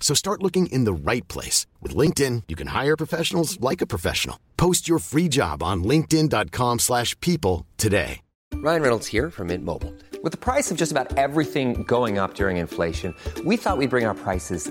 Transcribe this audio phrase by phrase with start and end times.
[0.00, 1.66] So start looking in the right place.
[1.80, 4.40] With LinkedIn, you can hire professionals like a professional.
[4.56, 8.22] Post your free job on linkedin.com slash people today.
[8.54, 9.94] Ryan Reynolds here from Mint Mobile.
[10.22, 14.04] With the price of just about everything going up during inflation, we thought we'd bring
[14.04, 14.70] our prices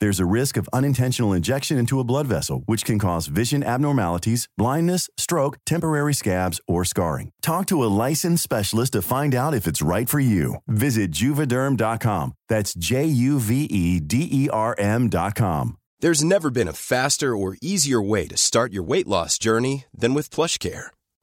[0.00, 4.48] There's a risk of unintentional injection into a blood vessel, which can cause vision abnormalities,
[4.56, 7.32] blindness, stroke, temporary scabs, or scarring.
[7.42, 10.56] Talk to a licensed specialist to find out if it's right for you.
[10.66, 12.32] Visit juvederm.com.
[12.48, 15.76] That's J U V E D E R M.com.
[16.00, 20.14] There's never been a faster or easier way to start your weight loss journey than
[20.14, 20.86] with PlushCare.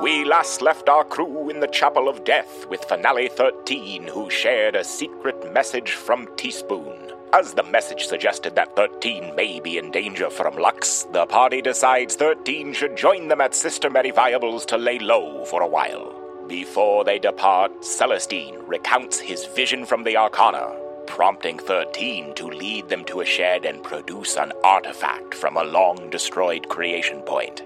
[0.00, 4.74] We last left our crew in the Chapel of Death with Finale 13, who shared
[4.74, 7.12] a secret message from Teaspoon.
[7.32, 12.16] As the message suggested that 13 may be in danger from Lux, the party decides
[12.16, 16.12] 13 should join them at Sister Mary Viables to lay low for a while.
[16.48, 20.74] Before they depart, Celestine recounts his vision from the Arcana,
[21.06, 26.10] prompting 13 to lead them to a shed and produce an artifact from a long
[26.10, 27.62] destroyed creation point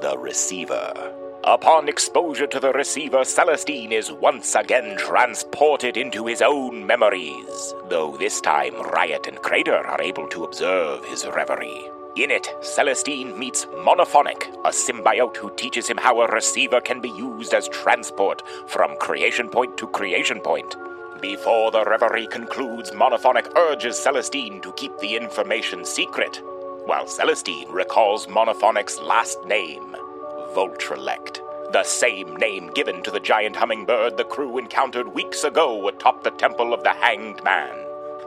[0.00, 1.21] the receiver.
[1.44, 8.16] Upon exposure to the receiver, Celestine is once again transported into his own memories, though
[8.16, 11.90] this time Rriot and Crater are able to observe his reverie.
[12.14, 17.10] In it, Celestine meets Monophonic, a symbiote who teaches him how a receiver can be
[17.10, 20.76] used as transport from creation point to creation point.
[21.20, 26.40] Before the reverie concludes, Monophonic urges Celestine to keep the information secret,
[26.84, 29.91] while Celestine recalls Monophonic's last name,
[30.54, 31.40] Voltrelect,
[31.72, 36.30] the same name given to the giant hummingbird the crew encountered weeks ago atop the
[36.32, 37.74] Temple of the Hanged Man.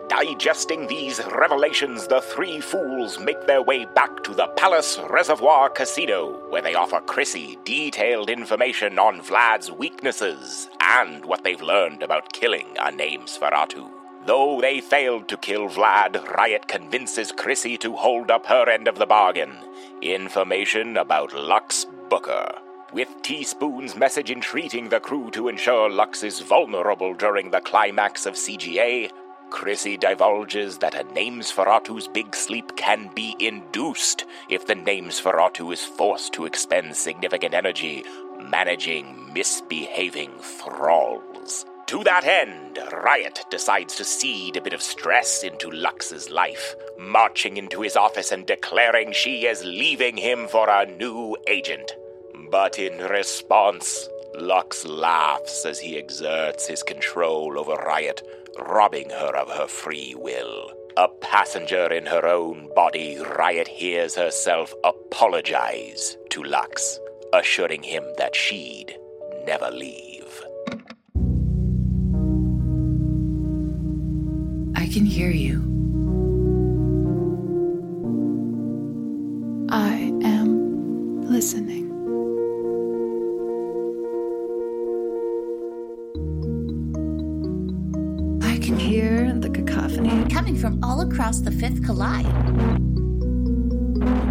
[0.07, 6.49] Digesting these revelations, the three fools make their way back to the Palace Reservoir Casino,
[6.49, 12.67] where they offer Chrissy detailed information on Vlad's weaknesses and what they've learned about killing
[12.79, 13.89] a named Sferatu.
[14.25, 18.97] Though they failed to kill Vlad, Rriot convinces Chrissy to hold up her end of
[18.97, 19.57] the bargain
[20.01, 22.51] information about Lux Booker.
[22.93, 28.35] With Teaspoon's message entreating the crew to ensure Lux is vulnerable during the climax of
[28.35, 29.09] CGA,
[29.49, 36.33] Chrissy divulges that a Namesferatu's big sleep can be induced if the Namesferatu is forced
[36.33, 38.03] to expend significant energy
[38.39, 41.34] managing misbehaving thralls.
[41.87, 47.57] To that end, Rriot decides to seed a bit of stress into Lux's life, marching
[47.57, 51.95] into his office and declaring she is leaving him for a new agent.
[52.49, 58.23] But in response, Lux laughs as he exerts his control over Rriot,
[58.57, 60.71] robbing her of her free will.
[60.97, 66.99] A passenger in her own body, Rriot hears herself apologize to Lux,
[67.31, 68.97] assuring him that she'd
[69.45, 70.43] never leave.
[74.95, 75.55] Can hear you.
[79.69, 81.91] I am listening.
[88.41, 92.25] I can hear the cacophony coming from all across the fifth collide.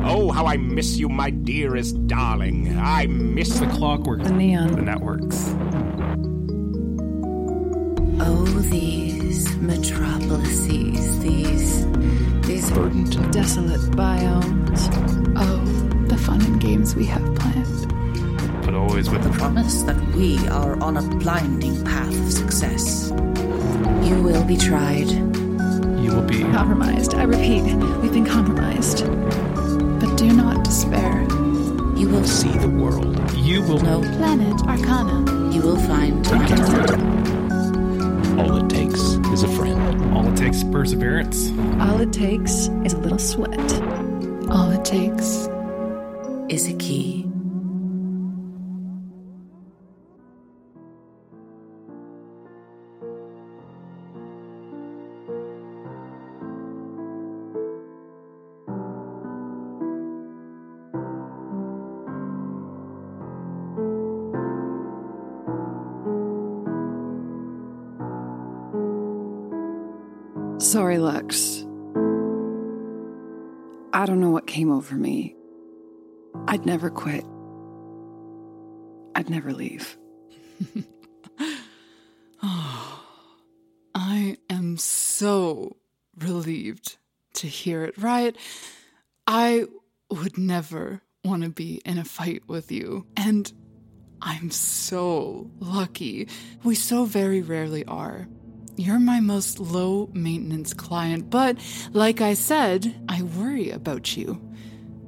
[0.07, 2.75] Oh, how I miss you, my dearest darling.
[2.79, 4.77] I miss The clockwork, The neon.
[4.77, 5.55] the networks.
[8.27, 11.87] Oh, these metropolises, these.
[12.47, 12.71] these.
[12.71, 14.81] And Desolate biomes.
[15.37, 15.61] Oh,
[16.09, 18.65] the fun and games we have planned.
[18.65, 23.11] but always with The the promise that we are on a blinding path of success.
[24.09, 25.11] You will be tried.
[26.03, 27.15] you will be Compromised.
[27.15, 27.63] I repeat,
[28.01, 29.05] we've been compromised.
[30.01, 31.23] But do not despair.
[31.97, 33.17] You will see the world.
[33.37, 34.01] you will know.
[34.19, 35.53] Planet Arcana.
[35.53, 37.14] You will find.
[38.39, 39.01] All it takes
[39.33, 40.15] is a friend.
[40.15, 41.51] all it takes is perseverance.
[41.81, 43.73] All it takes is a little sweat.
[44.51, 45.49] All it takes.
[46.49, 47.27] Is a key.
[71.25, 71.65] Lux.
[73.93, 75.35] I don't know what came over me.
[76.47, 77.25] I'd never quit.
[79.15, 79.97] I'd never leave.
[82.43, 83.05] oh,
[83.95, 85.77] I am so
[86.19, 86.97] relieved
[87.35, 88.37] to hear it, right?
[89.27, 89.67] I
[90.11, 93.07] would never want to be in a fight with you.
[93.17, 93.51] And
[94.21, 96.29] I'm so lucky.
[96.65, 98.29] We so very rarely are.
[98.77, 101.57] You're my most low maintenance client, but
[101.93, 104.41] like I said, I worry about you.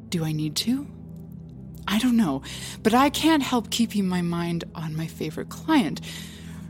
[0.08, 0.86] Do I need to?
[1.88, 2.42] I don't know,
[2.82, 6.00] but I can't help keeping my mind on my favorite client.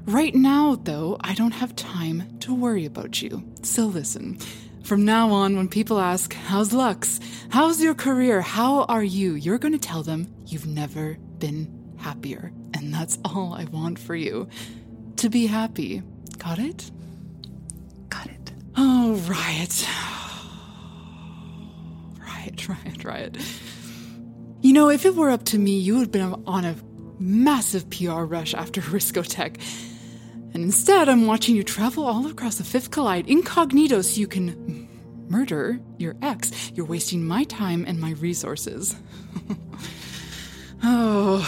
[0.06, 3.43] Right now, though, I don't have time to worry about you.
[3.62, 4.38] So listen.
[4.84, 7.19] From now on, when people ask, How's Lux?
[7.48, 8.40] How's your career?
[8.40, 9.34] How are you?
[9.34, 12.52] You're going to tell them you've never been happier.
[12.72, 14.48] And that's all I want for you
[15.16, 16.02] to be happy.
[16.46, 16.90] Got it?
[18.08, 18.52] Got it.
[18.76, 19.84] Oh, Rriot.
[22.20, 23.60] Rriot, Rriot, Rriot.
[24.62, 26.76] You know, if it were up to me, you would have been on a
[27.19, 29.60] massive PR rush after Riscotech.
[30.54, 34.88] And instead, I'm watching you travel all across the Fifth Collide incognito so you can
[35.28, 36.70] murder your ex.
[36.76, 38.94] You're wasting my time and my resources.
[40.84, 41.43] oh,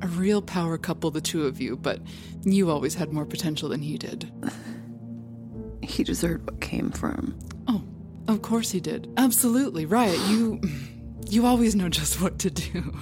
[0.00, 2.00] a real power couple, the two of you, but
[2.44, 4.30] you always had more potential than he did.
[5.82, 7.38] He deserved what came from.
[7.68, 7.84] Oh,
[8.26, 9.12] of course he did.
[9.18, 10.18] Absolutely, right.
[10.30, 10.58] You
[11.28, 12.94] you always know just what to do.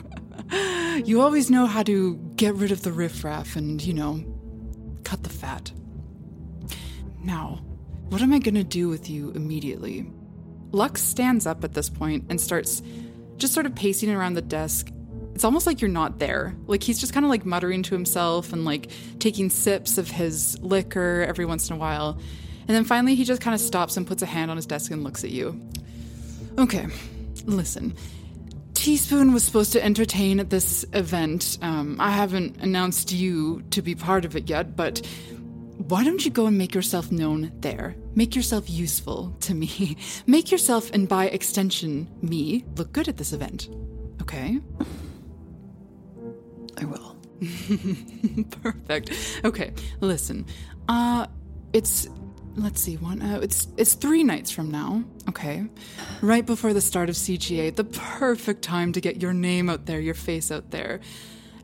[1.05, 4.23] you always know how to get rid of the riffraff and, you know,
[5.05, 5.73] cut the fat.
[7.23, 7.61] Now,
[8.09, 10.11] what am I going to do with you immediately?
[10.73, 12.83] Lux stands up at this point and starts
[13.37, 14.91] just sort of pacing around the desk.
[15.43, 16.55] It's almost like you're not there.
[16.69, 20.57] Like he's just kind of like muttering to himself and like taking sips of his
[20.61, 22.17] liquor every once in a while.
[22.69, 24.93] And then finally he just kind of stops and puts a hand on his desk
[24.93, 25.61] and looks at you.
[26.59, 26.87] Okay,
[27.45, 27.97] listen.
[28.75, 31.59] Teaspoon was supposed to entertain at this event.
[31.61, 35.05] Um, I haven't announced you to be part of it yet, but
[35.89, 37.97] why don't you go and make yourself known there?
[38.15, 39.97] Make yourself useful to me.
[40.29, 43.69] Make yourself, and by extension, me, look good at this event.
[44.21, 44.61] Okay?
[46.83, 47.17] I will.
[48.63, 49.41] Perfect.
[49.45, 50.47] Okay, listen.
[50.89, 51.27] Uh,
[51.73, 52.09] it's
[52.57, 55.65] let's see one uh, it's it's three nights from now okay
[56.21, 59.99] right before the start of cga the perfect time to get your name out there
[59.99, 61.01] your face out there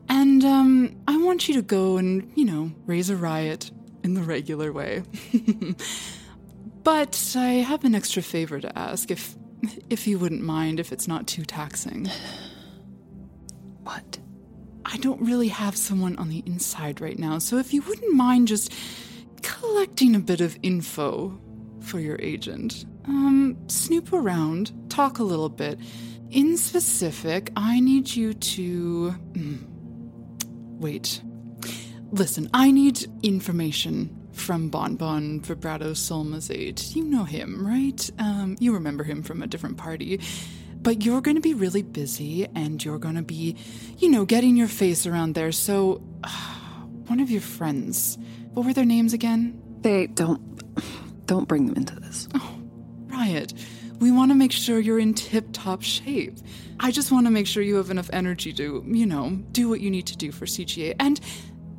[0.09, 3.69] and um i want you to go and you know raise a riot
[4.03, 5.03] in the regular way
[6.83, 9.35] but i have an extra favor to ask if
[9.91, 12.09] if you wouldn't mind if it's not too taxing
[13.83, 14.17] What?
[14.91, 17.37] I don't really have someone on the inside right now.
[17.37, 18.73] So if you wouldn't mind just
[19.43, 21.39] collecting a bit of info
[21.81, 25.79] for your agent, um, snoop around, talk a little bit.
[26.31, 29.15] In specific, I need you to.
[29.33, 29.59] mm,
[30.79, 31.21] wait.
[32.11, 36.95] Listen, I need information from Bonbon Vibrato Solmazade.
[36.95, 38.09] You know him, right?
[38.17, 40.19] Um, you remember him from a different party.
[40.81, 43.55] But you're going to be really busy and you're going to be,
[43.97, 45.51] you know, getting your face around there.
[45.51, 45.95] So,
[47.07, 48.17] one of your friends,
[48.53, 49.61] what were their names again?
[49.81, 50.41] They don't.
[51.25, 52.27] Don't bring them into this.
[52.33, 52.59] Oh,
[53.07, 53.53] Rriot.
[53.99, 56.37] We want to make sure you're in tip top shape.
[56.79, 59.81] I just want to make sure you have enough energy to, you know, do what
[59.81, 60.95] you need to do for CGA.
[60.99, 61.19] And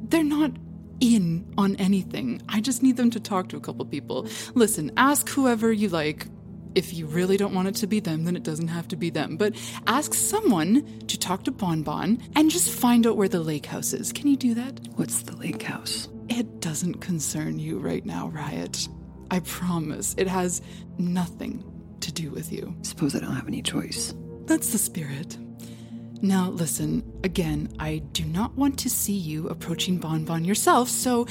[0.02, 0.52] they're not
[1.00, 2.42] in on anything.
[2.48, 4.28] I just need them to talk to a couple people.
[4.54, 6.26] Listen, ask whoever you like.
[6.74, 9.10] If you really don't want it to be them, then it doesn't have to be
[9.10, 9.36] them.
[9.36, 9.54] But
[9.86, 13.92] ask someone to talk to Bon Bon and just find out where the lake house
[13.92, 14.12] is.
[14.12, 14.80] Can you do that?
[14.94, 16.08] What's the lake house?
[16.28, 18.88] It doesn't concern you right now, Rriot.
[19.30, 20.14] I promise.
[20.16, 20.62] It has
[20.98, 21.64] nothing
[22.00, 22.74] to do with you.
[22.82, 24.14] Suppose I don't have any choice.
[24.46, 25.36] That's the spirit.
[26.22, 31.26] Now, listen, again, I do not want to see you approaching Bon Bon yourself, so,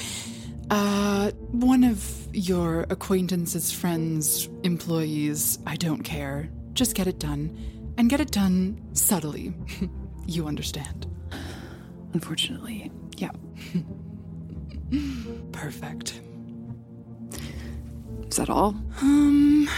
[0.70, 6.48] uh, one of your acquaintances, friends, employees, I don't care.
[6.72, 7.56] Just get it done.
[7.98, 9.52] And get it done subtly.
[10.26, 11.06] you understand.
[12.12, 13.30] Unfortunately, yeah.
[15.52, 16.20] Perfect.
[18.28, 18.76] Is that all?
[19.02, 19.68] Um,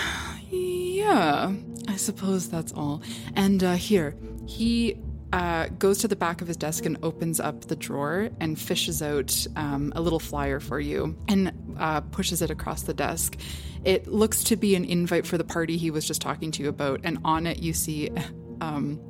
[0.50, 1.52] yeah,
[1.88, 3.02] I suppose that's all.
[3.34, 4.14] And uh, here,
[4.46, 4.98] he
[5.32, 9.02] uh, goes to the back of his desk and opens up the drawer and fishes
[9.02, 13.38] out um, a little flyer for you and uh, pushes it across the desk.
[13.84, 16.68] It looks to be an invite for the party he was just talking to you
[16.68, 18.10] about, and on it you see
[18.60, 19.00] um,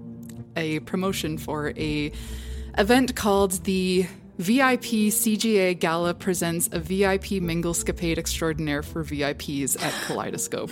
[0.57, 2.13] a promotion for a
[2.79, 4.07] event called the
[4.39, 10.71] VIP CGA Gala presents a VIP minglescapade extraordinaire for VIPs at Kaleidoscope.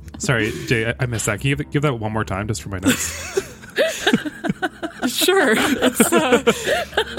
[0.20, 1.40] Sorry, Jay, I- I missed that.
[1.40, 3.40] Can you give, give that one more time just for my notes?
[5.06, 5.54] Sure.
[5.56, 6.42] It's uh,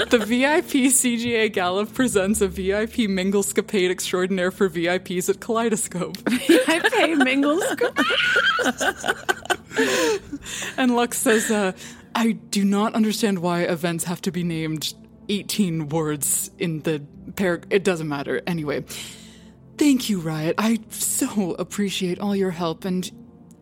[0.08, 6.16] the VIP CGA Gala presents a VIP minglescapade extraordinaire for VIPs at Kaleidoscope.
[6.26, 7.64] I pay Mingles.
[10.78, 11.72] and Lux says, uh,
[12.14, 14.94] I do not understand why events have to be named
[15.28, 17.02] 18 words in the
[17.36, 17.68] paragraph.
[17.72, 18.40] It doesn't matter.
[18.46, 18.84] Anyway,
[19.78, 20.54] thank you, Rriot.
[20.58, 22.84] I so appreciate all your help.
[22.84, 23.10] And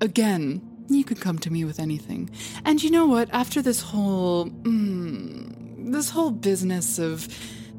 [0.01, 2.31] again, you can come to me with anything.
[2.65, 3.29] And you know what?
[3.33, 7.29] After this whole, mm, this whole business of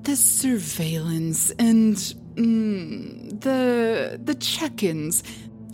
[0.04, 1.96] this surveillance and
[2.36, 5.24] mm, the the check-ins,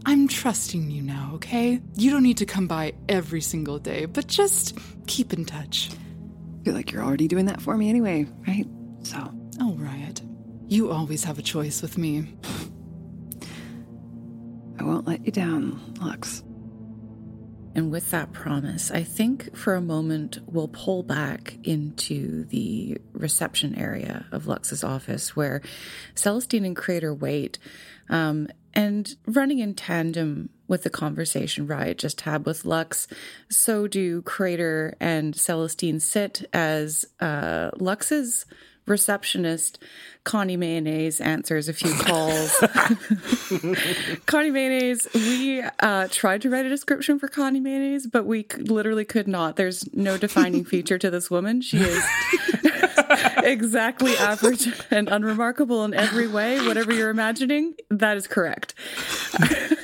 [0.05, 1.31] I'm trusting you now.
[1.35, 1.81] Okay?
[1.95, 5.89] You don't need to come by every single day, but just keep in touch.
[6.63, 8.65] feel like you're already doing that for me anyway, right?
[9.03, 10.21] So, Oh, Rriot.
[10.69, 12.35] You always have a choice with me.
[14.77, 16.43] I won't let you down, Lux.
[17.73, 23.75] And with that promise, I think for a moment we'll pull back into the reception
[23.75, 25.61] area of Lux's office where
[26.15, 27.59] Celestine and Crater wait.
[28.09, 33.07] Um, and running in tandem with the conversation Rriot just had with Lux,
[33.49, 38.45] so do Crater and Celestine sit as uh, Lux's
[38.87, 39.79] receptionist,
[40.23, 42.57] Connie Mayonnaise, answers a few calls.
[44.25, 48.61] Connie Mayonnaise, we uh, tried to write a description for Connie Mayonnaise, but we c-
[48.61, 49.55] literally could not.
[49.55, 51.61] There's no defining feature to this woman.
[51.61, 52.03] She is
[53.37, 56.65] exactly average and unremarkable in every way.
[56.65, 58.73] Whatever you're imagining, that is correct.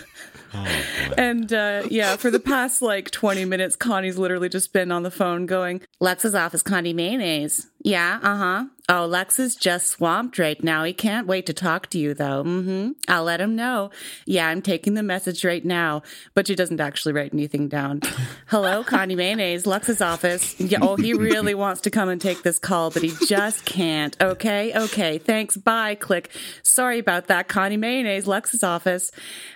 [1.17, 5.11] And uh, yeah, for the past like 20 minutes, Connie's literally just been on the
[5.11, 7.67] phone going, Lex's office, Connie Mayonnaise.
[7.83, 8.65] Yeah, uh huh.
[8.89, 10.83] Oh, Lex is just swamped right now.
[10.83, 12.43] He can't wait to talk to you, though.
[12.43, 12.91] Mm hmm.
[13.07, 13.91] I'll let him know.
[14.25, 16.01] Yeah, I'm taking the message right now.
[16.33, 18.01] But she doesn't actually write anything down.
[18.47, 20.59] Hello, Connie Mayonnaise, Lux's office.
[20.59, 24.21] Yeah, oh, he really wants to come and take this call, but he just can't.
[24.21, 25.17] Okay, okay.
[25.17, 25.55] Thanks.
[25.55, 25.95] Bye.
[25.95, 26.29] Click.
[26.61, 29.11] Sorry about that, Connie Mayonnaise, Lux's office.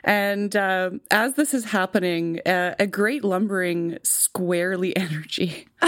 [0.05, 5.67] And uh, as this is happening, uh, a great lumbering, squarely energy.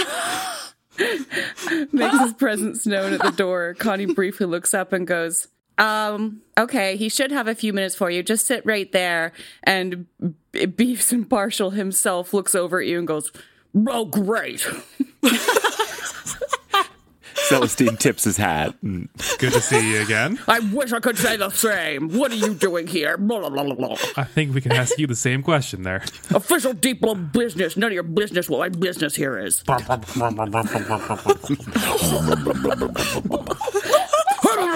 [1.92, 3.76] makes his presence known at the door.
[3.80, 8.10] Connie briefly looks up and goes, um, okay, he should have a few minutes for
[8.12, 8.22] you.
[8.22, 9.32] Just sit right there.
[9.64, 10.06] And
[10.52, 13.32] B- Beefs Impartial himself looks over at you and goes,
[13.88, 14.68] Oh, great.
[17.50, 18.76] Celestine tips his hat.
[18.82, 20.40] Good to see you again.
[20.48, 22.10] I wish I could say the same.
[22.10, 23.18] What are you doing here?
[23.18, 23.98] Blah, blah, blah, blah.
[24.16, 26.04] I think we can ask you the same question there.
[26.34, 27.76] Official deep blow business.
[27.76, 29.64] None of your business what my business here is.
[29.68, 30.20] Yeah, that's the
[34.60, 34.69] one.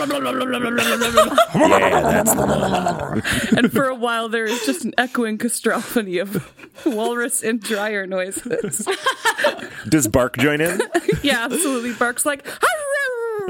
[3.57, 6.51] And for a while there is just an echoing cacophony of
[6.86, 8.88] walrus and dryer noises.
[9.88, 10.81] Does Bark join in?
[11.24, 11.93] yeah, absolutely.
[11.93, 12.45] Barks like,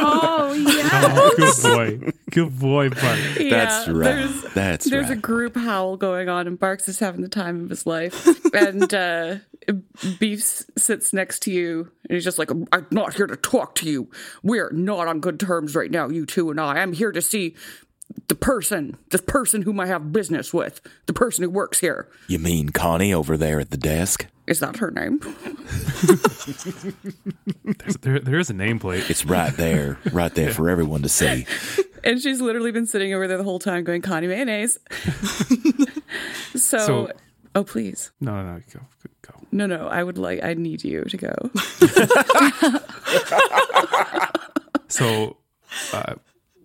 [0.00, 0.88] oh yeah.
[1.00, 2.12] Oh, good boy.
[2.30, 3.18] Good boy, Bart.
[3.38, 4.04] Yeah, That's right.
[4.04, 7.70] There's, That's there's a group howl going on, and Barks is having the time of
[7.70, 8.26] his life.
[8.54, 9.36] and uh,
[10.18, 13.88] Beef sits next to you, and he's just like, I'm not here to talk to
[13.88, 14.10] you.
[14.42, 16.78] We're not on good terms right now, you two and I.
[16.78, 17.54] I'm here to see
[18.28, 22.08] the person, the person whom I have business with, the person who works here.
[22.28, 24.26] You mean Connie over there at the desk?
[24.48, 25.20] Is that her name?
[27.78, 29.08] There's, there, there is a nameplate.
[29.10, 31.46] It's right there, right there for everyone to see.
[32.02, 34.78] and she's literally been sitting over there the whole time going, Connie mayonnaise.
[36.54, 37.12] so, So-
[37.54, 38.10] oh, please.
[38.20, 38.62] No, no, no.
[38.72, 38.80] Go,
[39.22, 39.34] go.
[39.52, 41.34] No, no, I would like, I need you to go.
[44.90, 45.36] So,
[45.92, 46.14] uh,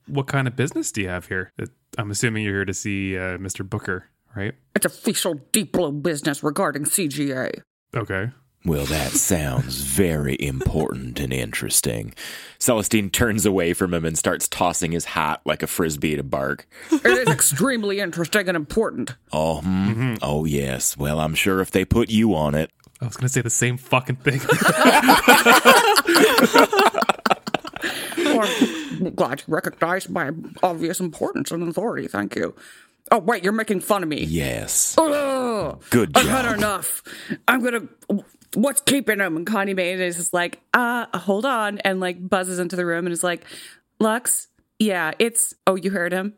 [0.08, 1.52] what kind of business do you have here?
[1.98, 3.70] I'm assuming you're here to see uh, Mr.
[3.70, 4.54] Booker, right?
[4.76, 7.62] It's a official deep blow business regarding CGA.
[7.96, 8.30] Okay.
[8.66, 12.14] Well, that sounds very important and interesting.
[12.60, 16.66] Celestine turns away from him and starts tossing his hat like a frisbee to Bark.
[16.90, 19.16] It is extremely interesting and important.
[19.34, 20.16] Oh, hmm.
[20.22, 20.96] oh yes.
[20.96, 22.72] Well, I'm sure if they put you on it,
[23.02, 24.40] I was going to say the same fucking thing.
[28.34, 30.32] Well, I'm glad you recognize my
[30.62, 32.08] obvious importance and authority.
[32.08, 32.56] Thank you.
[33.12, 34.24] Oh, wait, you're making fun of me.
[34.24, 34.96] yes.
[34.98, 35.82] Ugh.
[35.90, 37.04] Good I've had enough.
[37.48, 37.88] I'm gonna.
[38.56, 39.36] What's keeping him?
[39.36, 43.14] And Connie mayonnaise is like, uh, hold on, and like buzzes into the room and
[43.14, 43.44] is like,
[44.00, 44.48] Lux,
[44.80, 46.34] yeah, it's, oh, you heard him?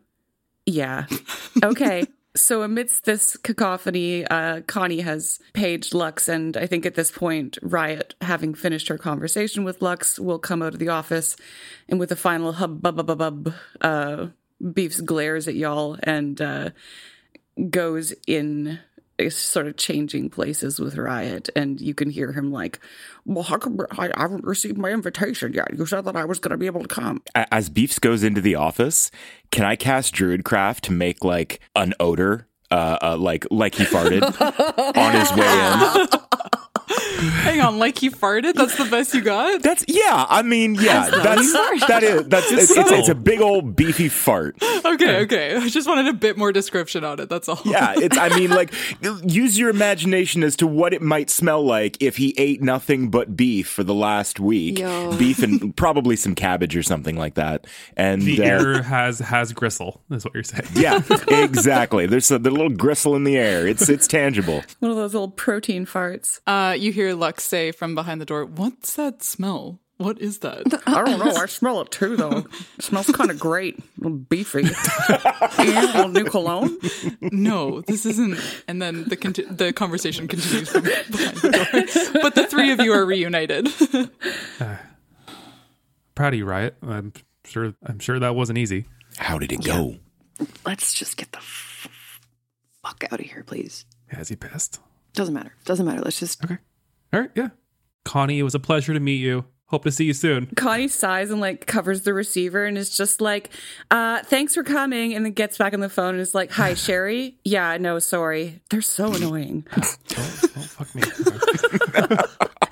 [0.65, 1.05] Yeah.
[1.63, 2.05] Okay.
[2.38, 7.57] So amidst this cacophony, uh, Connie has paged Lux, and I think at this point,
[7.63, 11.38] Rriot, having finished her conversation with Lux, will come out of the office,
[11.88, 14.27] and with a final hub bub bub bub bub, uh,
[14.74, 16.69] Beefs glares at y'all and uh,
[17.69, 18.79] goes in
[19.17, 22.79] is sort of changing places with Rriot, and you can hear him like,
[23.25, 25.74] Well, how come I I haven't received my invitation yet?
[25.77, 27.22] You said that I was gonna be able to come.
[27.33, 29.11] As Beefs goes into the office,
[29.51, 34.24] can I cast Druidcraft to make like an odor, uh, uh like like he farted
[34.98, 36.51] on his way in?
[37.20, 38.53] Hang on, like he farted?
[38.53, 39.62] That's the best you got?
[39.62, 40.25] That's yeah.
[40.27, 41.10] I mean, yeah.
[41.10, 41.53] That's
[41.88, 44.58] that is that's it's, it's, it's a big old beefy fart.
[44.86, 45.55] Okay, okay.
[45.55, 47.29] I just wanted a bit more description on it.
[47.29, 47.60] That's all.
[47.66, 48.18] Yeah, it's.
[48.18, 48.74] I mean, like,
[49.24, 53.36] use your imagination as to what it might smell like if he ate nothing but
[53.36, 54.79] beef for the last week.
[54.79, 55.16] Yo.
[55.18, 57.66] Beef and probably some cabbage or something like that.
[57.98, 60.68] And the uh, air has has gristle, is what you're saying.
[60.75, 62.05] yeah, exactly.
[62.05, 63.68] There's a, there's a little gristle in the air.
[63.68, 64.64] It's it's tangible.
[64.79, 66.40] one of those little protein farts.
[66.46, 69.79] Uh, you hear Lux say from behind the door, What's that smell?
[69.98, 70.81] What is that?
[70.87, 71.31] I don't know.
[71.41, 72.45] I smell it too, though.
[72.77, 74.63] It smells kind of great, a little beefy.
[75.09, 76.77] yeah, a new cologne.
[77.21, 78.37] no, this isn't.
[78.67, 81.05] And then the conti- the conversation continues from behind
[81.37, 82.21] the door.
[82.21, 83.69] But the three of you are reunited.
[84.59, 84.75] Uh,
[86.13, 86.74] proud of you, Rriot.
[86.81, 87.13] I'm
[87.45, 87.74] sure.
[87.85, 88.85] I'm sure that wasn't easy.
[89.17, 89.95] How did it go?
[90.65, 91.87] Let's just get the f-
[92.83, 93.85] fuck out of here, please.
[94.07, 94.81] Has he pissed?
[95.13, 95.53] Doesn't matter.
[95.63, 96.01] Doesn't matter.
[96.01, 96.43] Let's just.
[96.43, 96.57] Okay.
[97.16, 97.32] All right.
[97.34, 97.50] Yeah.
[98.04, 99.46] Connie, it was a pleasure to meet you.
[99.68, 100.48] Hope to see you soon.
[100.58, 103.50] Connie sighs and like covers the receiver and is just like,
[103.90, 105.16] uh, thanks for coming.
[105.16, 107.38] And then gets back on the phone and is like, hi, Sherry.
[107.46, 108.62] Yeah, no, sorry.
[108.70, 109.66] They're so annoying.
[110.58, 111.04] Oh, fuck me.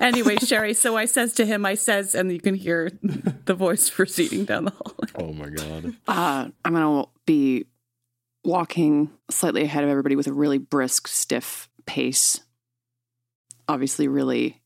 [0.00, 3.90] anyway, Sherry, so I says to him, I says, and you can hear the voice
[3.90, 5.08] proceeding down the hallway.
[5.16, 5.94] Oh my god.
[6.08, 7.66] Uh, I'm gonna be
[8.42, 12.40] walking slightly ahead of everybody with a really brisk, stiff pace.
[13.68, 14.62] Obviously, really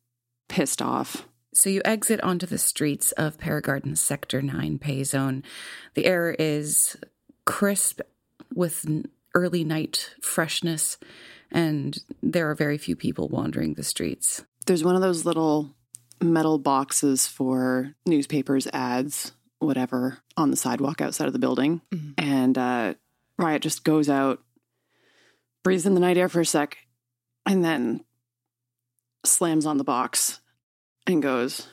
[0.49, 1.27] pissed off.
[1.55, 5.43] So you exit onto the streets of Paragarden's Sector 9 pay zone.
[5.95, 6.97] The air is
[7.47, 8.01] crisp
[8.55, 8.87] with
[9.35, 10.99] early night freshness,
[11.51, 14.45] and there are very few people wandering the streets.
[14.67, 15.75] There's one of those little
[16.23, 21.81] metal boxes for newspapers, ads, whatever, on the sidewalk outside of the building.
[22.19, 22.95] And uh,
[23.41, 24.41] Rriot just goes out,
[25.63, 26.77] breathes in the night air for a sec,
[27.47, 28.05] and then
[29.25, 30.41] slams on the box
[31.07, 31.67] and goes,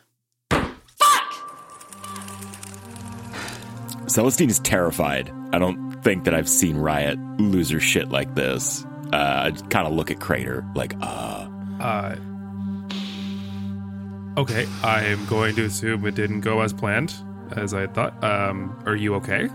[0.51, 1.33] Fuck!
[4.07, 5.31] Celestine is terrified.
[5.53, 8.85] I don't think that I've seen Rriot lose her shit like this.
[9.13, 11.47] Uh, I kind of look at Crater like, uh,
[11.79, 12.15] Uh,
[14.37, 17.13] Okay, I'm going to assume it didn't go as planned,
[17.55, 18.21] as I thought.
[18.21, 19.45] Um, are you okay?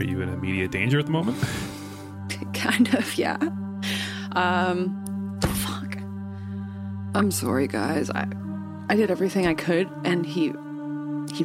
[0.00, 1.38] Are you in immediate danger at the moment?
[2.54, 3.36] kind of, yeah.
[4.32, 5.96] Um, fuck.
[7.14, 8.10] I'm sorry, guys.
[8.10, 8.26] I,
[8.88, 10.52] I did everything I could, and he,
[11.32, 11.44] he,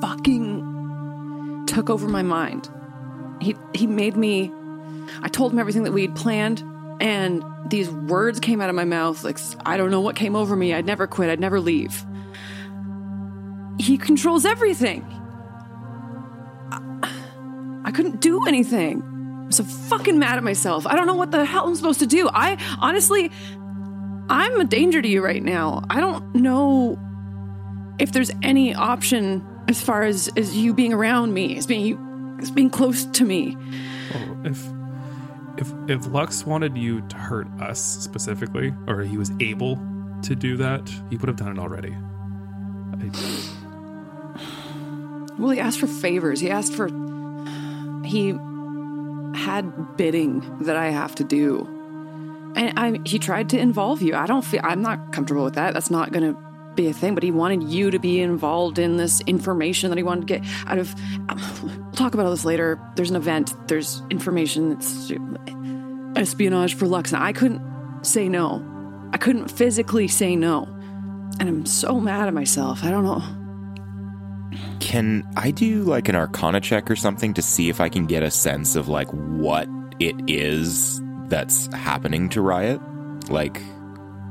[0.00, 2.70] fucking took over my mind.
[3.40, 4.50] He, he made me.
[5.22, 6.64] I told him everything that we'd planned,
[7.00, 10.56] and these words came out of my mouth like I don't know what came over
[10.56, 10.72] me.
[10.74, 11.28] I'd never quit.
[11.30, 12.04] I'd never leave.
[13.78, 15.04] He controls everything.
[16.72, 17.12] I,
[17.84, 19.15] I couldn't do anything.
[19.46, 20.88] I'm so fucking mad at myself.
[20.88, 22.28] I don't know what the hell I'm supposed to do.
[22.32, 23.30] I honestly,
[24.28, 25.84] I'm a danger to you right now.
[25.88, 26.98] I don't know
[28.00, 32.36] if there's any option as far as, as you being around me, as being you,
[32.40, 33.56] as being close to me.
[34.14, 34.66] Oh, if
[35.58, 39.80] if if Lux wanted you to hurt us specifically, or he was able
[40.22, 41.96] to do that, he would have done it already.
[42.94, 43.10] I,
[45.38, 46.40] Well, he asked for favors.
[46.40, 46.88] He asked for.
[48.04, 48.34] He
[49.36, 51.66] had bidding that I have to do,
[52.56, 53.00] and I.
[53.04, 54.14] He tried to involve you.
[54.14, 54.60] I don't feel.
[54.64, 55.74] I'm not comfortable with that.
[55.74, 56.40] That's not going to
[56.74, 57.14] be a thing.
[57.14, 60.44] But he wanted you to be involved in this information that he wanted to get
[60.66, 60.94] out of.
[61.62, 62.80] We'll talk about all this later.
[62.96, 63.54] There's an event.
[63.68, 64.72] There's information.
[64.72, 65.12] It's
[66.16, 67.60] espionage for Lux, and I couldn't
[68.02, 68.64] say no.
[69.12, 70.64] I couldn't physically say no,
[71.38, 72.82] and I'm so mad at myself.
[72.82, 73.22] I don't know.
[74.80, 78.22] Can I do like an arcana check or something to see if I can get
[78.22, 82.80] a sense of like what it is that's happening to Rriot?
[83.30, 83.60] Like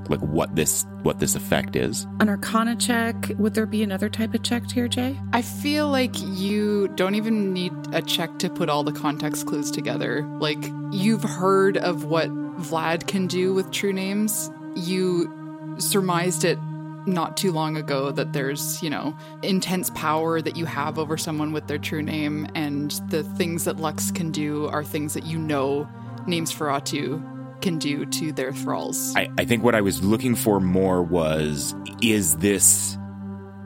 [0.10, 2.05] like what this what this effect is?
[2.19, 3.31] An arcana check.
[3.38, 5.19] Would there be another type of check here, Jay?
[5.34, 9.71] I feel like you don't even need a check to put all the context clues
[9.71, 10.23] together.
[10.39, 14.51] Like, you've heard of what Vlad can do with true names.
[14.75, 16.58] You surmised it
[17.06, 21.52] not too long ago that there's, you know, intense power that you have over someone
[21.52, 25.38] with their true name, and the things that Lux can do are things that you
[25.38, 25.88] know
[26.28, 29.15] Namesferatu can do to their thralls.
[29.15, 32.98] I, I think what I was looking for more was is this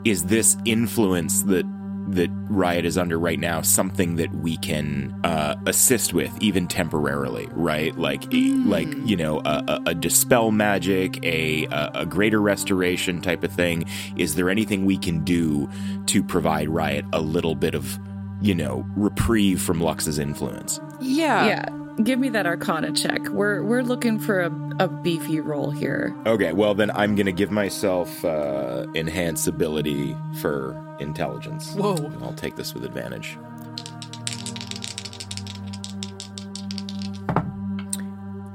[0.04, 1.66] is this influence that
[2.14, 7.48] that Rriot is under right now something that we can uh, assist with even temporarily,
[7.52, 7.96] right?
[7.96, 13.44] Like like you know a, a, a dispel magic, a, a a greater restoration type
[13.44, 13.84] of thing.
[14.16, 15.68] Is there anything we can do
[16.06, 17.98] to provide Rriot a little bit of
[18.40, 20.80] you know reprieve from Lux's influence?
[21.00, 21.46] Yeah.
[21.46, 21.68] Yeah.
[22.02, 23.28] Give me that arcana check.
[23.28, 26.14] We're we're looking for a, a beefy roll here.
[26.24, 31.72] Okay, well then I'm gonna give myself uh, enhanced ability for intelligence.
[31.74, 32.12] Whoa.
[32.22, 33.38] I'll take this with advantage.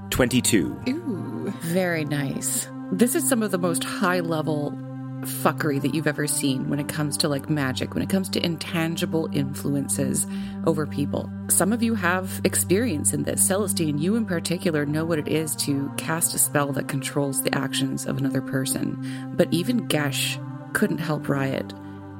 [0.10, 0.80] Twenty-two.
[0.88, 2.70] Ooh, very nice.
[2.92, 4.72] This is some of the most high level
[5.22, 8.46] fuckery that you've ever seen when it comes to like magic, when it comes to
[8.46, 10.28] intangible influences
[10.68, 11.30] over people.
[11.50, 13.42] Some of you have experience in this.
[13.42, 17.54] Celestine, you in particular know what it is to cast a spell that controls the
[17.56, 19.34] actions of another person.
[19.36, 20.38] But even Gesh
[20.74, 21.74] couldn't help Rriot.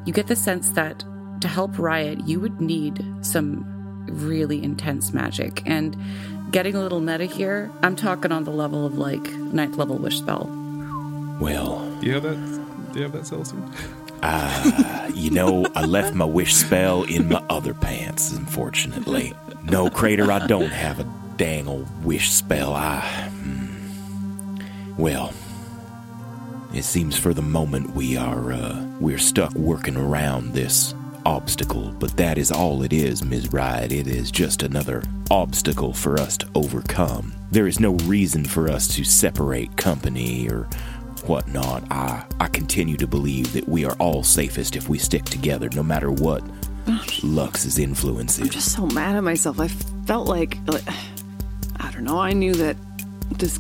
[0.06, 1.04] You get the sense that
[1.42, 3.66] to help Rriot, you would need some
[4.08, 5.64] really intense magic.
[5.66, 5.98] And
[6.52, 10.20] getting a little meta here, I'm talking on the level of like ninth level wish
[10.20, 10.50] spell.
[11.40, 12.92] Well, do you have that?
[12.94, 13.70] Do you have that, Celestine?
[14.24, 19.34] Ah, you know, I left my wish spell in my other pants, unfortunately.
[19.64, 21.06] No, Crater, I don't have a
[21.38, 22.74] dang old wish spell.
[22.74, 23.02] I.
[23.02, 24.96] hmm.
[24.98, 25.34] Well,
[26.76, 30.94] it seems for the moment we are, uh, we're stuck working around this
[31.26, 33.48] obstacle, but that is all it is, Ms.
[33.48, 33.92] Rriot.
[33.92, 37.34] It is just another obstacle for us to overcome.
[37.50, 40.68] There is no reason for us to separate company or
[41.26, 41.90] whatnot.
[41.92, 45.82] I, I continue to believe that we are all safest if we stick together, no
[45.82, 46.44] matter what
[47.24, 49.60] Lux's influence I'm just so mad at myself.
[49.60, 50.84] I felt like, like,
[51.78, 52.76] I don't know, I knew that
[53.32, 53.60] this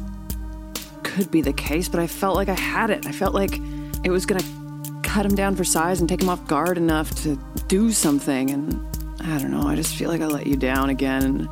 [1.16, 3.06] could be the case, but I felt like I had it.
[3.06, 3.58] I felt like
[4.04, 7.10] it was going to cut him down for size and take him off guard enough
[7.24, 8.50] to do something.
[8.50, 8.74] And
[9.22, 11.24] I don't know, I just feel like I let you down again.
[11.24, 11.50] And,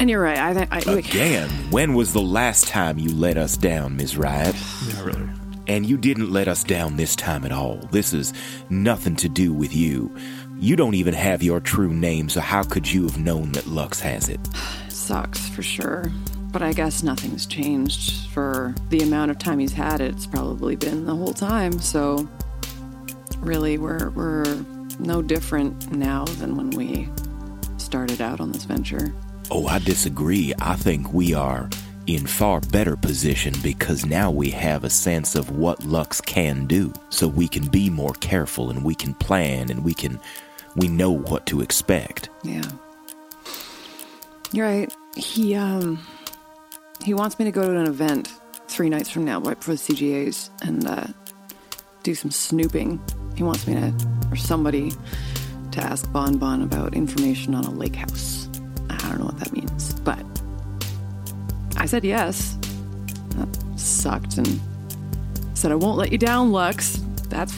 [0.00, 0.38] and you're right.
[0.38, 4.14] I think I, like, Again, when was the last time you let us down, Ms.
[4.14, 4.54] Rriot?
[4.94, 5.28] Yeah, really.
[5.66, 7.76] And you didn't let us down this time at all.
[7.90, 8.32] This is
[8.70, 10.16] nothing to do with you.
[10.58, 14.00] You don't even have your true name, so how could you have known that Lux
[14.00, 14.40] has it?
[14.88, 16.10] sucks for sure.
[16.50, 20.14] But I guess nothing's changed for the amount of time he's had it.
[20.14, 21.78] It's probably been the whole time.
[21.78, 22.28] So
[23.38, 24.64] really, we're we're
[24.98, 27.08] no different now than when we
[27.76, 29.12] started out on this venture.
[29.50, 30.52] Oh, I disagree.
[30.60, 31.70] I think we are
[32.06, 36.92] in far better position because now we have a sense of what Lux can do.
[37.10, 40.18] So we can be more careful and we can plan and we can
[40.76, 42.30] we know what to expect.
[42.42, 42.62] Yeah.
[44.52, 44.92] You're right.
[45.16, 45.98] He um
[47.08, 48.30] he wants me to go to an event
[48.66, 51.06] three nights from now, right before the CGAs, and uh,
[52.02, 53.00] do some snooping.
[53.34, 53.94] He wants me to,
[54.30, 54.92] or somebody,
[55.72, 58.46] to ask Bon Bon about information on a lake house.
[58.90, 60.22] I don't know what that means, but
[61.78, 62.58] I said yes.
[63.36, 64.60] That sucked, and
[65.54, 67.00] said I won't let you down, Lux.
[67.30, 67.54] That's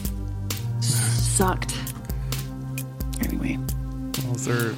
[0.80, 1.76] sucked.
[3.20, 3.58] Anyway,
[4.22, 4.74] Well, is there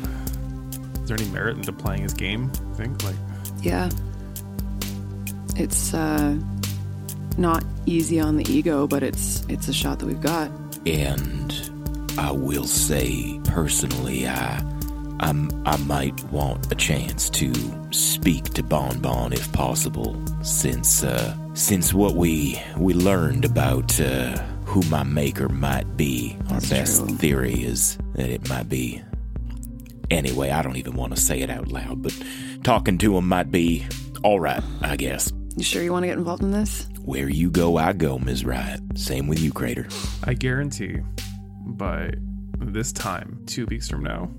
[1.02, 2.50] is there any merit into playing his game?
[2.72, 3.16] I think like
[3.60, 3.90] yeah.
[5.56, 6.38] It's uh
[7.38, 10.50] not easy on the ego, but it's it's a shot that we've got.
[10.86, 11.52] And
[12.18, 14.62] I will say personally, I
[15.22, 17.52] I'm, I might want a chance to
[17.92, 24.36] speak to Bon Bon if possible, since uh, since what we we learned about uh,
[24.64, 26.36] who my maker might be.
[26.50, 29.00] Our best theory is that it might be.
[30.10, 32.12] Anyway, I don't even want to say it out loud, but
[32.64, 33.86] talking to him might be
[34.24, 35.32] all right, I guess.
[35.56, 36.88] You sure you want to get involved in this?
[37.04, 38.44] Where you go, I go, Ms.
[38.44, 38.98] Rriot.
[38.98, 39.86] Same with you, Crater.
[40.24, 40.98] I guarantee
[41.66, 42.12] by
[42.58, 44.30] this time, two weeks from now,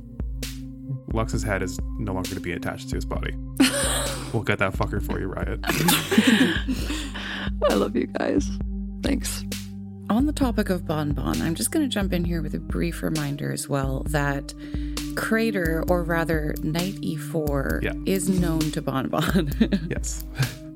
[1.13, 3.33] Lux's head is no longer to be attached to his body.
[4.33, 5.59] we'll get that fucker for you, Rriot.
[7.69, 8.49] I love you guys.
[9.03, 9.43] Thanks.
[10.09, 12.59] On the topic of Bon Bon, I'm just going to jump in here with a
[12.59, 14.53] brief reminder as well that
[15.15, 17.93] Crater, or rather Knight E4, Yeah.
[18.05, 19.51] is known to Bon Bon.
[19.89, 20.23] yes.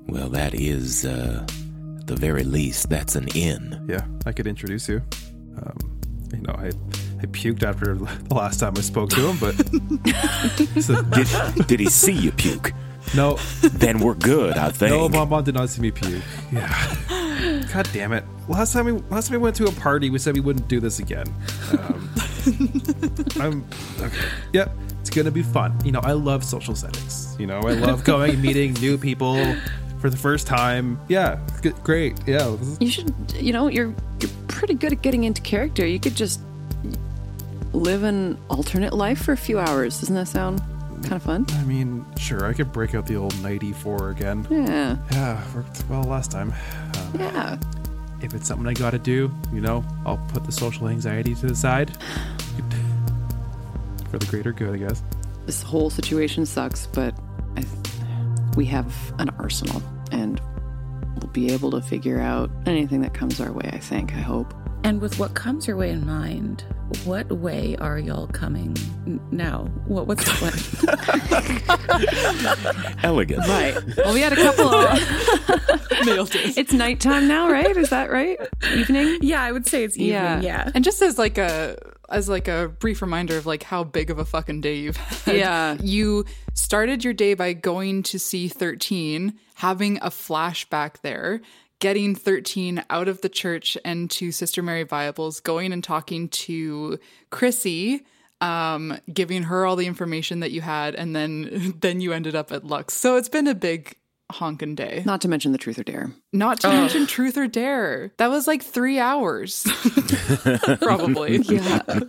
[0.08, 1.46] Well, that is, uh,
[2.06, 3.86] the very least, that's an in.
[3.90, 5.02] Yeah, I could introduce you.
[5.62, 6.00] Um,
[6.34, 6.72] you know, I
[7.22, 7.96] I puked after
[8.30, 9.56] the last time I spoke to him, but
[10.84, 12.72] So- Did, did he see you puke?
[13.16, 13.36] No.
[13.62, 14.92] Then we're good, I think.
[14.92, 16.22] No, Bon Bon did not see me puke.
[16.52, 16.96] Yeah.
[17.74, 18.26] God damn it!
[18.50, 20.80] Last time we last time we went to a party, we said we wouldn't do
[20.80, 21.28] this again.
[21.72, 22.10] Um,
[23.40, 23.66] I'm
[24.02, 24.28] okay.
[24.54, 25.78] Yep, it's gonna be fun.
[25.86, 27.36] You know, I love social settings.
[27.40, 29.36] You know, I love going and meeting new people
[30.00, 31.00] for the first time.
[31.08, 32.18] Yeah, g- great.
[32.28, 35.86] Yeah, You should, you know, you're you're pretty good at getting into character.
[35.86, 36.42] You could just
[37.74, 40.00] live an alternate life for a few hours.
[40.00, 40.62] Doesn't that sound
[41.04, 41.46] kind of fun?
[41.52, 44.48] I mean, sure, I could break out the old 94 again.
[44.50, 44.98] Yeah.
[45.12, 46.54] Yeah, worked well last time.
[46.96, 47.58] Um, Yeah.
[48.22, 51.56] if it's something I gotta do, you know, I'll put the social anxiety to the
[51.56, 51.92] side
[54.10, 55.04] for the greater good, I guess.
[55.46, 57.14] This whole situation sucks, but
[58.58, 60.42] we have an arsenal, and
[61.22, 63.70] we'll be able to figure out anything that comes our way.
[63.72, 64.12] I think.
[64.14, 64.54] I hope.
[64.84, 66.66] and with what comes your way in mind,
[67.06, 68.76] what way are y'all coming
[69.32, 69.66] now?
[69.86, 70.54] What, what's the plan?
[73.04, 73.48] Elegant.
[73.48, 73.78] Right.
[73.98, 75.00] Well, we had a couple of.
[76.06, 76.58] Nailed it.
[76.58, 77.76] It's nighttime now, right?
[77.76, 78.40] Is that right?
[78.74, 79.18] Evening.
[79.22, 80.12] yeah, I would say it's evening.
[80.14, 80.42] Yeah.
[80.42, 80.72] Yeah.
[80.74, 81.78] And just as like a
[82.10, 85.36] as like a brief reminder of like how big of a fucking day you've had.
[85.36, 85.78] Yeah.
[85.88, 91.42] You started your day by going to see 13, having a flashback there,
[91.80, 97.00] getting 13 out of the church and to Sister Mary Viables, going and talking to
[97.30, 98.06] Chrissy,
[98.42, 102.52] um, giving her all the information that you had, and then then you ended up
[102.52, 102.94] at Lux.
[102.94, 103.96] So it's been a big
[104.32, 105.04] honkin' day.
[105.06, 106.12] Not to mention the truth or dare.
[106.34, 108.12] Not to mention Truth or Dare.
[108.18, 109.66] That was like three hours.
[110.82, 111.38] Probably.
[111.48, 111.82] Yeah.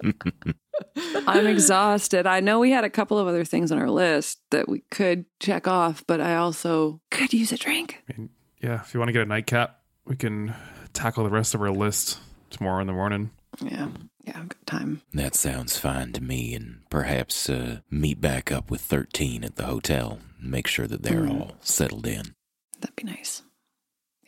[1.26, 2.26] I'm exhausted.
[2.26, 5.24] I know we had a couple of other things on our list that we could
[5.40, 8.02] check off, but I also could use a drink.
[8.08, 10.54] I mean, yeah, if you want to get a nightcap, we can
[10.92, 12.18] tackle the rest of our list
[12.50, 13.30] tomorrow in the morning.
[13.60, 13.88] Yeah.
[14.24, 15.02] Yeah, I've got time.
[15.14, 19.64] That sounds fine to me, and perhaps uh, meet back up with 13 at the
[19.64, 21.40] hotel and make sure that they're Mm.
[21.40, 22.34] all settled in.
[22.80, 23.42] That'd be nice.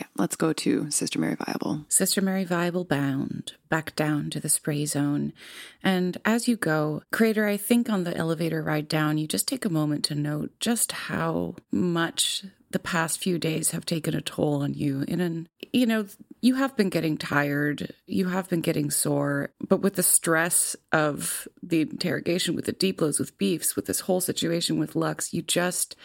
[0.01, 1.85] Yeah, let's go to Sister Mary Viable.
[1.89, 5.35] Sister Mary Viable bound back down to the spray zone.
[5.83, 9.67] And as you go, Crater, I think on the elevator ride down, you just take
[9.67, 14.63] a moment to note just how much the past few days have taken a toll
[14.63, 15.05] on you.
[15.07, 16.07] In an, you know,
[16.41, 21.47] you have been getting tired, you have been getting sore, but with the stress of
[21.63, 25.43] the interrogation, with the deep blows, with beefs, with this whole situation with Lux, you
[25.43, 25.97] just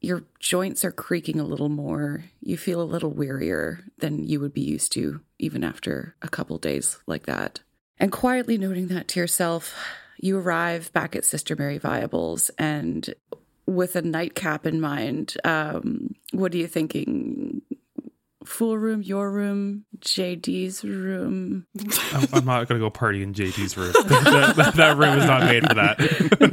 [0.00, 2.24] your joints are creaking a little more.
[2.40, 6.56] You feel a little wearier than you would be used to, even after a couple
[6.58, 7.60] days like that.
[7.98, 9.74] And quietly noting that to yourself,
[10.18, 13.12] you arrive back at Sister Mary Viables and
[13.66, 17.60] with a nightcap in mind, um, what are you thinking
[18.48, 21.66] Fool room, your room, JD's room.
[22.14, 23.92] I'm, I'm not gonna go party in JD's room.
[24.08, 25.98] that, that- that room is not made for that.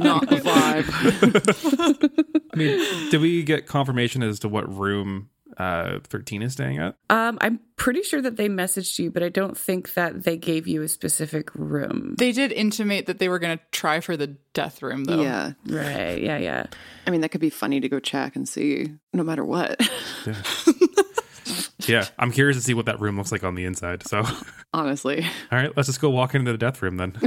[0.00, 2.46] Not the vibe.
[2.52, 6.96] I mean, did we get confirmation as to what room uh, 13 is staying at?
[7.08, 10.66] Um, I'm pretty sure that they messaged you, but I don't think that they gave
[10.66, 12.14] you a specific room.
[12.18, 15.20] They did intimate that they were going to try for the death room, though.
[15.22, 15.52] Yeah.
[15.66, 16.20] Right.
[16.22, 16.36] Yeah.
[16.38, 16.66] Yeah.
[17.06, 19.80] I mean, that could be funny to go check and see no matter what.
[20.26, 20.34] Yeah,
[22.18, 24.06] I'm curious to see what that room looks like on the inside.
[24.06, 24.22] So,
[24.72, 25.24] Honestly.
[25.52, 27.12] all right, let's just go walk into the death room then.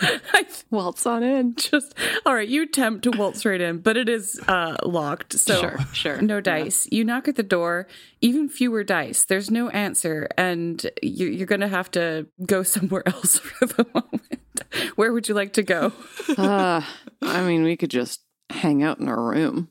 [0.00, 1.54] I Waltz on in.
[1.54, 1.94] Just
[2.26, 2.48] all right.
[2.48, 5.38] You attempt to waltz right in, but it is uh, locked.
[5.38, 6.20] So Sure, sure.
[6.22, 6.88] no dice.
[6.90, 7.86] You knock at the door.
[8.20, 9.24] Even fewer dice.
[9.24, 13.86] There's no answer, and you, you're going to have to go somewhere else for the
[13.94, 14.40] moment.
[14.96, 15.92] Where would you like to go?
[16.36, 16.82] Uh,
[17.22, 19.68] I mean, we could just hang out in our room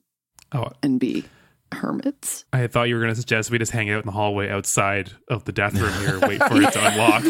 [0.54, 1.26] Oh, and be
[1.74, 2.46] hermits.
[2.54, 5.12] I thought you were going to suggest we just hang out in the hallway outside
[5.28, 7.24] of the death room here, wait for it to unlock.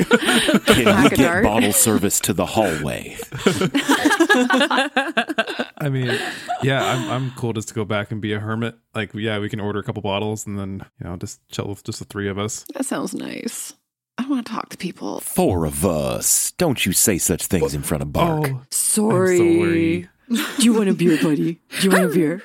[0.65, 1.43] Can we Pack get dart.
[1.43, 3.17] bottle service to the hallway?
[5.77, 6.17] I mean,
[6.61, 8.75] yeah, I'm I'm cool just to go back and be a hermit.
[8.95, 11.83] Like, yeah, we can order a couple bottles and then you know just chill with
[11.83, 12.65] just the three of us.
[12.73, 13.73] That sounds nice.
[14.17, 15.19] I want to talk to people.
[15.21, 16.51] Four of us.
[16.57, 18.47] Don't you say such things in front of Bark.
[18.47, 19.37] Oh, Sorry.
[19.37, 20.09] sorry.
[20.29, 21.59] Do you want a beer, buddy?
[21.79, 22.43] Do you want a beer?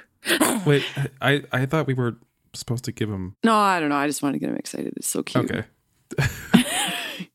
[0.66, 0.85] Wait,
[1.20, 2.16] I I thought we were
[2.54, 3.37] supposed to give him.
[3.44, 3.96] No, I don't know.
[3.96, 4.94] I just want to get him excited.
[4.96, 5.50] It's so cute.
[5.50, 5.64] Okay.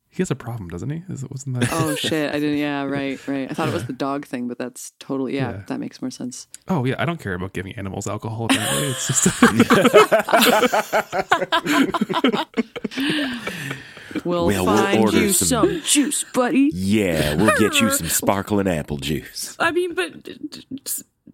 [0.10, 1.04] he has a problem, doesn't he?
[1.10, 1.70] Is it wasn't that?
[1.72, 2.30] Oh shit!
[2.34, 2.58] I didn't.
[2.58, 3.50] Yeah, right, right.
[3.50, 5.52] I thought it was the dog thing, but that's totally yeah.
[5.52, 5.64] Yeah.
[5.68, 6.48] That makes more sense.
[6.68, 8.46] Oh yeah, I don't care about giving animals alcohol.
[8.46, 9.28] Apparently, it's just.
[14.26, 15.82] We'll, Well, we'll find order you some- some...
[15.82, 16.70] juice, buddy.
[16.72, 19.56] Yeah, we'll get you some sparkling apple juice.
[19.60, 20.30] I mean, but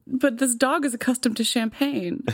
[0.08, 2.23] but this dog is accustomed to champagne.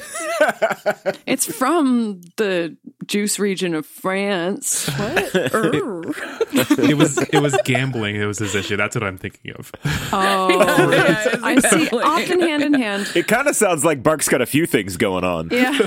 [1.28, 4.88] It's from the juice region of France.
[4.88, 5.18] What?
[5.34, 8.16] it was it was gambling.
[8.16, 8.76] It was his issue.
[8.78, 9.72] That's what I'm thinking of.
[10.14, 11.90] Oh, Yeah, I see.
[11.90, 13.12] Often hand in hand.
[13.16, 15.50] It kind of sounds like Bark's got a few things going on.
[15.52, 15.78] Yeah,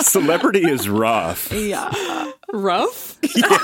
[0.00, 1.52] Celebrity is rough.
[1.52, 2.32] yeah.
[2.52, 3.18] Rough?
[3.34, 3.58] Yeah.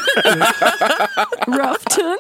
[1.47, 2.19] Roughton.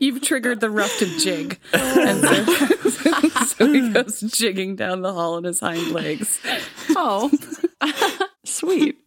[0.00, 1.58] You've triggered the Ruffton jig.
[1.72, 6.40] And so, so he goes jigging down the hall on his hind legs.
[6.90, 7.30] Oh,
[8.44, 8.98] sweet.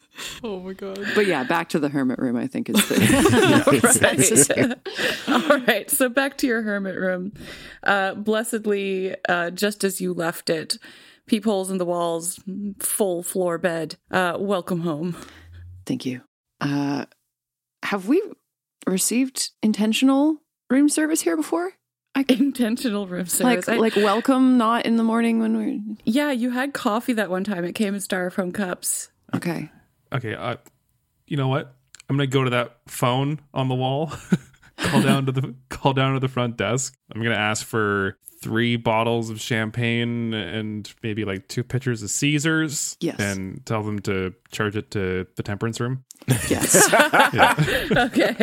[0.43, 1.05] Oh my god.
[1.15, 2.35] But yeah, back to the hermit room.
[2.35, 4.77] I think is the
[5.27, 5.27] Right.
[5.51, 5.89] All right.
[5.89, 7.33] So back to your hermit room.
[7.81, 10.77] Uh, blessedly, uh, just as you left it,
[11.25, 12.39] peepholes in the walls,
[12.79, 13.95] full floor bed.
[14.11, 15.17] Uh, welcome home.
[15.85, 16.21] Thank you.
[16.61, 17.05] Uh,
[17.81, 18.21] have we
[18.87, 20.42] received intentional
[20.73, 21.71] room service here before?
[22.15, 23.67] I Intentional room service.
[23.67, 27.29] like I- like welcome, not in the morning when we're yeah, you had coffee that
[27.29, 27.63] one time.
[27.63, 29.09] It came in styrofoam cups.
[29.35, 29.69] okay.
[30.11, 30.57] Okay, uh,
[31.25, 31.75] you know what?
[32.09, 34.11] I'm gonna go to that phone on the wall.
[34.77, 36.93] call down to the call down to the front desk.
[37.15, 42.97] I'm gonna ask for three bottles of champagne and maybe like two pitchers of Caesars.
[42.99, 43.19] Yes.
[43.19, 46.03] And tell them to charge it to the temperance room.
[46.49, 46.87] Yes,
[47.97, 48.33] Okay.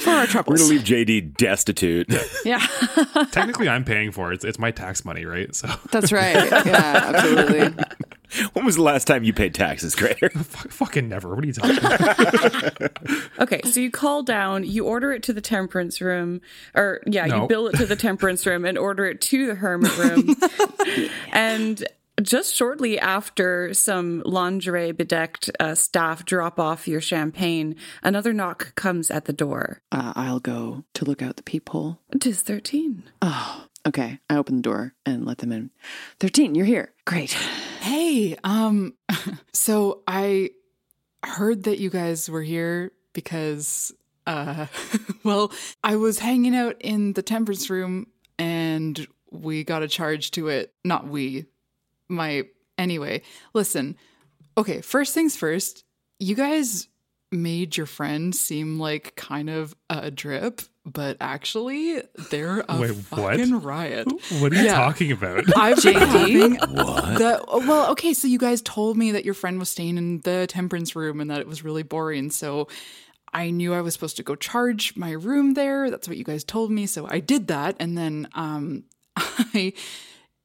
[0.00, 0.48] for our troubles.
[0.48, 2.12] We're gonna leave JD destitute.
[2.44, 2.58] Yeah,
[3.30, 4.36] Technically, I'm paying for it.
[4.36, 5.54] It's, it's my tax money, right?
[5.54, 6.34] So that's right.
[6.66, 7.84] Yeah, absolutely.
[8.52, 10.30] when was the last time you paid taxes, Crater?
[10.30, 11.34] fuck, fucking never.
[11.34, 12.98] What are you talking about?
[13.40, 16.40] Okay, so you call down, you order it to the temperance room,
[16.74, 17.42] or yeah, No.
[17.42, 20.36] you bill it to the temperance room and order it to the hermit room.
[21.32, 21.84] and
[22.22, 29.10] just shortly after some lingerie bedecked uh, staff drop off your champagne, another knock comes
[29.10, 29.80] at the door.
[29.90, 31.98] Uh, I'll go to look out the peephole.
[32.18, 33.04] Tis 13.
[33.20, 34.18] Oh, okay.
[34.30, 35.70] I open the door and let them in.
[36.20, 36.92] Thirteen, you're here.
[37.04, 37.32] Great.
[37.80, 38.94] Hey, um,
[39.52, 40.50] so I
[41.24, 43.92] heard that you guys were here because,
[44.26, 44.66] uh,
[45.24, 48.06] well, I was hanging out in the temperance room
[48.38, 50.72] and we got a charge to it.
[50.84, 51.46] Not we,
[52.12, 52.44] my,
[52.78, 53.22] anyway,
[53.54, 53.96] listen.
[54.56, 55.84] Okay, first things first,
[56.18, 56.88] you guys
[57.30, 63.02] made your friend seem like kind of a drip, but actually they're a Wait, what?
[63.38, 64.06] fucking riot.
[64.40, 64.74] What are you Yeah.
[64.76, 65.44] talking about?
[65.56, 67.18] I've been having What?
[67.18, 70.46] the well, okay, so you guys told me that your friend was staying in the
[70.46, 72.30] temperance room and that it was really boring.
[72.30, 72.68] So
[73.32, 75.90] I knew I was supposed to go charge my room there.
[75.90, 76.84] That's what you guys told me.
[76.84, 78.84] So I did that, and then um,
[79.16, 79.72] I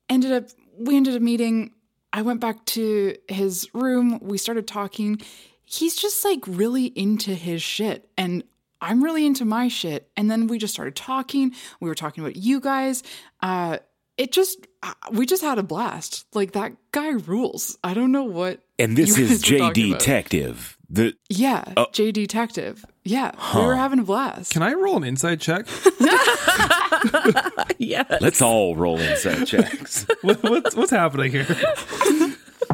[0.09, 0.45] ended up
[0.77, 1.71] we ended up meeting.
[2.13, 4.19] I went back to his room.
[4.21, 5.21] We started talking.
[5.65, 8.43] He's just like really into his shit, and
[8.81, 10.09] I'm really into my shit.
[10.15, 11.53] And then we just started talking.
[11.79, 13.03] We were talking about you guys.
[13.41, 13.79] Uh,
[14.17, 16.25] it just uh, we just had a blast.
[16.33, 17.77] Like that guy rules.
[17.83, 18.61] I don't know what.
[18.79, 19.91] And this is guys were talking J.
[19.91, 20.77] Detective.
[20.89, 21.87] The Yeah, Oh.
[21.91, 22.85] J Detective.
[23.07, 24.51] Yeah, we were having a blast.
[24.51, 25.65] Can I roll an insight check?
[27.77, 28.03] yeah.
[28.19, 30.05] let's all roll insight checks.
[30.23, 31.47] what, what's, what's happening here?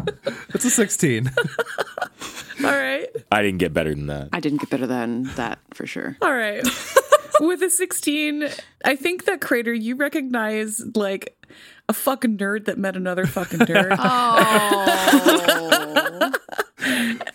[0.54, 1.32] It's a 16.
[2.64, 3.08] All right.
[3.32, 4.30] I didn't get better than that.
[4.32, 6.16] I didn't get better than that for sure.
[6.22, 6.66] All right.
[7.40, 8.48] With a 16,
[8.86, 11.36] I think that Crater, you recognize like
[11.90, 13.96] a fucking nerd that met another fucking nerd.
[13.98, 16.32] Oh.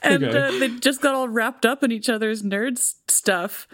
[0.02, 0.38] and Okay.
[0.38, 2.78] uh, they just got all wrapped up in each other's nerd
[3.10, 3.66] stuff.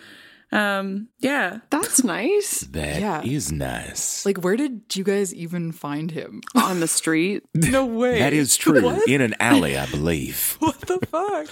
[0.55, 1.59] Um, yeah.
[1.71, 2.61] That's nice.
[2.75, 3.57] That is Yeah.
[3.59, 4.25] nice.
[4.25, 6.41] Like, where did you guys even find him?
[6.55, 7.43] On the street.
[7.55, 8.19] No way.
[8.21, 8.83] That is true.
[8.83, 9.09] What?
[9.09, 10.57] In an alley, I believe.
[10.61, 11.47] What the fuck?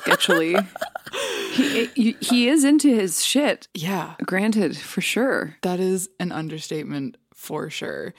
[0.00, 0.64] Sketchily.
[1.52, 3.68] he, he he is into his shit.
[3.74, 5.56] Yeah, Granted, for sure.
[5.62, 8.14] that is an understatement for sure.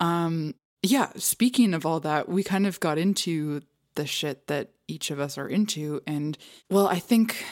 [0.00, 3.60] Um, yeah, speaking of all that, we kind of got into
[3.96, 6.00] the shit that each of us are into.
[6.06, 6.38] And
[6.70, 7.44] well, I think,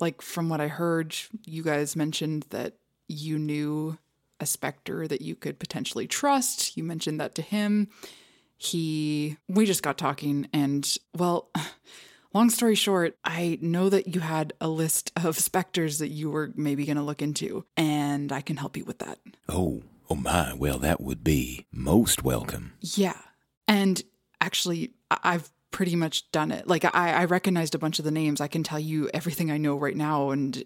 [0.00, 1.14] like, from what I heard,
[1.44, 2.74] you guys mentioned that
[3.08, 3.98] you knew
[4.40, 6.76] a specter that you could potentially trust.
[6.76, 7.88] You mentioned that to him.
[8.56, 11.50] He, we just got talking, and well,
[12.34, 16.52] long story short, I know that you had a list of specters that you were
[16.56, 19.18] maybe going to look into, and I can help you with that.
[19.48, 20.52] Oh, oh my.
[20.54, 22.72] Well, that would be most welcome.
[22.80, 23.18] Yeah.
[23.68, 24.02] And
[24.40, 26.68] actually, I've pretty much done it.
[26.68, 28.40] Like, I, I recognized a bunch of the names.
[28.40, 30.62] I can tell you everything I know right now and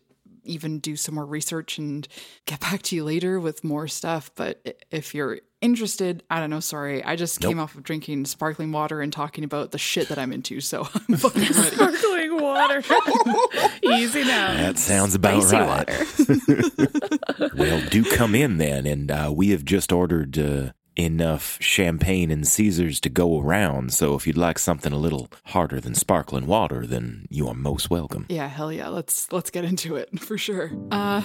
[0.46, 2.06] even do some more research and
[2.46, 4.30] get back to you later with more stuff.
[4.34, 6.60] But if you're interested, I don't know.
[6.60, 7.02] Sorry.
[7.04, 10.32] I just came off of drinking sparkling water and talking about the shit that I'm
[10.32, 10.60] into.
[10.60, 11.52] So I'm fucking ready.
[11.54, 12.82] Sparkling water.
[13.82, 14.54] Easy now.
[14.54, 17.54] That sounds about Spicy right.
[17.54, 22.46] well, do come in then, and uh, we have just ordered uh, enough champagne and
[22.46, 23.92] Caesars to go around.
[23.92, 27.90] So if you'd like something a little harder than sparkling water, then you are most
[27.90, 28.26] welcome.
[28.28, 28.88] Yeah, hell yeah.
[28.88, 30.70] Let's let's get into it for sure.
[30.90, 31.20] Uh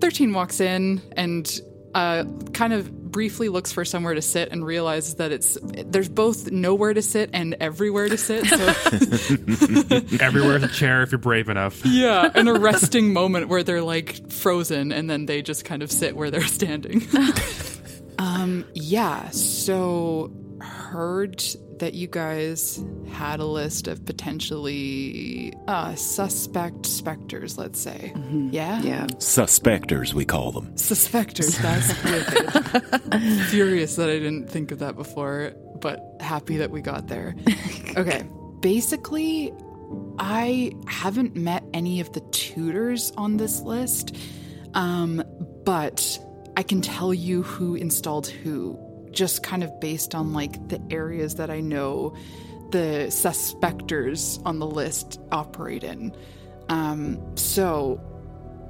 [0.00, 1.60] 13 walks in and
[1.94, 2.24] uh
[2.54, 6.94] kind of briefly looks for somewhere to sit and realizes that it's there's both nowhere
[6.94, 8.46] to sit and everywhere to sit.
[8.46, 8.56] So
[10.24, 11.84] Everywhere's a chair if you're brave enough.
[11.84, 16.16] yeah, an arresting moment where they're like frozen and then they just kind of sit
[16.16, 17.00] where they're standing.
[18.22, 21.42] Um yeah, so heard
[21.78, 28.12] that you guys had a list of potentially uh suspect specters, let's say.
[28.50, 28.80] Yeah?
[28.82, 29.06] Yeah.
[29.18, 30.76] Suspectors, we call them.
[30.76, 33.02] Suspectors, that's wicked.
[33.48, 37.34] Furious that I didn't think of that before, but happy that we got there.
[37.94, 38.22] Okay.
[38.60, 39.52] Basically,
[40.18, 44.16] I haven't met any of the tutors on this list,
[44.72, 45.22] um,
[45.66, 46.18] but
[46.56, 48.78] I can tell you who installed who,
[49.10, 52.14] just kind of based on like the areas that I know
[52.70, 56.14] the suspectors on the list operate in.
[56.68, 58.00] Um, so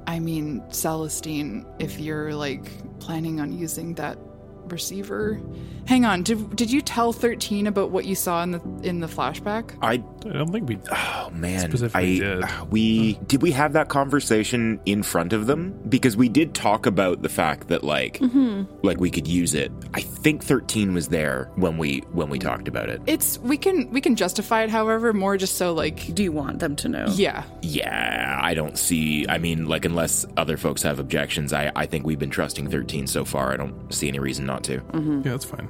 [0.07, 2.65] I mean, Celestine, if you're like
[2.99, 4.17] planning on using that
[4.65, 5.41] receiver,
[5.87, 6.23] hang on.
[6.23, 9.77] Did did you tell thirteen about what you saw in the in the flashback?
[9.81, 10.79] I I don't think we.
[10.91, 12.71] Oh man, Specifically I did.
[12.71, 13.23] we hmm.
[13.25, 17.29] did we have that conversation in front of them because we did talk about the
[17.29, 18.63] fact that like mm-hmm.
[18.85, 19.71] like we could use it.
[19.93, 23.01] I think 13 was there when we when we talked about it.
[23.05, 26.59] It's we can we can justify it, however, more just so like Do you want
[26.59, 27.05] them to know?
[27.13, 27.43] yeah.
[27.61, 29.25] Yeah, I don't see.
[29.27, 33.07] I mean, like unless other folks have objections, I I think we've been trusting 13
[33.07, 33.53] so far.
[33.53, 34.79] I don't see any reason not to.
[34.79, 35.21] Mm-hmm.
[35.23, 35.69] Yeah, that's fine.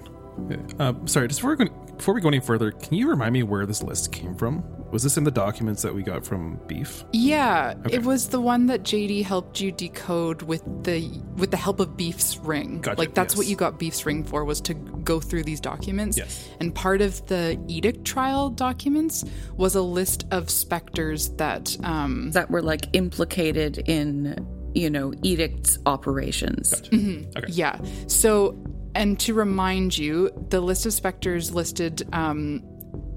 [0.50, 0.58] Yeah.
[0.80, 3.44] Uh, sorry, just before we, go, before we go any further, can you remind me
[3.44, 4.64] where this list came from?
[4.92, 7.04] Was this in the documents that we got from Beef?
[7.14, 7.96] Yeah, Okay.
[7.96, 11.98] it was the one that JD helped you decode with the with the help of
[11.98, 12.80] Beef's ring.
[12.82, 16.16] Gotcha, like that's what you got Beef's ring for was to go through these documents.
[16.20, 16.48] Yes.
[16.60, 19.26] And part of the edict trial documents
[19.58, 25.80] was a list of specters that um that were like implicated in, you know, edict's
[25.88, 26.72] operations.
[26.94, 27.48] Okay.
[27.48, 27.80] Yeah.
[28.06, 28.56] So,
[28.96, 32.64] and to remind you, the list of specters listed um,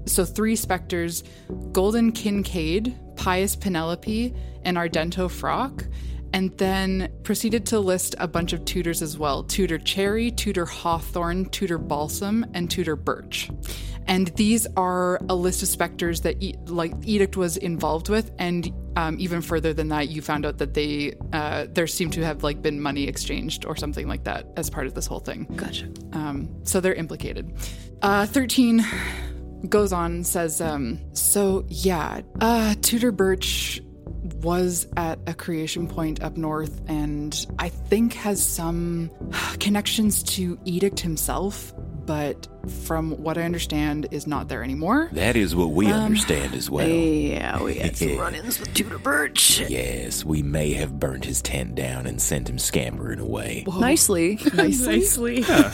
[0.07, 1.23] so three specters
[1.71, 5.85] Golden Kincaid, Pious Penelope, and Ardento Frock.
[6.33, 11.45] And then proceeded to list a bunch of tutors as well Tutor Cherry, Tutor Hawthorne,
[11.45, 13.49] Tutor Balsam, and Tutor Birch.
[14.07, 18.71] And these are a list of specters that e- like Edict was involved with, and
[18.95, 22.43] um, even further than that, you found out that they uh, there seemed to have
[22.43, 25.45] like been money exchanged or something like that as part of this whole thing.
[25.55, 25.89] Gotcha.
[26.13, 27.53] Um, so they're implicated.
[28.01, 28.85] Uh, Thirteen
[29.67, 33.81] goes on and says, um, "So yeah, uh, Tutor Birch
[34.41, 39.11] was at a creation point up north and I think has some
[39.59, 41.73] connections to Edict himself,
[42.07, 42.47] but
[42.85, 45.09] from what I understand is not there anymore.
[45.11, 46.87] That is what we Um, understand as well.
[47.37, 49.59] Yeah, we had some run-ins with Tutor Birch.
[49.69, 53.63] Yes, we may have burnt his tent down and sent him scampering away.
[53.79, 54.39] Nicely.
[54.55, 55.41] Nicely.
[55.41, 55.71] Yeah.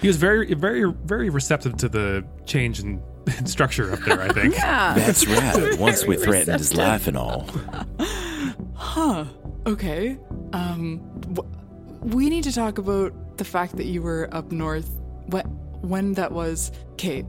[0.00, 3.02] He was very, very, very receptive to the change in,
[3.38, 4.20] in structure up there.
[4.22, 4.54] I think.
[4.54, 5.78] yeah, That's right.
[5.78, 7.48] Once we threatened his life and all.
[8.74, 9.24] Huh.
[9.66, 10.18] Okay.
[10.52, 11.00] Um
[11.32, 11.50] w-
[12.02, 14.90] we need to talk about the fact that you were up north
[15.26, 15.42] when
[15.84, 16.72] when that was.
[16.92, 17.24] Okay.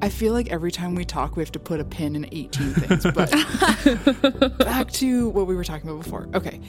[0.00, 2.72] I feel like every time we talk we have to put a pin in 18
[2.74, 6.28] things, but back to what we were talking about before.
[6.34, 6.60] Okay.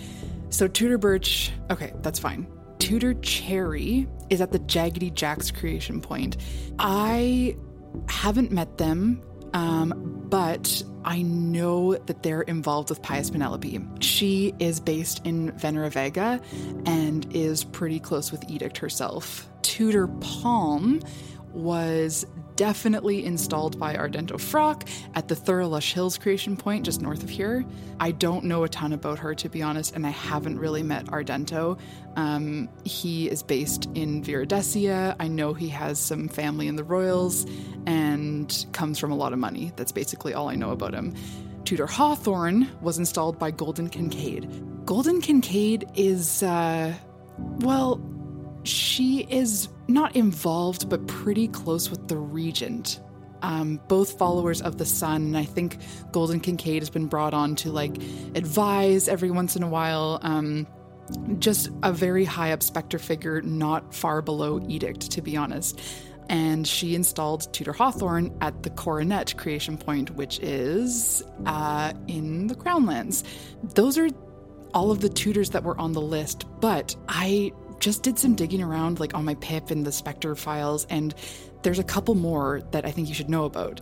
[0.50, 2.48] So Tutor Birch, okay, that's fine.
[2.80, 6.38] Tutor Cherry is at the Jaggedy Jacks creation point.
[6.80, 7.56] I
[8.08, 9.22] haven't met them,
[9.54, 13.80] um, but I know that they're involved with Pious Penelope.
[14.00, 16.42] She is based in Venera Vega
[16.86, 19.48] and is pretty close with Edict herself.
[19.80, 21.00] Tutor Palm
[21.54, 22.26] was
[22.58, 24.84] definitely installed by Ardento Frock
[25.16, 27.64] at the Thurlush Hills creation point just north of here.
[27.98, 31.06] I don't know a ton about her to be honest, and I haven't really met
[31.06, 31.80] Ardento.
[32.18, 35.16] Um, he is based in Viridesia.
[35.18, 37.46] I know he has some family in the Royals
[37.86, 39.72] and comes from a lot of money.
[39.78, 41.16] That's basically all I know about him.
[41.64, 44.86] Tutor Hawthorne was installed by Golden Kincaid.
[44.86, 46.94] Golden Kincaid is, uh,
[47.60, 48.02] well,
[48.70, 53.02] she is not involved, but pretty close with the regent.
[53.42, 55.78] Um, both followers of the sun, and I think
[56.12, 57.96] Golden Kincaid has been brought on to like
[58.36, 60.20] advise every once in a while.
[60.22, 60.68] Um,
[61.40, 65.80] just a very high up specter figure, not far below Edict, to be honest.
[66.30, 72.56] And she installed Tutor Hawthorne at the Coronet creation point, which is uh, in the
[72.56, 73.24] Crownlands.
[73.74, 74.10] Those are
[74.74, 78.62] all of the tutors that were on the list, but I just did some digging
[78.62, 81.14] around like on my pip and the Spectre files, and
[81.64, 83.82] there's a couple more that I think you should know about.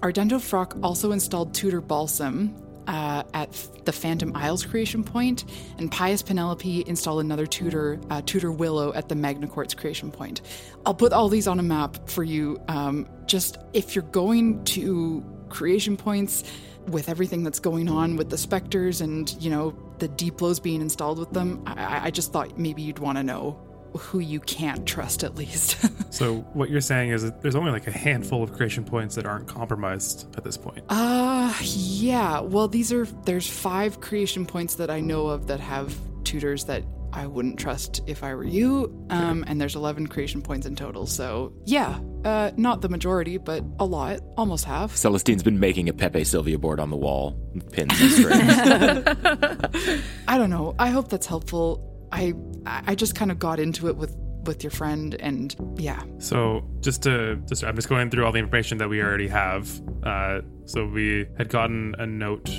[0.00, 2.54] Ardento Frock also installed Tutor Balsam
[2.86, 5.44] uh, at the Phantom Isles creation point,
[5.78, 10.42] and Pious Penelope installed another Tutor, uh, Tutor Willow at the Magna Quartz creation point.
[10.84, 12.60] I'll put all these on a map for you.
[12.68, 16.44] Um, just if you're going to creation points
[16.88, 20.80] with everything that's going on with the specters and you know the deep lows being
[20.80, 23.60] installed with them, I, I just thought maybe you'd want to know
[23.96, 25.76] who you can't trust at least.
[26.14, 29.48] So what you're saying is there's only like a handful of creation points that aren't
[29.48, 30.84] compromised at this point.
[30.88, 32.38] Uh yeah.
[32.38, 35.92] Well, these are there's five creation points that I know of that have
[36.22, 36.84] tutors that
[37.14, 39.06] I wouldn't trust if I were you.
[39.10, 41.06] Um and there's 11 creation points in total.
[41.06, 42.00] So, yeah.
[42.24, 44.96] Uh not the majority, but a lot, almost half.
[44.96, 47.38] Celestine's been making a Pepe Sylvia board on the wall,
[47.72, 48.42] pins and strings.
[50.28, 50.74] I don't know.
[50.78, 51.90] I hope that's helpful.
[52.12, 52.34] I
[52.66, 54.14] I just kind of got into it with
[54.46, 56.02] with your friend and yeah.
[56.18, 59.70] So just to just I'm just going through all the information that we already have.
[60.02, 62.50] Uh, so we had gotten a note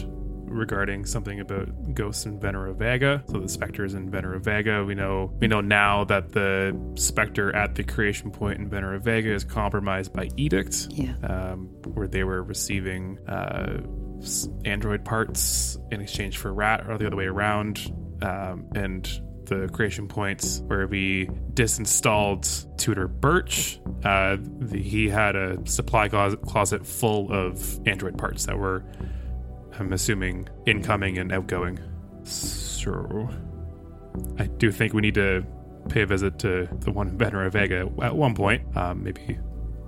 [0.45, 3.23] regarding something about ghosts in Venera Vega.
[3.27, 4.83] So the specters in Venera Vega.
[4.83, 9.33] We know we know now that the specter at the creation point in Venera Vega
[9.33, 10.87] is compromised by edict.
[10.89, 11.15] Yeah.
[11.23, 13.81] Um, where they were receiving uh,
[14.63, 17.91] android parts in exchange for rat, or the other way around.
[18.21, 19.07] Um, and
[19.45, 23.79] the creation points where we disinstalled Tutor Birch.
[24.03, 28.83] Uh, the, he had a supply closet full of Android parts that were,
[29.79, 31.79] I'm assuming, incoming and outgoing.
[32.23, 33.29] So
[34.39, 35.45] I do think we need to
[35.89, 38.75] pay a visit to the one in Venera Vega at one point.
[38.75, 39.37] Um, maybe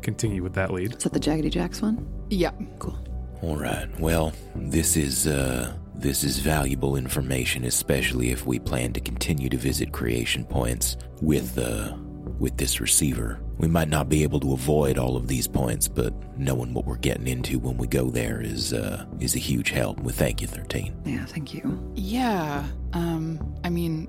[0.01, 0.95] continue with that lead.
[0.95, 2.07] Is that the Jaggedy Jacks one?
[2.29, 2.51] Yeah.
[2.79, 2.97] Cool.
[3.41, 3.87] All right.
[3.99, 9.57] Well, this is uh this is valuable information, especially if we plan to continue to
[9.57, 11.95] visit creation points with uh
[12.39, 13.39] with this receiver.
[13.57, 16.97] We might not be able to avoid all of these points, but knowing what we're
[16.97, 19.99] getting into when we go there is uh is a huge help.
[20.01, 20.95] We thank you, thirteen.
[21.05, 21.91] Yeah, thank you.
[21.95, 22.65] Yeah.
[22.93, 24.07] Um I mean,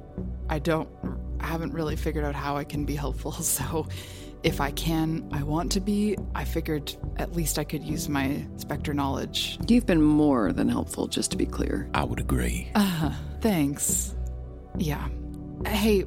[0.48, 0.88] I don't
[1.40, 3.86] I haven't really figured out how I can be helpful, so
[4.42, 6.16] if I can, I want to be.
[6.34, 9.58] I figured at least I could use my Spectre knowledge.
[9.66, 11.90] You've been more than helpful, just to be clear.
[11.94, 12.70] I would agree.
[12.74, 13.10] Uh, huh.
[13.40, 14.14] thanks.
[14.76, 15.08] Yeah.
[15.66, 16.04] Hey,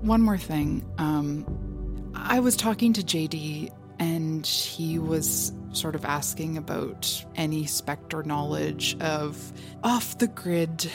[0.00, 0.84] one more thing.
[0.98, 8.22] Um, I was talking to JD, and he was sort of asking about any Spectre
[8.22, 10.90] knowledge of off the grid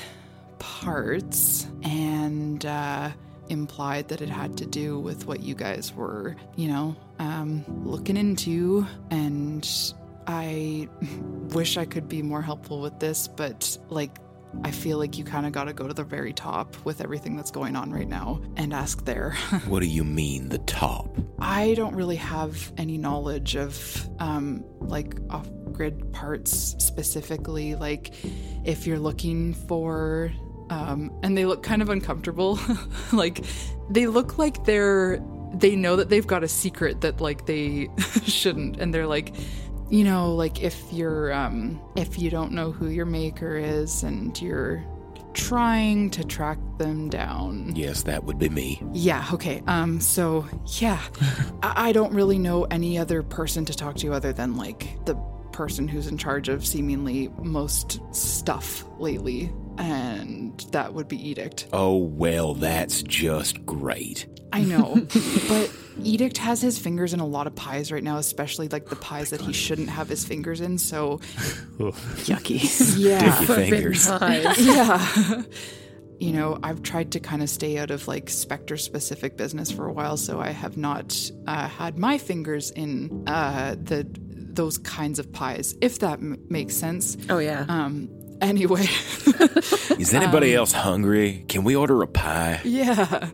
[0.59, 3.11] parts, and uh,
[3.49, 8.17] implied that it had to do with what you guys were, you know, um, looking
[8.17, 8.85] into.
[9.09, 9.69] And
[10.27, 10.87] I
[11.53, 14.17] wish I could be more helpful with this, but like,
[14.63, 17.35] I feel like you kind of got to go to the very top with everything
[17.35, 19.31] that's going on right now and ask there.
[19.67, 21.17] what do you mean, the top?
[21.39, 27.75] I don't really have any knowledge of um, like off grid parts specifically.
[27.75, 28.13] Like,
[28.63, 30.31] if you're looking for,
[30.69, 32.59] um, and they look kind of uncomfortable.
[33.11, 33.43] like,
[33.89, 35.21] they look like they're,
[35.55, 37.89] they know that they've got a secret that like they
[38.25, 38.77] shouldn't.
[38.77, 39.35] And they're like,
[39.89, 44.39] you know, like if you're, um, if you don't know who your maker is and
[44.41, 44.83] you're
[45.33, 47.75] trying to track them down.
[47.75, 48.81] Yes, that would be me.
[48.93, 49.61] Yeah, okay.
[49.67, 50.47] Um, so
[50.79, 51.01] yeah,
[51.63, 55.15] I-, I don't really know any other person to talk to other than like the
[55.51, 61.67] person who's in charge of seemingly most stuff lately, and that would be Edict.
[61.73, 64.27] Oh, well, that's just great.
[64.51, 64.95] I know,
[65.47, 65.71] but
[66.01, 69.29] Edict has his fingers in a lot of pies right now, especially like the pies
[69.31, 70.77] that he shouldn't have his fingers in.
[70.77, 71.17] So
[71.77, 72.61] yucky.
[72.97, 74.07] Yeah, Sticky fingers.
[74.59, 75.43] yeah.
[76.19, 79.87] you know, I've tried to kind of stay out of like Spectre specific business for
[79.87, 81.17] a while, so I have not
[81.47, 84.07] uh, had my fingers in uh, the
[84.55, 87.17] those kinds of pies, if that m- makes sense.
[87.29, 87.65] Oh yeah.
[87.67, 88.09] Um.
[88.43, 88.81] Anyway,
[89.99, 91.45] Is anybody Um, else hungry?
[91.47, 92.59] Can we order a pie?
[92.63, 93.29] yeah,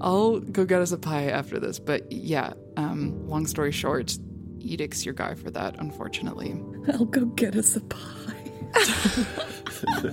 [0.00, 1.78] I'll go get us a pie after this.
[1.78, 4.16] But yeah, um, long story short,
[4.60, 6.54] Edict's your guy for that, unfortunately.
[6.92, 7.98] I'll go get us a pie.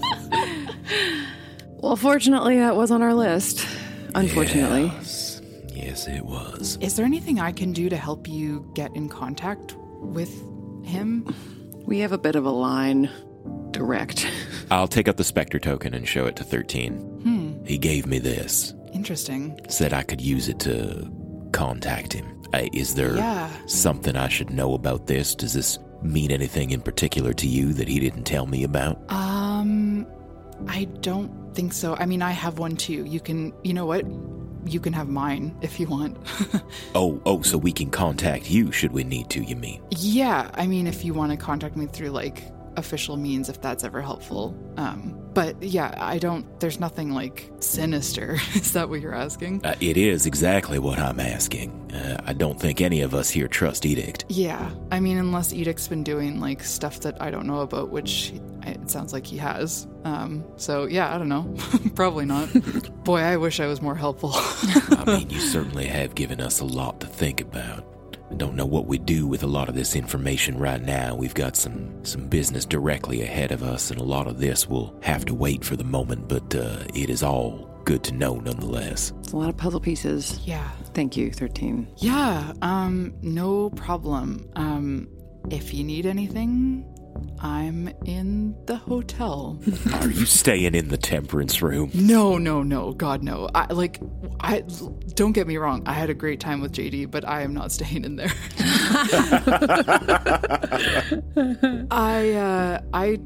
[1.82, 3.66] Well, fortunately, that was on our list.
[4.14, 4.88] Unfortunately.
[4.98, 5.42] Yes,
[5.74, 6.78] yes it was.
[6.82, 10.30] Is there anything I can do to help you get in contact with
[10.86, 11.34] him?
[11.86, 13.10] We have a bit of a line
[13.72, 14.28] direct.
[14.72, 16.94] I'll take up the Spectre token and show it to 13.
[17.24, 17.66] Hmm.
[17.66, 19.60] He gave me this, Interesting.
[19.70, 21.10] said I could use it to
[21.52, 22.26] contact him.
[22.54, 23.50] Uh, is there Yeah.
[23.68, 25.36] something I should know about this?
[25.36, 29.00] Does this mean anything in particular to you that he didn't tell me about?
[29.12, 30.08] Um,
[30.68, 31.96] I don't think so.
[31.96, 33.06] I mean, I have one too.
[33.06, 34.06] You can, you know what?
[34.66, 36.18] You can have mine if you want.
[36.96, 39.82] Oh, oh, so we can contact you should we need to, you mean?
[39.92, 42.44] yeah, I mean, if you want to contact me through like
[42.80, 44.58] official means, if that's ever helpful.
[44.78, 46.60] Um, but yeah, I don't.
[46.60, 48.34] There's nothing like sinister.
[48.56, 49.66] Is that what you're asking?
[49.66, 51.92] Uh, it is exactly what I'm asking.
[51.94, 54.26] Uh, I don't think any of us here trust Edict.
[54.28, 58.34] Yeah, I mean, unless Edict's been doing like stuff that I don't know about, which
[58.66, 59.88] it sounds like he has.
[60.04, 61.56] Um, so yeah, I don't know.
[61.96, 62.50] Probably not.
[63.04, 64.32] Boy, I wish I was more helpful.
[64.34, 67.86] I mean, you certainly have given us a lot to think about.
[68.32, 71.16] I don't know what we do with a lot of this information right now.
[71.16, 74.96] We've got some some business directly ahead of us, and a lot of this will
[75.02, 76.28] have to wait for the moment.
[76.28, 79.12] But uh, it is all good to know, nonetheless.
[79.20, 80.40] It's a lot of puzzle pieces.
[80.46, 80.70] Yeah.
[80.94, 81.88] Thank you, 13.
[81.98, 84.48] Yeah, um, no problem.
[84.56, 85.08] Um,
[85.50, 86.86] if you need anything,
[87.40, 89.60] I'm in the hotel.
[89.94, 91.92] Are you staying in the temperance room?
[91.94, 93.50] no, no, no, God, no.
[93.56, 94.00] I like,
[94.40, 94.64] I
[95.16, 95.84] don't get me wrong.
[95.86, 98.32] I had a great time with JD, but I am not staying in there.
[101.92, 103.20] I, uh, I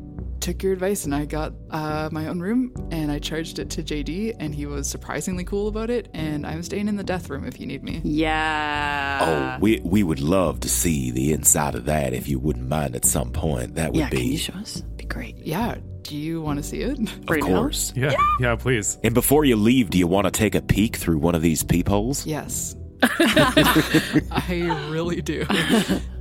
[0.43, 3.81] took your advice and I got uh, my own room and I charged it to
[3.81, 6.09] JD and he was surprisingly cool about it.
[6.13, 8.01] And I'm staying in the death room if you need me.
[8.03, 9.55] Yeah.
[9.57, 12.95] oh, we we would love to see the inside of that if you wouldn't mind
[12.97, 13.75] at some point.
[13.75, 14.81] That would yeah, be can you show us?
[14.97, 15.37] Be great.
[15.37, 15.77] Yeah.
[16.01, 16.99] Do you want to see it?
[16.99, 17.93] of course.
[17.95, 18.97] Yeah, yeah, please.
[19.01, 21.63] And before you leave, do you want to take a peek through one of these
[21.63, 22.25] peepholes?
[22.25, 22.75] Yes.
[24.31, 25.45] I really do.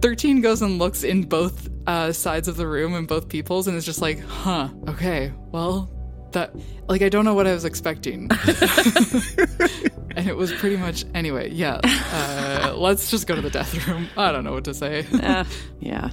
[0.00, 3.76] 13 goes and looks in both uh, sides of the room and both people's and
[3.76, 5.88] is just like, huh, okay, well,
[6.32, 6.54] that,
[6.88, 8.28] like, I don't know what I was expecting.
[10.16, 11.80] and it was pretty much, anyway, yeah.
[11.84, 14.08] Uh, let's just go to the death room.
[14.16, 15.06] I don't know what to say.
[15.22, 15.44] Uh,
[15.78, 16.10] yeah.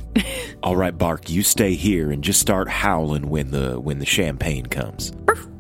[0.62, 4.66] All right, Bark, you stay here and just start howling when the when the champagne
[4.68, 5.12] comes.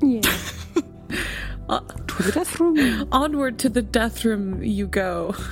[0.01, 0.21] yeah.
[1.69, 3.07] To the death room.
[3.11, 5.35] Onward to the death room you go.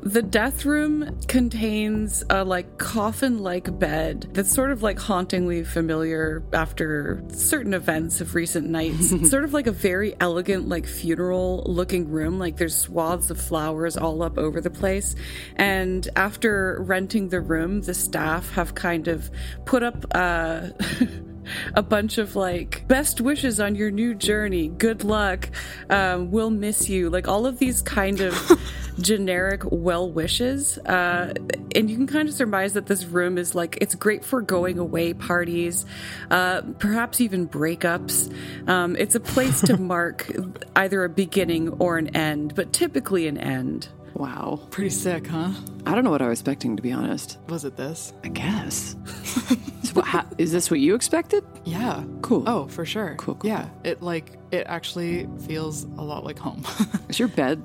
[0.00, 6.42] The death room contains a like coffin like bed that's sort of like hauntingly familiar
[6.52, 9.10] after certain events of recent nights.
[9.10, 12.38] It's sort of like a very elegant, like funeral looking room.
[12.38, 15.16] Like there's swaths of flowers all up over the place.
[15.56, 19.30] And after renting the room, the staff have kind of
[19.64, 20.68] put up uh
[21.74, 24.68] a bunch of like best wishes on your new journey.
[24.68, 25.48] Good luck.
[25.90, 27.10] Um, we'll miss you.
[27.10, 28.60] Like all of these kind of
[29.00, 31.32] generic well wishes uh,
[31.74, 34.78] and you can kind of surmise that this room is like it's great for going
[34.78, 35.86] away parties
[36.30, 38.32] uh, perhaps even breakups.
[38.68, 40.30] Um, it's a place to mark
[40.74, 43.88] either a beginning or an end but typically an end
[44.18, 44.58] Wow.
[44.70, 45.52] Pretty sick, huh?
[45.86, 47.38] I don't know what I was expecting, to be honest.
[47.48, 48.12] Was it this?
[48.24, 48.96] I guess.
[49.84, 51.44] so how, is this what you expected?
[51.64, 52.02] Yeah.
[52.20, 52.42] Cool.
[52.48, 53.14] Oh, for sure.
[53.16, 53.68] Cool, cool, Yeah.
[53.84, 56.64] It like it actually feels a lot like home.
[57.08, 57.62] Is your bed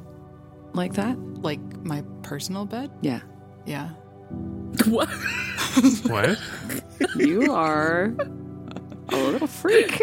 [0.74, 1.18] like that?
[1.42, 2.92] like my personal bed?
[3.02, 3.22] Yeah.
[3.66, 3.90] Yeah.
[4.86, 5.10] What?
[6.06, 6.38] What?
[7.16, 8.14] You are
[9.10, 9.98] a little freak.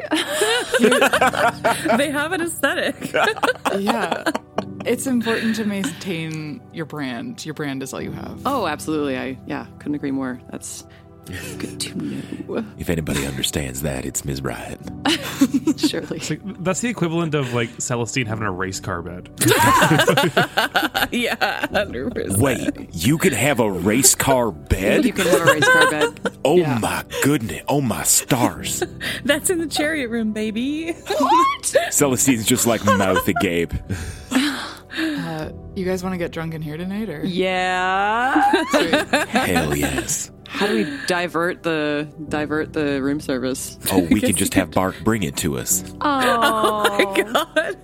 [1.96, 3.12] they have an aesthetic.
[3.78, 4.24] yeah.
[4.86, 7.44] It's important to maintain your brand.
[7.44, 8.40] Your brand is all you have.
[8.46, 9.18] oh, absolutely.
[9.18, 10.40] I yeah, couldn't agree more.
[10.50, 10.84] That's
[11.58, 12.64] good to know.
[12.78, 14.40] If anybody understands that, it's Ms.
[14.40, 14.80] Bryant.
[15.78, 16.18] Surely.
[16.18, 19.28] Like, that's the equivalent of like Celestine having a race car bed.
[21.12, 22.38] yeah, 100%.
[22.38, 25.04] Wait, you can have a race car bed?
[25.04, 26.20] You can have a race car bed.
[26.44, 26.78] Oh Yeah.
[26.78, 27.62] my goodness.
[27.68, 28.82] Oh my stars.
[29.24, 30.92] That's in the chariot room, baby.
[30.92, 31.76] What?
[31.90, 33.74] Celestine's just like mouth agape.
[35.80, 38.34] You guys want to get drunk in here tonight, or Yeah.
[39.28, 40.30] Hell yes.
[40.46, 43.78] How do we divert the divert the room service?
[43.90, 45.82] Oh, we can just have Bark bring it to us.
[46.02, 47.78] Oh, my God.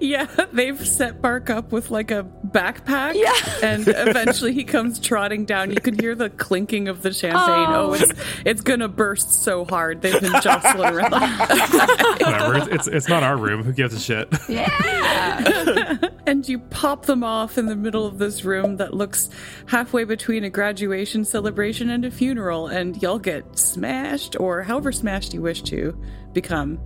[0.00, 3.14] Yeah, they've set Bark up with like a backpack.
[3.14, 3.32] Yeah.
[3.62, 5.70] And eventually he comes trotting down.
[5.70, 7.66] You can hear the clinking of the champagne.
[7.68, 7.92] Oh, Oh.
[7.94, 8.12] it's
[8.44, 10.02] it's gonna burst so hard.
[10.02, 11.12] They've been jostling around.
[12.20, 12.56] Whatever.
[12.56, 13.62] It's, it's it's not our room.
[13.62, 14.28] Who gives a shit?
[16.26, 19.30] and you pop them off in the middle of this room that looks
[19.66, 25.32] halfway between a graduation celebration and a funeral, and y'all get smashed, or however smashed
[25.32, 25.98] you wish to
[26.32, 26.78] become,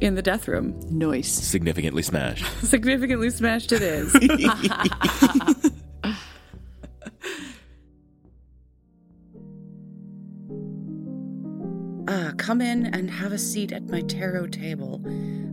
[0.00, 0.78] in the death room.
[0.90, 1.30] Nice.
[1.30, 2.44] Significantly smashed.
[2.64, 4.14] Significantly smashed it is.
[12.08, 15.00] Ah, come in and have a seat at my tarot table.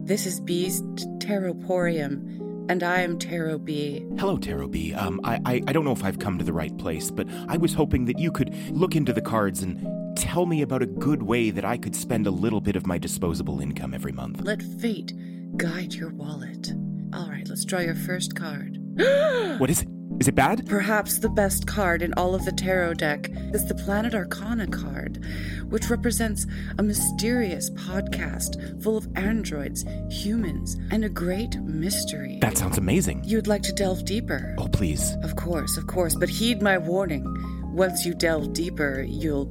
[0.05, 0.81] This is B's
[1.17, 4.05] Taroporium, and I am Tarot B.
[4.17, 4.93] Hello, Tarot B.
[4.93, 7.57] Um, I, I, I don't know if I've come to the right place, but I
[7.57, 11.23] was hoping that you could look into the cards and tell me about a good
[11.23, 14.41] way that I could spend a little bit of my disposable income every month.
[14.41, 15.13] Let fate
[15.57, 16.73] guide your wallet.
[17.13, 18.79] All right, let's draw your first card.
[19.57, 19.87] What is it?
[20.19, 20.65] Is it bad?
[20.67, 25.23] Perhaps the best card in all of the tarot deck is the Planet Arcana card,
[25.69, 26.47] which represents
[26.79, 32.39] a mysterious podcast full of androids, humans, and a great mystery.
[32.41, 33.23] That sounds amazing.
[33.25, 34.55] You'd like to delve deeper?
[34.57, 35.15] Oh, please.
[35.21, 37.25] Of course, of course, but heed my warning.
[37.73, 39.49] Once you delve deeper, you'll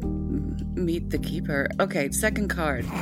[0.76, 1.68] meet the keeper.
[1.80, 2.86] Okay, second card.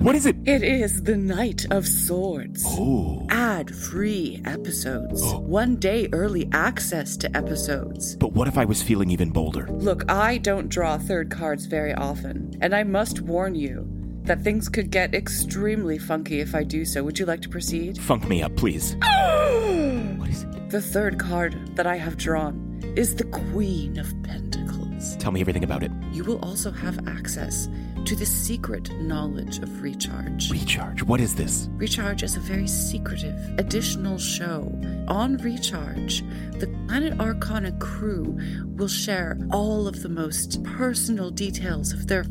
[0.00, 0.36] What is it?
[0.46, 2.64] It is the Knight of Swords.
[2.66, 3.26] Oh.
[3.30, 5.20] Ad free episodes.
[5.22, 5.40] Oh.
[5.40, 8.16] One day early access to episodes.
[8.16, 9.66] But what if I was feeling even bolder?
[9.68, 13.86] Look, I don't draw third cards very often, and I must warn you
[14.22, 17.02] that things could get extremely funky if I do so.
[17.02, 17.98] Would you like to proceed?
[17.98, 18.94] Funk me up, please.
[19.00, 20.70] what is it?
[20.70, 22.67] The third card that I have drawn
[22.98, 25.16] is the Queen of Pentacles.
[25.18, 25.92] Tell me everything about it.
[26.10, 27.68] You will also have access
[28.06, 30.50] to the secret knowledge of Recharge.
[30.50, 31.04] Recharge.
[31.04, 31.68] What is this?
[31.74, 34.76] Recharge is a very secretive additional show.
[35.06, 36.24] On Recharge,
[36.58, 42.24] the Planet Arcana crew will share all of the most personal details of their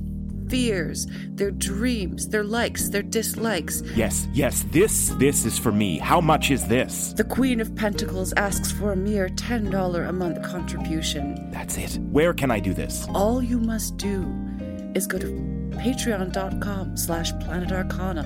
[0.50, 3.82] fears, their dreams, their likes, their dislikes.
[3.95, 5.98] Yes, yes, this, this is for me.
[5.98, 7.14] How much is this?
[7.14, 11.50] The Queen of Pentacles asks for a mere $10 a month contribution.
[11.52, 11.98] That's it.
[12.12, 13.08] Where can I do this?
[13.14, 14.26] All you must do
[14.95, 18.25] is go to patreon.com slash planetarcana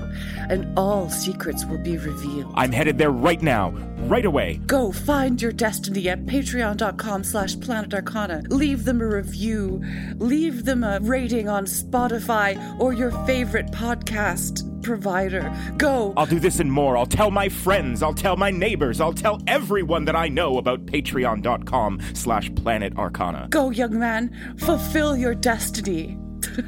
[0.50, 2.52] and all secrets will be revealed.
[2.56, 3.70] I'm headed there right now,
[4.06, 4.60] right away.
[4.66, 8.50] Go find your destiny at patreon.com slash planetarcana.
[8.50, 9.82] Leave them a review.
[10.18, 15.54] Leave them a rating on Spotify or your favorite podcast provider.
[15.76, 16.12] Go.
[16.16, 16.96] I'll do this and more.
[16.96, 18.02] I'll tell my friends.
[18.02, 19.00] I'll tell my neighbors.
[19.00, 23.46] I'll tell everyone that I know about patreon.com slash planet arcana.
[23.50, 24.56] Go, young man.
[24.58, 26.18] Fulfill your destiny.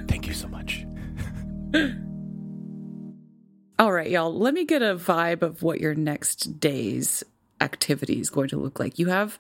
[0.08, 0.86] Thank you so much.
[3.78, 7.24] All right, y'all, let me get a vibe of what your next day's
[7.60, 8.98] activity is going to look like.
[8.98, 9.38] You have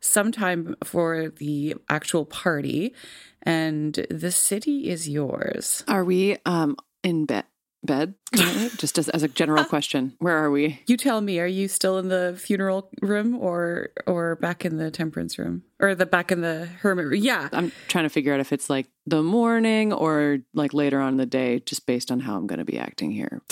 [0.00, 2.94] some time for the actual party,
[3.42, 5.82] and the city is yours.
[5.88, 7.44] Are we um in bed?
[7.82, 8.14] Bed?
[8.34, 8.68] currently?
[8.76, 10.80] Just as, as a general uh, question, where are we?
[10.86, 14.90] You tell me, are you still in the funeral room or or back in the
[14.90, 15.62] temperance room?
[15.80, 17.14] Or the back in the hermit room?
[17.22, 17.48] Yeah.
[17.52, 21.16] I'm trying to figure out if it's like the morning or like later on in
[21.16, 23.40] the day, just based on how I'm going to be acting here,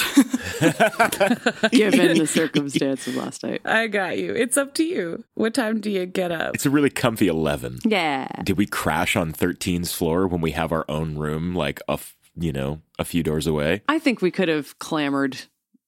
[1.71, 3.63] given the circumstances last night.
[3.65, 4.35] I got you.
[4.35, 5.25] It's up to you.
[5.35, 6.55] What time do you get up?
[6.55, 7.79] It's a really comfy 11.
[7.87, 8.29] Yeah.
[8.45, 12.15] Did we crash on 13's floor when we have our own room, like a, f-
[12.41, 13.83] you know, a few doors away?
[13.89, 15.39] I think we could have clamored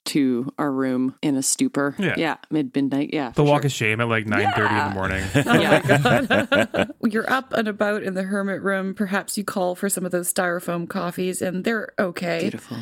[0.07, 1.95] to our room in a stupor.
[1.99, 2.15] Yeah.
[2.17, 2.37] Yeah.
[2.51, 3.11] Mid midnight.
[3.13, 3.31] Yeah.
[3.31, 3.67] The walk sure.
[3.67, 5.25] of shame at like 9.30 in the morning.
[5.35, 6.95] Oh my god.
[7.13, 8.95] You're up and about in the hermit room.
[8.95, 12.41] Perhaps you call for some of those styrofoam coffees and they're okay.
[12.41, 12.79] Beautiful.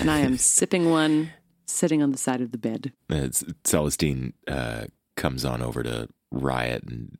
[0.00, 1.30] and I am sipping one,
[1.66, 2.92] sitting on the side of the bed.
[3.10, 7.16] C- Celestine uh, comes on over to Rriot and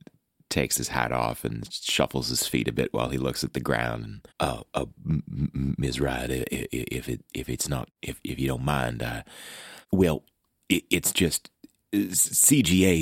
[0.55, 3.61] takes his hat off and shuffles his feet a bit while he looks at the
[3.61, 4.05] ground.
[4.05, 4.21] And
[5.07, 5.99] M- Ms.
[5.99, 6.69] Rriot, i- i-
[7.01, 9.23] if it if it's not if if you don't mind, uh,
[9.93, 10.23] well,
[10.69, 11.51] it, it's just.
[11.95, 12.97] uh, CGA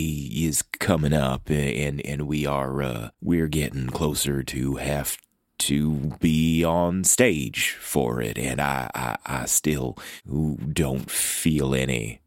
[0.48, 5.16] is coming up, and and we are uh, we're getting closer to have
[5.58, 9.96] to be on stage for it, and I I, I still
[10.72, 12.20] don't feel any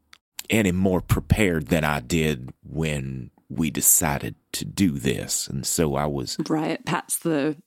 [0.50, 5.48] any more prepared than I did when we decided to do this.
[5.48, 7.58] And so I was Rriot pats the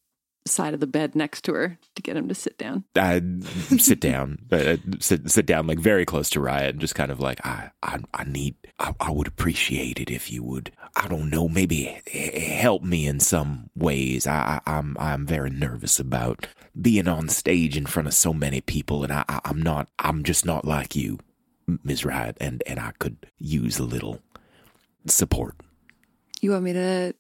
[0.49, 2.85] side of the bed next to her to get him to sit down.
[2.97, 3.23] I
[3.79, 7.21] sit down, uh, sit sit down like very close to Rriot, and just kind of
[7.21, 11.31] like I I, I need I, I would appreciate it if you would I don't
[11.31, 14.27] know maybe help me in some ways.
[14.27, 16.47] I, I I'm I'm very nervous about
[16.81, 20.23] being on stage in front of so many people, and I, I I'm not I'm
[20.25, 21.19] just not like you,
[21.85, 22.03] Ms.
[22.03, 24.21] Rriot, and and I could use a little
[25.07, 25.55] support.
[26.41, 27.15] You want me to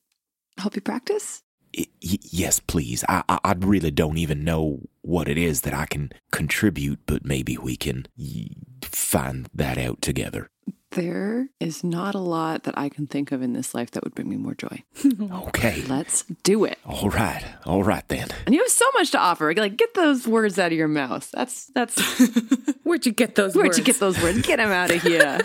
[0.58, 1.42] help you practice?
[1.76, 3.04] Y- yes, please.
[3.08, 7.24] I, I I really don't even know what it is that I can contribute, but
[7.24, 8.48] maybe we can y-
[8.82, 10.50] find that out together.
[10.92, 14.14] There is not a lot that I can think of in this life that would
[14.14, 14.82] bring me more joy.
[15.48, 15.82] Okay.
[15.88, 16.78] Let's do it.
[16.86, 17.44] All right.
[17.66, 18.28] All right then.
[18.46, 19.52] And you have so much to offer.
[19.54, 21.30] Like, get those words out of your mouth.
[21.32, 22.00] That's that's.
[22.84, 23.78] Where'd you get those Where'd words?
[23.78, 24.40] you get those words?
[24.42, 25.40] Get them out of here.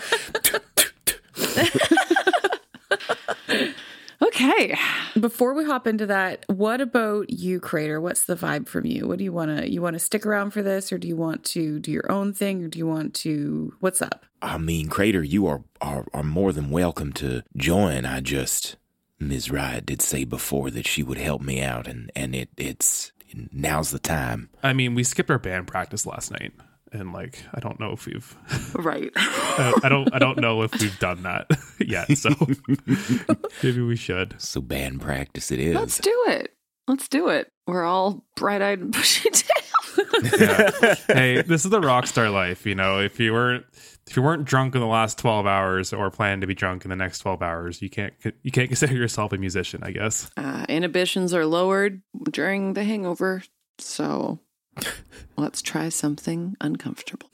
[4.34, 4.76] Okay.
[5.20, 8.02] Before we hop into that, what about you, Crater?
[8.02, 9.08] What's the vibe from you?
[9.08, 11.16] What do you want to you want to stick around for this or do you
[11.16, 14.26] want to do your own thing or do you want to what's up?
[14.42, 18.06] I mean, Crater, you are, are, are more than welcome to join.
[18.06, 18.78] I just,
[19.20, 19.50] Ms.
[19.50, 23.12] Rriot did say before that she would help me out, and, and it it's
[23.52, 24.50] now's the time.
[24.64, 26.54] I mean, we skipped our band practice last night.
[26.94, 28.38] And like, I don't know if we've,
[28.76, 29.12] Right.
[29.16, 31.48] I, I don't, I don't know if we've done that
[31.80, 32.16] yet.
[32.18, 32.30] So
[33.64, 34.36] maybe we should.
[34.40, 35.76] So band practice it is.
[35.76, 36.54] Let's do it.
[36.88, 37.50] Let's do it.
[37.66, 40.40] We're all bright eyed and bushy tailed.
[40.40, 40.96] Yeah.
[41.08, 42.66] hey, this is the rock star life.
[42.66, 43.66] You know, if you weren't,
[44.08, 46.90] if you weren't drunk in the last twelve hours or plan to be drunk in
[46.90, 49.82] the next twelve hours, you can't, you can't consider yourself a musician.
[49.84, 50.30] I guess.
[50.36, 53.44] Uh, inhibitions are lowered during the hangover.
[53.80, 54.40] So
[55.38, 57.30] let's try something uncomfortable.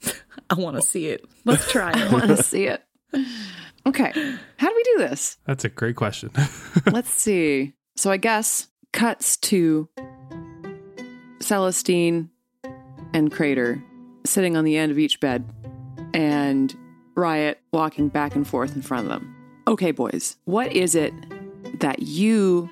[0.48, 1.24] I want to see it.
[1.44, 2.82] Let's try I want to see it.
[3.86, 4.12] Okay.
[4.56, 5.38] How do we do this?
[5.46, 6.30] That's a great question.
[6.86, 7.74] Let's see.
[7.96, 9.88] So I guess cuts to
[11.40, 12.28] Celestine
[13.12, 13.82] and Crater
[14.24, 15.44] sitting on the end of each bed
[16.12, 16.76] and
[17.16, 19.34] Rriot walking back and forth in front of them.
[19.66, 21.12] Okay, boys, what is it
[21.80, 22.70] that you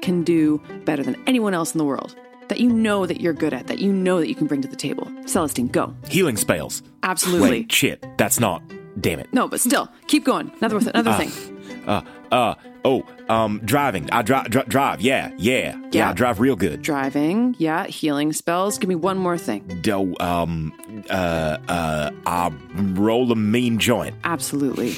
[0.00, 2.16] can do better than anyone else in the world?
[2.52, 4.68] That you know that you're good at, that you know that you can bring to
[4.68, 5.10] the table?
[5.24, 5.94] Celestine, go.
[6.08, 6.82] Healing spells.
[7.02, 7.50] Absolutely.
[7.50, 8.04] Wait, shit.
[8.18, 8.62] That's not.
[9.00, 9.32] Damn it.
[9.32, 10.52] No, but still, keep going.
[10.58, 11.16] Another another Ah.
[11.16, 11.82] thing.
[11.86, 14.06] Uh, uh, oh, um, driving.
[14.12, 15.00] I drive, dri- drive.
[15.00, 16.10] Yeah, yeah, yeah.
[16.10, 16.82] I drive real good.
[16.82, 18.76] Driving, yeah, healing spells.
[18.76, 19.62] Give me one more thing.
[19.80, 20.74] Do, um,
[21.08, 22.52] uh, uh, I
[22.92, 24.14] roll a mean joint.
[24.24, 24.94] Absolutely.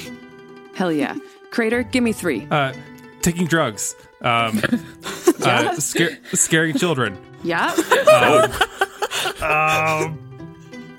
[0.73, 1.15] Hell yeah.
[1.51, 2.45] Crater, give me three.
[2.51, 2.73] Uh,
[3.21, 3.95] taking drugs.
[4.21, 4.61] Um,
[5.43, 7.17] uh, scare, scaring children.
[7.43, 7.73] Yeah.
[9.41, 10.17] Um,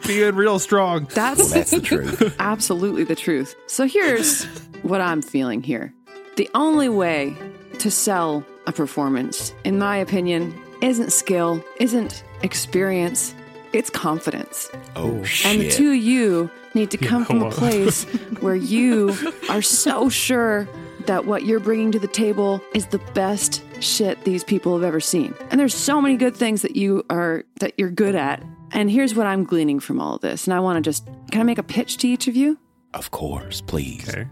[0.06, 1.08] being real strong.
[1.14, 2.36] That's That's the truth.
[2.38, 3.56] absolutely the truth.
[3.66, 4.44] So here's
[4.82, 5.92] what I'm feeling here.
[6.36, 7.36] The only way
[7.78, 13.34] to sell a performance, in my opinion, isn't skill, isn't experience,
[13.72, 14.70] it's confidence.
[14.94, 15.52] Oh, shit.
[15.52, 18.04] And the two of you need to Yeah, come from a place
[18.40, 19.16] where you
[19.48, 20.68] are so sure
[21.06, 25.00] that what you're bringing to the table is the best shit these people have ever
[25.00, 25.34] seen.
[25.50, 28.42] And there's so many good things that you are that you're good at.
[28.72, 30.46] And here's what I'm gleaning from all of this.
[30.46, 32.58] And I want to just can I make a pitch to each of you?
[32.94, 34.08] Of course, please.
[34.08, 34.26] Okay.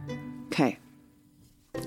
[0.47, 0.79] Okay.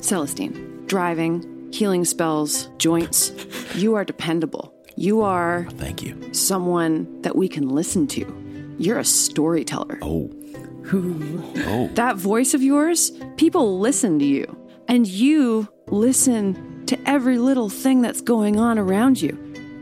[0.01, 3.31] Celestine, driving, healing spells, joints.
[3.75, 4.73] You are dependable.
[4.95, 6.33] You are Thank you.
[6.33, 8.75] someone that we can listen to.
[8.79, 9.99] You're a storyteller.
[10.01, 10.31] Oh.
[10.91, 11.89] Oh.
[11.95, 14.57] That voice of yours, people listen to you.
[14.88, 19.38] And you listen to every little thing that's going on around you.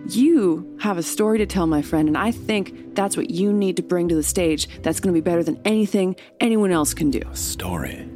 [0.09, 3.75] You have a story to tell, my friend, and I think that's what you need
[3.77, 7.09] to bring to the stage that's going to be better than anything anyone else can
[7.11, 7.21] do.
[7.33, 8.07] Story.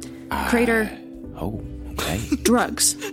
[0.48, 0.90] Crater,
[1.36, 1.60] Oh,
[1.92, 2.20] okay.
[2.42, 2.94] drugs,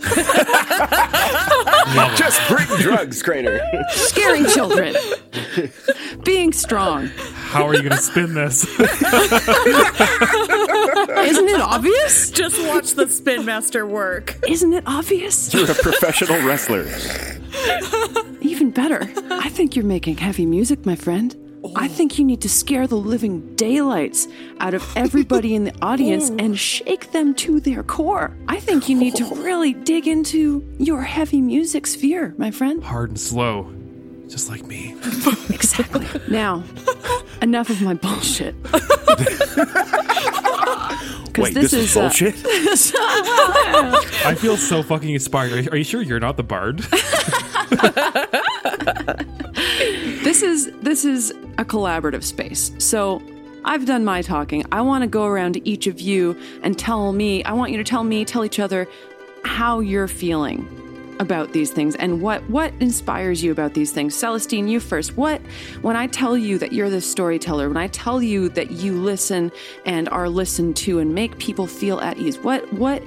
[2.15, 3.59] Just bring drugs, Crater.
[3.89, 4.95] scaring children,
[6.23, 7.09] being strong.
[7.47, 8.63] How are you going to spin this?
[11.27, 12.29] Isn't it obvious?
[12.31, 14.37] Just watch the Spin Master work.
[14.47, 15.53] Isn't it obvious?
[15.53, 16.85] You're a professional wrestler.
[18.41, 19.09] Even better.
[19.31, 21.35] I think you're making heavy music, my friend.
[21.75, 24.27] I think you need to scare the living daylights
[24.59, 28.35] out of everybody in the audience and shake them to their core.
[28.47, 32.83] I think you need to really dig into your heavy music sphere, my friend.
[32.83, 33.63] Hard and slow,
[34.29, 34.95] just like me.
[35.49, 36.05] Exactly.
[36.29, 36.63] Now,
[37.41, 38.55] enough of my bullshit.
[41.37, 42.35] Wait, this, is, uh, bullshit?
[44.25, 45.51] I feel so fucking inspired.
[45.51, 46.79] Are you, are you sure you're not the bard?
[50.23, 52.71] this is this is a collaborative space.
[52.79, 53.21] So
[53.65, 54.65] I've done my talking.
[54.71, 57.43] I want to go around to each of you and tell me.
[57.43, 58.87] I want you to tell me, tell each other
[59.43, 60.67] how you're feeling
[61.19, 64.15] about these things and what what inspires you about these things.
[64.15, 65.17] Celestine, you first.
[65.17, 65.41] What
[65.81, 69.51] when I tell you that you're the storyteller, when I tell you that you listen
[69.85, 73.03] and are listened to and make people feel at ease, what what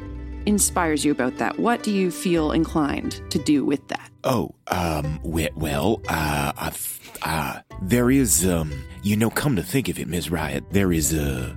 [0.46, 1.58] inspires you about that?
[1.58, 4.10] What do you feel inclined to do with that?
[4.24, 9.98] Oh, um, well, uh, I've, uh, there is, um, you know, come to think of
[9.98, 11.54] it, Miss Rriot, there is, uh,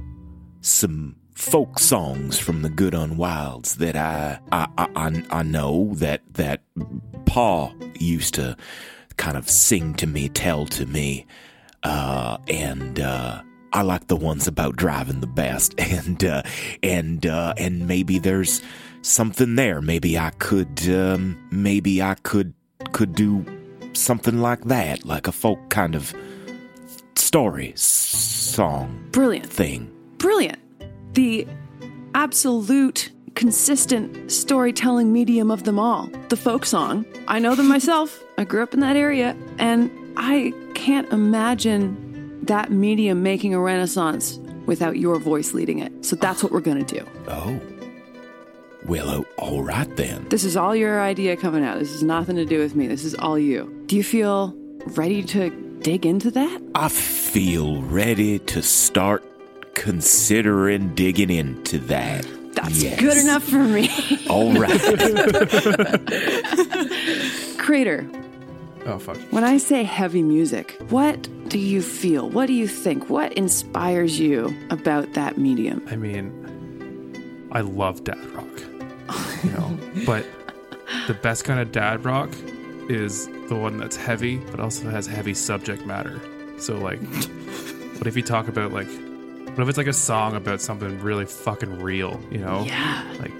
[0.62, 6.22] some folk songs from the Good Unwilds that I, I, I, I- I know that,
[6.34, 6.62] that
[7.26, 8.56] Pa used to
[9.18, 11.26] kind of sing to me, tell to me,
[11.84, 13.42] uh, and, uh,
[13.76, 16.44] I like the ones about driving the best, and uh,
[16.84, 18.62] and uh, and maybe there's
[19.02, 19.82] something there.
[19.82, 22.54] Maybe I could, um, maybe I could
[22.92, 23.44] could do
[23.94, 26.14] something like that, like a folk kind of
[27.16, 29.52] story song Brilliant.
[29.52, 29.92] thing.
[30.20, 30.60] Brilliant.
[31.14, 31.48] The
[32.16, 36.10] absolute consistent storytelling medium of them all.
[36.30, 37.06] The folk song.
[37.28, 38.24] I know them myself.
[38.38, 44.40] I grew up in that area and I can't imagine that medium making a renaissance
[44.66, 46.06] without your voice leading it.
[46.06, 47.06] So that's what we're going to do.
[47.28, 47.60] Oh,
[48.86, 50.28] well, all right then.
[50.30, 51.80] This is all your idea coming out.
[51.80, 52.88] This has nothing to do with me.
[52.88, 53.84] This is all you.
[53.86, 54.54] Do you feel
[54.88, 55.50] ready to
[55.82, 56.62] dig into that?
[56.76, 59.24] I feel ready to start
[59.74, 62.26] considering digging into that.
[62.54, 63.00] That's Yes.
[63.00, 63.90] good enough for me.
[64.30, 64.80] All right.
[67.58, 68.08] Crater,
[68.86, 69.18] Oh fuck.
[69.32, 72.30] when I say heavy music, what do you feel?
[72.30, 73.10] What do you think?
[73.10, 75.82] What inspires you about that medium?
[75.90, 78.48] I mean, I love dad rock,
[79.44, 80.26] you know, but
[81.08, 82.30] the best kind of dad rock
[82.90, 86.20] is the one that's heavy, but also has heavy subject matter.
[86.60, 87.00] So, like,
[87.98, 88.88] what if you talk about like,
[89.56, 92.64] what if it's like a song about something really fucking real, you know?
[92.66, 93.04] Yeah.
[93.20, 93.32] Like,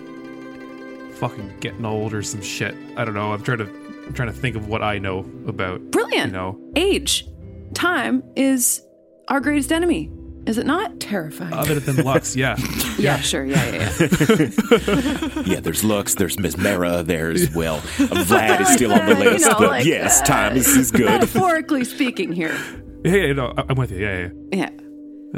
[1.16, 2.76] fucking getting old or some shit.
[2.98, 3.32] I don't know.
[3.34, 3.66] I'm trying to,
[4.06, 5.82] I'm trying to think of what I know about.
[5.92, 6.28] Brilliant.
[6.28, 7.28] You know, Age,
[7.74, 8.82] time is
[9.30, 10.12] our greatest enemy,
[10.46, 11.00] is it not?
[11.00, 11.54] Terrifying.
[11.54, 12.58] other than Lux, yeah.
[13.00, 13.44] Yeah, sure.
[13.44, 15.42] Yeah, yeah, yeah.
[15.46, 19.46] yeah, there's Lux, there's Miss Mara, there's, well, Vlad is still on the You list,
[19.48, 21.06] know, but like, yes, uh, time is, is good.
[21.06, 22.56] Metaphorically speaking here.
[23.04, 23.98] Yeah, yeah, no, I- I'm with you.
[23.98, 24.70] Yeah, yeah.
[24.70, 24.70] Yeah.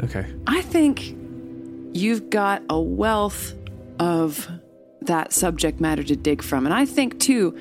[0.04, 0.26] Okay.
[0.46, 1.16] I think
[1.92, 3.54] you've got a wealth
[3.98, 4.48] of
[5.02, 6.66] that subject matter to dig from.
[6.66, 7.56] And I think, too,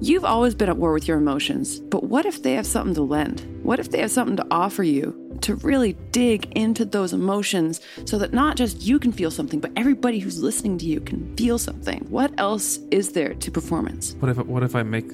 [0.00, 1.80] you've always been at war with your emotions.
[1.80, 3.40] But what if they have something to lend?
[3.62, 8.18] What if they have something to offer you to really dig into those emotions so
[8.18, 11.58] that not just you can feel something, but everybody who's listening to you can feel
[11.58, 12.06] something?
[12.10, 14.14] What else is there to performance?
[14.20, 15.08] What if what if I make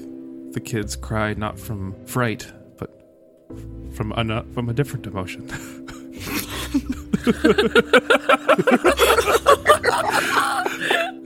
[0.53, 2.91] the kids cry not from fright, but
[3.95, 5.49] from an, from a different emotion?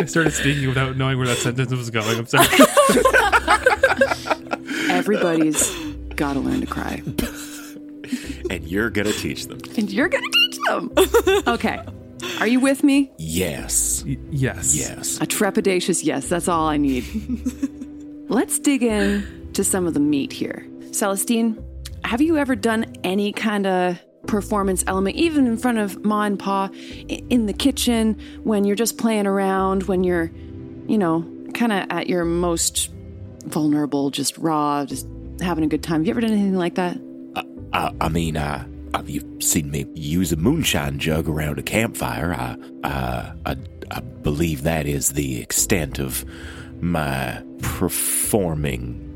[0.00, 2.18] I started speaking without knowing where that sentence was going.
[2.18, 2.46] I'm sorry.
[4.90, 5.70] Everybody's
[6.16, 7.02] got to learn to cry.
[8.50, 9.60] And you're going to teach them.
[9.76, 10.92] And you're going to teach them.
[11.46, 11.80] okay.
[12.40, 13.10] Are you with me?
[13.18, 14.04] Yes.
[14.30, 14.74] yes.
[14.74, 15.18] Yes.
[15.20, 17.04] A trepidatious yes, that's all I need.
[18.28, 20.66] Let's dig in to some of the meat here.
[20.92, 21.62] Celestine,
[22.04, 26.38] have you ever done any kind of performance element, even in front of Ma and
[26.38, 26.68] Pa,
[27.08, 30.30] in the kitchen, when you're just playing around, when you're,
[30.86, 32.90] you know, kind of at your most
[33.46, 35.06] vulnerable, just raw, just
[35.40, 36.00] having a good time?
[36.00, 36.98] Have you ever done anything like that?
[37.72, 42.34] I, I mean, uh, uh, you've seen me use a moonshine jug around a campfire.
[42.34, 42.56] I,
[42.86, 43.56] uh, I,
[43.90, 46.24] I believe that is the extent of
[46.80, 49.06] my performing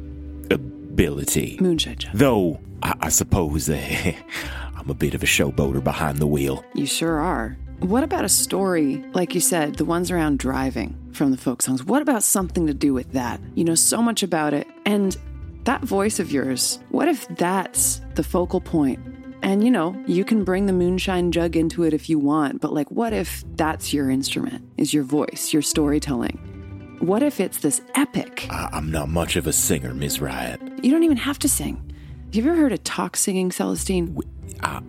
[0.51, 1.59] ability.
[1.61, 2.13] Moonshine jug.
[2.15, 4.13] Though, I, I suppose uh,
[4.85, 6.63] I'm a bit of a showboater behind the wheel.
[6.75, 7.57] You sure are.
[7.81, 11.83] What about a story, like you said, the ones around driving from the folk songs?
[11.83, 13.41] What about something to do with that?
[13.55, 14.67] You know so much about it.
[14.85, 15.17] And
[15.65, 19.01] that voice of yours, what if that's the focal point?
[19.43, 22.75] And you know, you can bring the moonshine jug into it if you want, but
[22.75, 26.99] like, what if that's your instrument, is your voice, your storytelling?
[27.01, 28.47] What if it's this epic?
[28.51, 30.85] I, I'm not much of a singer, Miss Rriot.
[30.85, 31.93] You don't even have to sing.
[32.35, 34.19] Have you ever heard a talk singing, Celestine?
[34.65, 34.83] I,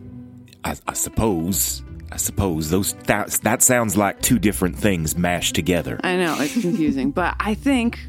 [0.64, 1.84] I, I suppose.
[2.12, 6.00] I suppose those that, that sounds like two different things mashed together.
[6.04, 8.00] I know, it's confusing, but I think,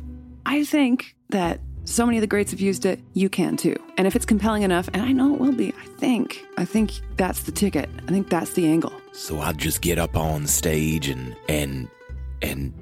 [0.44, 3.74] I think that so many of the greats have used it, you can too.
[3.96, 6.92] And if it's compelling enough, and I know it will be, I think, I think
[7.16, 7.88] that's the ticket.
[8.06, 8.92] I think that's the angle.
[9.12, 11.88] So I'll just get up on stage and and
[12.42, 12.72] and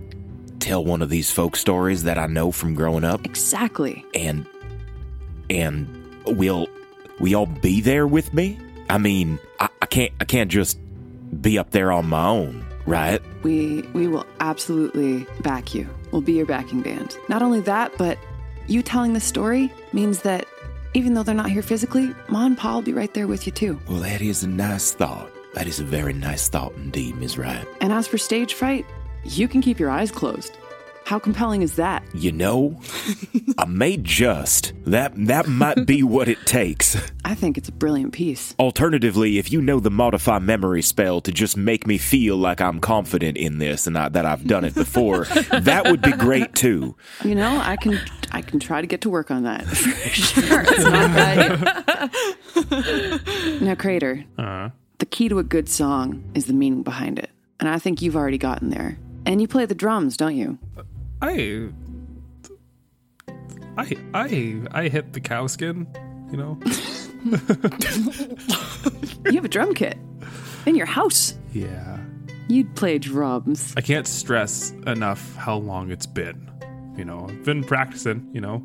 [0.59, 3.24] tell one of these folk stories that I know from growing up.
[3.24, 4.05] Exactly.
[4.14, 4.47] And
[5.49, 5.87] and
[6.26, 6.66] will
[7.20, 8.59] we all be there with me?
[8.91, 10.78] I mean, I, I can't I can't just
[11.41, 13.20] be up there on my own, right?
[13.43, 15.89] We we will absolutely back you.
[16.12, 17.16] We'll be your backing band.
[17.28, 18.18] Not only that, but
[18.66, 20.47] you telling the story means that
[20.95, 23.53] even though they're not here physically, Ma and Pa will be right there with you
[23.53, 23.80] too.
[23.89, 25.30] Well, that is a nice thought.
[25.55, 27.37] That is a very nice thought indeed, Ms.
[27.37, 27.66] Wright.
[27.80, 28.87] And as for stage fright,
[29.24, 30.57] you can keep your eyes closed.
[31.05, 32.03] How compelling is that?
[32.15, 32.81] You know,
[33.59, 34.73] I may just.
[34.87, 36.97] That that might be what it takes.
[37.27, 38.55] I think it's a brilliant piece.
[38.59, 42.81] Alternatively, if you know the modify memory spell to just make me feel like I'm
[42.81, 46.97] confident in this and I, that I've done it before, that would be great too.
[47.23, 48.01] You know, I can
[48.33, 49.67] I can try to get to work on that.
[49.67, 50.65] For sure.
[50.67, 52.11] It's not bad.
[53.63, 57.29] now, Crater, Uh, the key to a good song is the meaning behind it.
[57.61, 58.97] And I think you've already gotten there.
[59.27, 60.59] And you play the drums, don't you?
[61.27, 61.70] I,
[63.79, 65.87] I, I, I hit the cow skin.
[66.31, 66.61] You know.
[69.25, 69.97] You have a drum kit
[70.66, 71.35] in your house.
[71.53, 71.99] yeah.
[72.47, 73.72] You'd play drums.
[73.75, 76.51] I can't stress enough how long it's been.
[76.99, 78.29] You know, I've been practicing.
[78.35, 78.62] You know,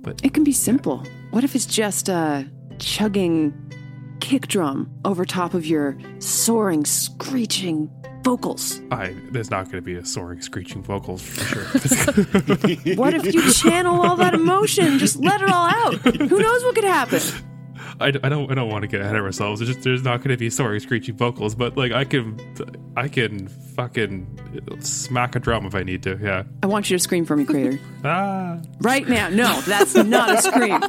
[0.00, 1.04] but It can be simple.
[1.32, 3.52] What if it's just a chugging
[4.20, 7.90] kick drum over top of your soaring, screeching
[8.22, 8.80] vocals?
[8.90, 11.64] I there's not going to be a soaring, screeching vocals for sure.
[12.96, 14.98] What if you channel all that emotion?
[14.98, 15.94] Just let it all out.
[15.94, 17.20] Who knows what could happen?
[18.00, 19.60] I, I don't I don't want to get ahead of ourselves.
[19.60, 22.38] There's just there's not going to be soaring, screeching vocals, but like I can
[22.96, 26.18] I can fucking smack a drum if I need to.
[26.20, 26.44] Yeah.
[26.62, 27.78] I want you to scream for me, Crater.
[28.04, 28.58] Ah.
[28.80, 29.28] Right now.
[29.28, 30.80] No, that's not a scream.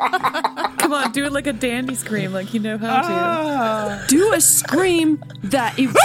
[0.91, 3.07] Come on, do it like a dandy scream, like you know how to.
[3.07, 4.03] Ah.
[4.09, 5.97] Do a scream that evokes.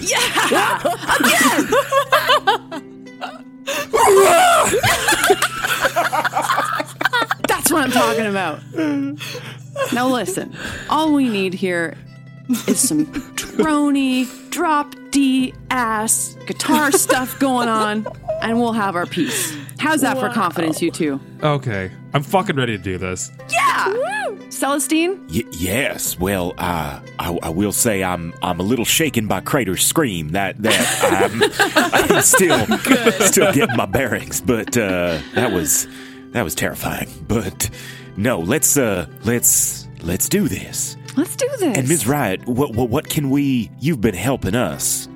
[0.12, 0.78] yeah!
[7.48, 8.60] That's what I'm talking about.
[9.92, 10.56] Now listen,
[10.88, 11.96] all we need here
[12.68, 18.06] is some drony, drop D ass guitar stuff going on,
[18.42, 19.56] and we'll have our piece.
[19.78, 21.20] How's that for confidence, you two?
[21.42, 23.32] Okay, I'm fucking ready to do this.
[23.50, 23.94] Yeah!
[24.48, 25.18] Celestine?
[25.28, 26.18] Y- yes.
[26.20, 30.30] Well, uh, I, I will say I'm I'm a little shaken by Crater's scream.
[30.30, 32.66] That that I'm, I'm still
[33.26, 35.88] still getting my bearings, but uh, that was
[36.30, 37.08] that was terrifying.
[37.26, 37.70] But
[38.16, 40.96] no, let's uh let's let's do this.
[41.16, 41.76] Let's do this.
[41.76, 42.04] And Ms.
[42.04, 43.70] Rriot, what, what what can we?
[43.80, 45.08] You've been helping us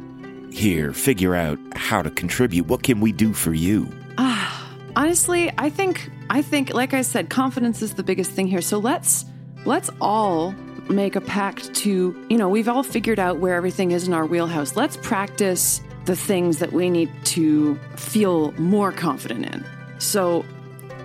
[0.50, 2.66] here figure out how to contribute.
[2.66, 3.88] What can we do for you?
[4.18, 8.60] Ah, honestly, I think I think like I said, confidence is the biggest thing here.
[8.60, 9.24] So let's
[9.64, 10.52] let's all
[10.88, 14.24] make a pact to, you know, we've all figured out where everything is in our
[14.24, 14.76] wheelhouse.
[14.76, 19.64] Let's practice the things that we need to feel more confident in.
[19.98, 20.44] So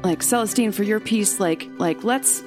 [0.03, 2.43] like Celestine for your piece, like like let's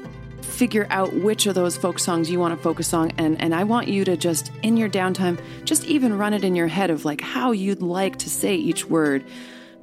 [0.55, 3.65] figure out which of those folk songs you want to focus on and and I
[3.65, 7.05] want you to just in your downtime just even run it in your head of
[7.05, 9.25] like how you'd like to say each word.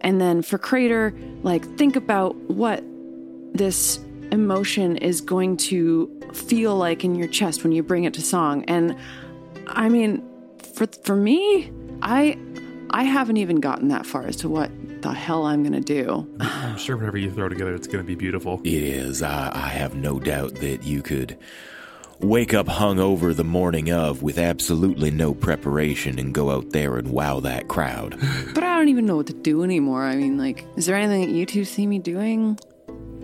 [0.02, 1.14] And then for Crater
[1.44, 2.84] like think about what
[3.54, 4.00] this
[4.32, 8.64] emotion is going to feel like in your chest when you bring it to song.
[8.66, 8.96] And
[9.68, 10.24] I mean
[10.74, 12.38] for for me I
[12.92, 14.72] I haven't even gotten that far as to what
[15.02, 16.28] the hell I'm going to do.
[16.40, 18.62] I'm sure whatever you throw together, it's going to be beautiful.
[18.64, 19.22] It is.
[19.22, 21.38] I, I have no doubt that you could
[22.20, 27.12] wake up hungover the morning of with absolutely no preparation and go out there and
[27.12, 28.20] wow that crowd.
[28.54, 30.04] But I don't even know what to do anymore.
[30.04, 32.60] I mean, like, is there anything that you two see me doing?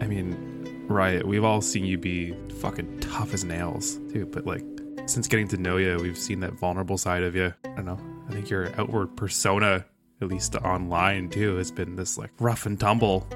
[0.01, 4.25] I mean, Rriot, we've all seen you be fucking tough as nails, too.
[4.25, 4.63] But like,
[5.05, 7.53] since getting to know you, we've seen that vulnerable side of you.
[7.65, 7.99] I don't know.
[8.29, 9.85] I think your outward persona,
[10.21, 13.27] at least online too, has been this like rough and tumble.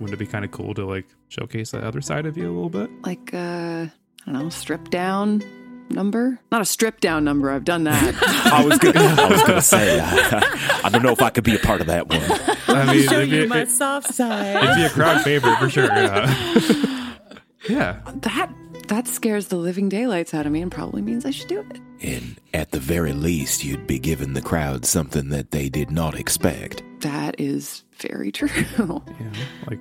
[0.00, 2.52] Wouldn't it be kind of cool to like showcase that other side of you a
[2.52, 2.90] little bit?
[3.02, 5.42] Like, uh, I don't know, strip down
[5.90, 6.38] number?
[6.50, 7.50] Not a strip down number.
[7.50, 8.14] I've done that.
[8.52, 11.54] I was gonna, I was gonna say, I, I don't know if I could be
[11.54, 12.20] a part of that one.
[12.68, 14.62] I mean, Show it'd be, you my it, soft side.
[14.64, 15.84] it'd be a crowd favorite for sure.
[15.86, 17.16] Yeah.
[17.68, 18.00] yeah.
[18.22, 18.52] that
[18.88, 21.80] that scares the living daylights out of me and probably means I should do it.
[22.02, 26.14] And at the very least, you'd be giving the crowd something that they did not
[26.14, 26.82] expect.
[27.00, 28.48] That is very true.
[28.78, 29.32] Yeah,
[29.68, 29.78] like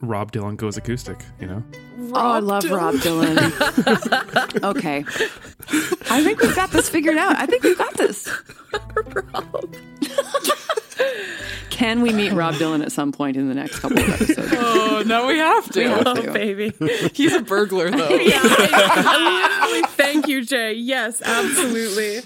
[0.00, 1.62] Rob Dylan goes acoustic, you know?
[2.14, 3.38] oh, I love Rob Dylan.
[4.64, 5.04] okay.
[6.10, 7.36] I think we've got this figured out.
[7.36, 8.28] I think we've got this.
[9.32, 9.76] Rob.
[11.82, 14.52] Can we meet Rob Dylan at some point in the next couple of episodes?
[14.94, 15.80] Oh, no, we have to.
[15.80, 16.32] We have Oh, to.
[16.32, 16.72] baby.
[17.14, 18.08] He's a burglar, though.
[18.10, 20.74] yeah, I, I literally thank you, Jay.
[20.74, 22.20] Yes, absolutely.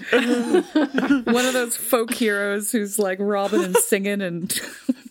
[1.33, 4.53] One of those folk heroes who's like robbing and singing and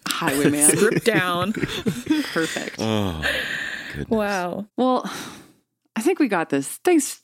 [0.06, 0.77] Highwayman.
[0.77, 1.52] stripped down.
[1.55, 2.77] Perfect.
[2.78, 3.24] Oh,
[4.09, 4.66] Wow.
[4.77, 5.10] Well,
[5.97, 6.77] I think we got this.
[6.85, 7.20] Thanks.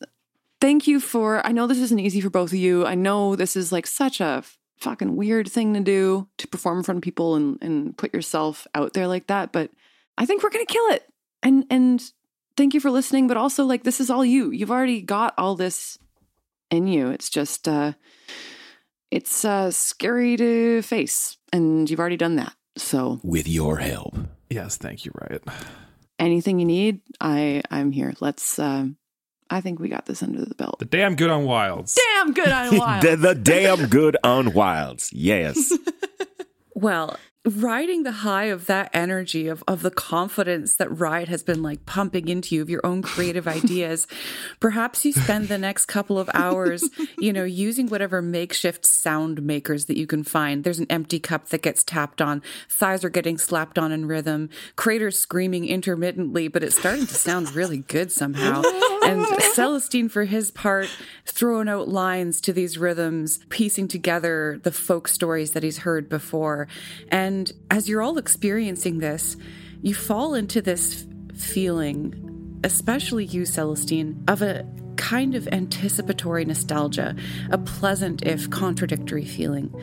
[0.61, 1.47] Thank you for.
[1.47, 2.85] I know this isn't easy for both of you.
[2.85, 4.43] I know this is like such a
[4.83, 8.67] fucking weird thing to do to perform in front of people and, and put yourself
[8.75, 9.53] out there like that.
[9.53, 9.71] But
[10.19, 11.05] I think we're gonna kill it.
[11.43, 12.03] And and
[12.57, 13.29] thank you for listening.
[13.29, 14.51] But also like this is all you.
[14.51, 15.99] You've already got all this
[16.71, 17.09] in you.
[17.09, 17.93] It's just uh
[19.11, 21.37] it's uh scary to face.
[21.53, 22.55] And you've already done that.
[22.77, 24.17] So With your help.
[24.51, 25.43] Yes, thank you, Rriot.
[26.19, 28.15] anything you need, I I'm here.
[28.21, 28.59] Let's.
[28.59, 28.97] Um,
[29.53, 30.79] I think we got this under the belt.
[30.79, 31.95] The damn good on Wilds.
[31.95, 33.07] Damn good on wilds.
[33.07, 35.13] the, the damn good on wilds.
[35.13, 35.73] Yes.
[36.75, 41.61] Well, riding the high of that energy of, of the confidence that Rriot has been
[41.61, 44.07] like pumping into you of your own creative ideas,
[44.61, 46.89] perhaps you spend the next couple of hours,
[47.19, 50.63] you know, using whatever makeshift sound makers that you can find.
[50.63, 54.49] There's an empty cup that gets tapped on, thighs are getting slapped on in rhythm,
[54.77, 58.63] craters screaming intermittently, but it's starting to sound really good somehow.
[59.05, 60.89] And Celestine, for his part,
[61.27, 66.69] throwing out lines to these rhythms, piecing together the folk stories that he's heard before.
[67.11, 67.32] And
[67.71, 69.37] as you're all experiencing this,
[69.83, 77.17] you fall into this feeling, especially you, Celestine, of a kind of anticipatory nostalgia,
[77.51, 79.75] a pleasant, if contradictory feeling.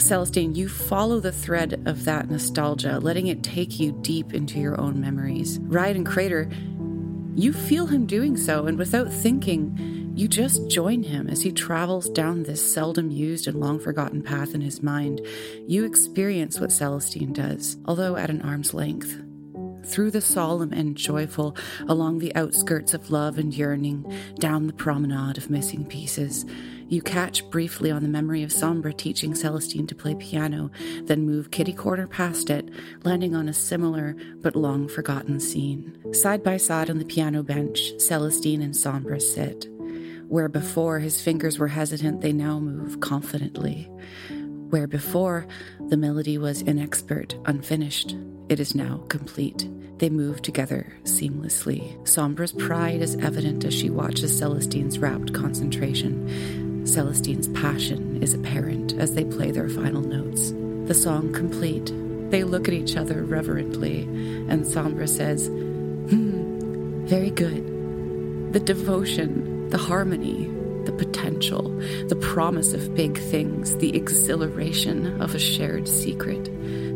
[0.00, 4.80] Celestine, you follow the thread of that nostalgia, letting it take you deep into your
[4.80, 5.58] own memories.
[5.60, 6.48] Rriot and Crater,
[7.34, 12.10] you feel him doing so, and without thinking, you just join him as he travels
[12.10, 15.24] down this seldom used and long forgotten path in his mind.
[15.68, 19.22] You experience what Celestine does, although at an arm's length.
[19.84, 25.38] Through the solemn and joyful, along the outskirts of love and yearning, down the promenade
[25.38, 26.44] of missing pieces,
[26.88, 30.72] you catch briefly on the memory of Sombra teaching Celestine to play piano,
[31.04, 32.68] then move kitty corner past it,
[33.04, 35.96] landing on a similar but long forgotten scene.
[36.12, 39.68] Side by side on the piano bench, Celestine and Sombra sit.
[40.28, 43.90] Where before his fingers were hesitant, they now move confidently.
[44.68, 45.46] Where before
[45.88, 48.14] the melody was inexpert, unfinished,
[48.50, 49.66] it is now complete.
[49.96, 51.96] They move together seamlessly.
[52.02, 56.86] Sombra's pride is evident as she watches Celestine's rapt concentration.
[56.86, 60.52] Celestine's passion is apparent as they play their final notes.
[60.88, 61.86] The song complete,
[62.30, 68.52] they look at each other reverently, and Sombra says, Hmm, very good.
[68.52, 70.50] The devotion, the harmony,
[70.84, 71.70] the potential,
[72.08, 76.48] the promise of big things, the exhilaration of a shared secret.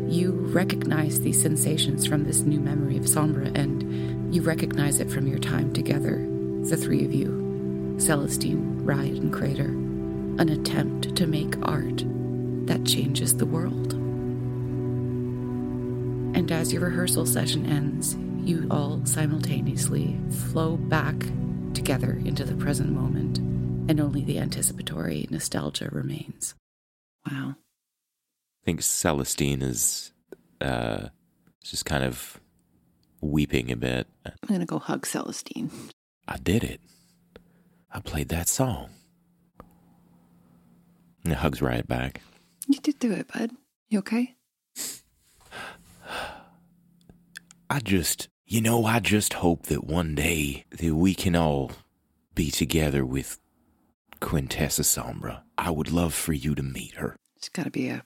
[0.09, 5.27] You recognize these sensations from this new memory of Sombra, and you recognize it from
[5.27, 6.17] your time together,
[6.63, 9.69] the three of you Celestine, Rriot, and Crater.
[10.39, 12.03] An attempt to make art
[12.65, 13.93] that changes the world.
[16.35, 20.19] And as your rehearsal session ends, you all simultaneously
[20.51, 21.15] flow back
[21.73, 23.37] together into the present moment,
[23.89, 26.55] and only the anticipatory nostalgia remains.
[27.29, 27.55] Wow.
[27.57, 30.11] I think Celestine is
[30.61, 31.07] uh,
[31.63, 32.39] just kind of
[33.21, 34.07] weeping a bit.
[34.25, 35.69] I'm gonna go hug Celestine.
[36.27, 36.81] I did it.
[37.91, 38.89] I played that song.
[41.23, 42.21] And hugs Rriot back.
[42.67, 43.51] You did do it, bud.
[43.89, 44.35] You okay?
[47.69, 51.71] I just, you know, I just hope that one day that we can all
[52.35, 53.39] be together with
[54.21, 55.41] Quintessa Sombra.
[55.57, 57.15] I would love for you to meet her.
[57.39, 58.03] She's got to be a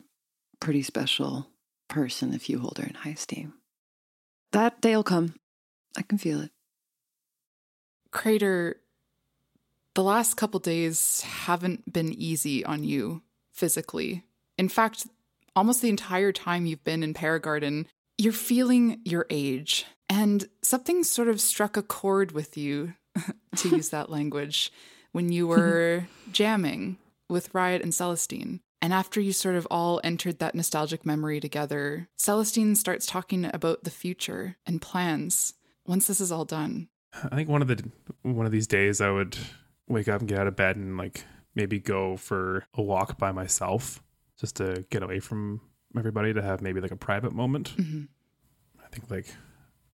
[0.61, 1.49] pretty special
[1.89, 3.55] person if you hold her in high esteem.
[4.53, 5.35] That day'll come.
[5.97, 6.51] I can feel it.
[8.11, 8.77] Crater,
[9.95, 13.21] the last couple days haven't been easy on you
[13.51, 14.23] physically.
[14.57, 15.07] In fact,
[15.57, 17.87] almost the entire time you've been in Paragarden,
[18.17, 19.85] you're feeling your age.
[20.09, 22.93] And something sort of struck a chord with you,
[23.57, 24.71] to use that language,
[25.11, 25.59] when you mm-hmm.
[25.59, 26.97] were jamming
[27.29, 28.61] with Rriot and Celestine.
[28.81, 33.83] And after you sort of all entered that nostalgic memory together, Celestine starts talking about
[33.83, 35.53] the future and plans
[35.85, 36.89] once this is all done.
[37.23, 37.89] I think one of the
[38.21, 39.37] one of these days I would
[39.87, 41.23] wake up and get out of bed and like
[41.55, 44.03] maybe go for a walk by myself
[44.39, 45.61] just to get away from
[45.97, 47.75] everybody to have maybe like a private moment.
[47.77, 48.03] Mm-hmm.
[48.83, 49.27] I think like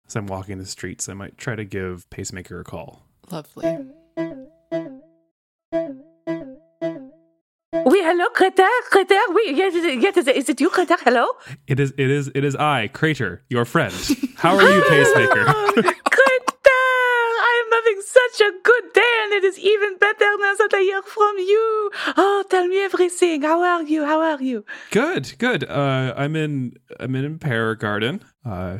[0.07, 3.03] as I'm walking the streets, I might try to give Pacemaker a call.
[3.31, 3.77] Lovely.
[7.85, 9.19] Oui, hello, Crater, Crater.
[9.29, 10.95] Oui, yes, yes, is it you, Crater?
[11.03, 11.25] Hello?
[11.67, 13.93] It is it is it is I, Crater, your friend.
[14.37, 15.43] How are you, Pacemaker?
[16.15, 16.79] Crater,
[17.49, 20.81] I am having such a good day, and it is even better now that I
[20.81, 21.91] hear from you.
[22.17, 23.41] Oh, tell me everything.
[23.41, 24.05] How are you?
[24.05, 24.65] How are you?
[24.91, 25.63] good, good.
[25.69, 28.23] Uh, I'm in I'm in Impera Garden.
[28.45, 28.79] Uh,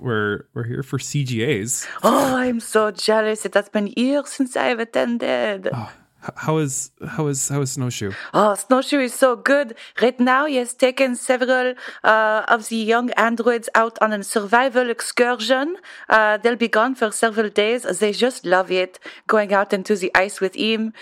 [0.00, 1.86] we're we're here for CGAs.
[2.02, 3.44] Oh, I'm so jealous.
[3.44, 5.66] It has been years since I have attended.
[5.66, 5.88] H-
[6.36, 8.12] How is how is how is Snowshoe?
[8.32, 9.74] Oh, Snowshoe is so good.
[10.00, 11.74] Right now, he has taken several
[12.04, 15.76] uh, of the young androids out on a survival excursion.
[16.08, 17.82] Uh, they'll be gone for several days.
[17.82, 20.92] They just love it, going out into the ice with him.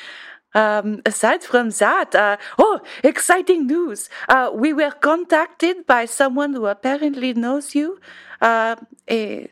[0.55, 4.09] Um, aside from that, uh, oh, exciting news!
[4.28, 8.01] Uh, we were contacted by someone who apparently knows you,
[8.40, 8.76] uh,
[9.09, 9.48] a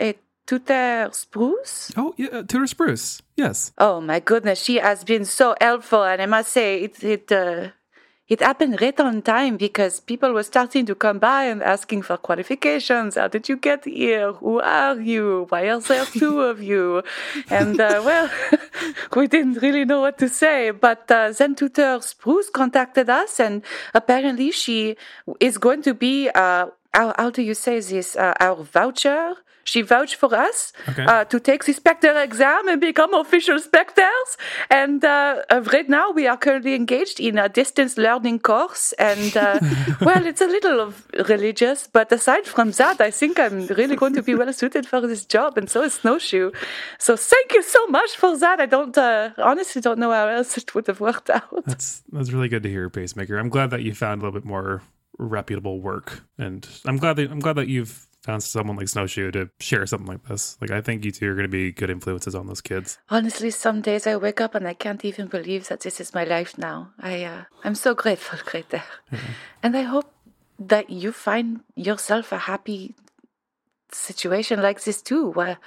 [0.00, 0.14] a
[0.52, 1.92] tutor spruce.
[1.96, 3.22] Oh yeah, uh, Tutor Spruce.
[3.36, 3.72] Yes.
[3.78, 7.68] Oh my goodness, she has been so helpful, and I must say it it uh,
[8.28, 12.18] it happened right on time because people were starting to come by and asking for
[12.18, 13.14] qualifications.
[13.14, 14.32] How did you get here?
[14.34, 15.46] Who are you?
[15.48, 17.02] Why are there two of you?
[17.48, 18.28] And uh, well,
[19.16, 20.70] we didn't really know what to say.
[20.70, 23.62] But uh, then tutor Spruce contacted us, and
[23.94, 24.96] apparently she
[25.40, 26.28] is going to be.
[26.28, 28.16] Uh, how, how do you say this?
[28.16, 29.34] Uh, our voucher.
[29.64, 31.04] She vouched for us Okay.
[31.04, 34.36] uh, to take the Spectre exam and become official Spectres.
[34.70, 38.92] And uh, uh, right now, we are currently engaged in a distance learning course.
[38.98, 39.60] And uh,
[40.00, 44.14] well, it's a little of religious, but aside from that, I think I'm really going
[44.14, 45.56] to be well suited for this job.
[45.58, 46.50] And so is Snowshoe.
[46.98, 48.60] So thank you so much for that.
[48.60, 51.64] I don't uh, honestly don't know how else it would have worked out.
[51.66, 53.38] That's that's really good to hear, Pacemaker.
[53.38, 54.82] I'm glad that you found a little bit more
[55.18, 59.50] reputable work, and I'm glad that I'm glad that you've found someone like Snowshoe to
[59.60, 60.56] share something like this.
[60.60, 62.98] Like I think you two are going to be good influences on those kids.
[63.10, 66.24] Honestly, some days I wake up and I can't even believe that this is my
[66.24, 66.92] life now.
[67.00, 68.82] I uh, I'm so grateful, Greta,
[69.62, 70.12] and I hope
[70.58, 72.94] that you find yourself a happy
[73.90, 75.30] situation like this too.
[75.30, 75.58] Where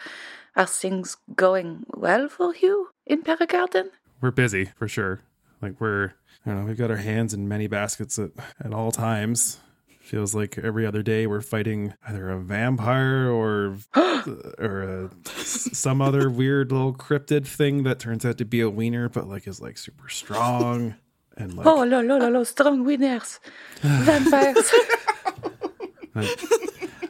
[0.55, 3.89] are things going well for you in Paragarden?
[4.21, 5.21] We're busy for sure.
[5.61, 6.13] Like we're
[6.45, 8.31] I don't know, we've got our hands in many baskets at,
[8.63, 9.59] at all times.
[10.05, 13.77] Feels like every other day we're fighting either a vampire or
[14.59, 19.09] or a, some other weird little cryptid thing that turns out to be a wiener,
[19.09, 20.93] but like is like super strong
[21.37, 23.39] and like oh, lo, lo, lo, lo, strong winners,
[23.81, 24.71] vampires.
[26.15, 26.35] I,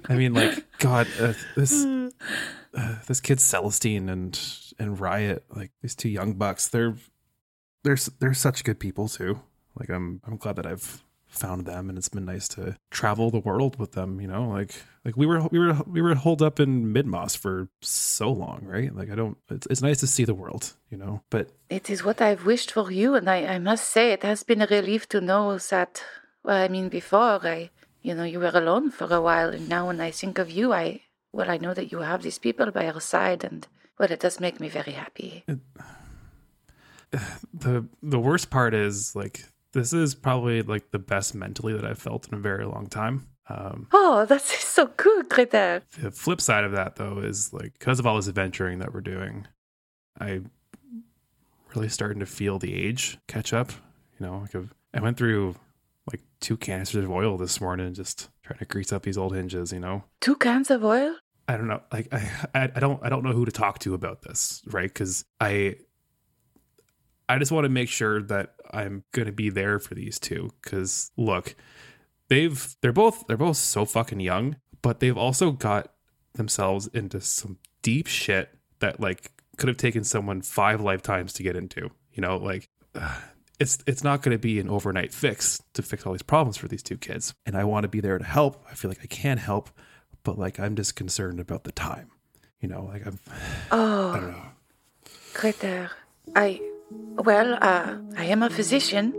[0.08, 4.40] I mean, like God, uh, this uh, this kid Celestine and
[4.80, 6.96] and Rriot, like these two young bucks, they're
[7.84, 9.42] they're they're such good people too.
[9.78, 11.04] Like I'm I'm glad that I've
[11.36, 14.22] found them, and it's been nice to travel the world with them.
[14.22, 17.68] You know, like like we were we were we were holed up in Midmoss for
[17.82, 18.96] so long, right?
[18.96, 19.38] Like I don't.
[19.50, 21.22] It's it's nice to see the world, you know.
[21.30, 24.44] But It is what I've wished for you, and I, I must say it has
[24.44, 26.04] been a relief to know that.
[26.44, 27.72] Well, I mean, before I,
[28.02, 30.74] you know, you were alone for a while, and now when I think of you,
[30.74, 31.02] I,
[31.32, 33.68] well, I know that you have these people by your side, and
[33.98, 35.44] well, it does make me very happy.
[37.54, 39.46] the the worst part is like
[39.76, 43.28] this is probably like the best mentally that I've felt in a very long time.
[43.48, 45.84] Um, Oh, that's so good, Greta.
[46.02, 49.02] the flip side of that though is like because of all this adventuring that we're
[49.02, 49.46] doing
[50.20, 50.42] i
[51.76, 53.72] really starting to feel the age catch up
[54.20, 54.56] you know like
[54.94, 55.54] i went through
[56.12, 59.74] like two canisters of oil this morning just trying to grease up these old hinges
[59.74, 61.16] you know Two cans of oil?
[61.48, 63.94] i don't know like i i, I don't i don't know who to talk to
[63.94, 65.76] about this right because i
[67.30, 71.12] i just want to make sure that i'm gonna be there for these two because
[71.18, 71.56] look
[72.30, 75.94] they've they're both they're both so fucking young, but they've also got
[76.34, 78.50] themselves into some deep shit
[78.80, 81.90] that like could have taken someone five lifetimes to get into.
[82.14, 82.70] You know, like
[83.60, 86.68] it's it's not going to be an overnight fix to fix all these problems for
[86.68, 87.34] these two kids.
[87.46, 88.66] And I want to be there to help.
[88.70, 89.70] I feel like I can help,
[90.24, 92.10] but like I'm just concerned about the time.
[92.60, 93.20] You know, like I'm
[93.72, 94.38] Oh, I don't know.
[94.38, 94.52] Oh.
[95.34, 95.92] Greta,
[96.34, 99.14] I, well, uh, I am a physician.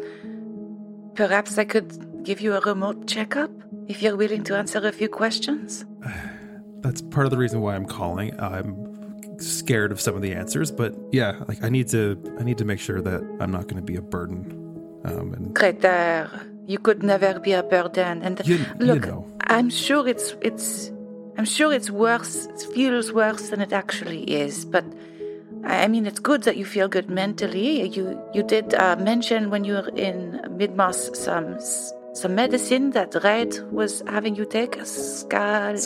[1.14, 3.50] Perhaps I could give you a remote checkup
[3.88, 5.84] if you're willing to answer a few questions.
[6.80, 8.38] that's part of the reason why I'm calling.
[8.40, 8.86] I'm
[9.40, 12.64] scared of some of the answers, but yeah, like I need to I need to
[12.64, 14.62] make sure that I'm not going to be a burden.
[15.04, 15.54] Um, and
[16.66, 18.22] you could never be a burden.
[18.22, 19.26] And You- you look, know.
[19.46, 20.90] I'm sure it's it's
[21.38, 24.84] I'm sure it's worse, it feels worse than it actually is, but
[25.66, 27.88] I mean, it's good that you feel good mentally.
[27.88, 31.58] You you did uh, mention when you were in Midmoss some
[32.14, 35.76] some medicine that Red was having you take, Scal.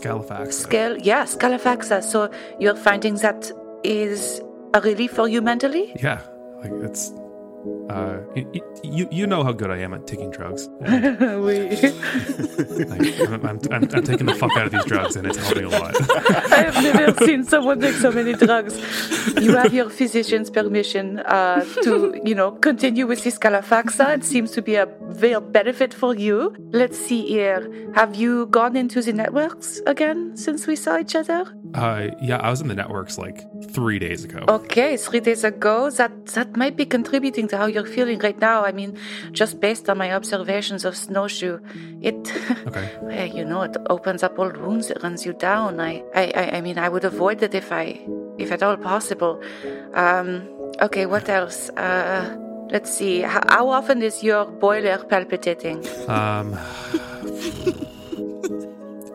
[0.53, 2.03] Scale, yeah, Scalafaxa.
[2.03, 2.31] So
[2.61, 3.51] you're finding that
[3.83, 4.41] is
[4.75, 5.93] a relief for you mentally?
[6.01, 6.21] Yeah,
[6.63, 7.13] like it's.
[7.91, 10.69] Uh, you, you you know how good I am at taking drugs.
[12.81, 15.65] Like, I'm, I'm, I'm, I'm taking the fuck out of these drugs, and it's helping
[15.65, 15.95] a lot.
[16.53, 18.75] I have never seen someone take so many drugs.
[19.41, 24.17] You have your physician's permission uh, to, you know, continue with this Scalafaxa.
[24.19, 26.55] It seems to be a real benefit for you.
[26.73, 27.71] Let's see here.
[27.95, 31.45] Have you gone into the networks again since we saw each other?
[31.75, 33.41] Uh, yeah, I was in the networks like
[33.73, 34.45] three days ago.
[34.49, 35.91] Okay, three days ago.
[35.91, 38.65] That that might be contributing to how you're feeling right now.
[38.65, 38.99] I mean,
[39.33, 41.59] just based on my observations of snowshoe,
[42.01, 42.33] it.
[42.67, 43.31] Okay.
[43.35, 44.91] you know, it opens up old wounds.
[44.91, 45.81] It runs you down.
[45.81, 48.01] I, I, I, I mean, I would avoid it if I,
[48.39, 49.41] if at all possible.
[49.95, 50.49] Um.
[50.81, 51.07] Okay.
[51.07, 51.71] What else?
[51.71, 52.37] Uh.
[52.71, 53.23] Let's see.
[53.23, 55.79] How, how often is your boiler palpitating?
[56.09, 56.53] Um,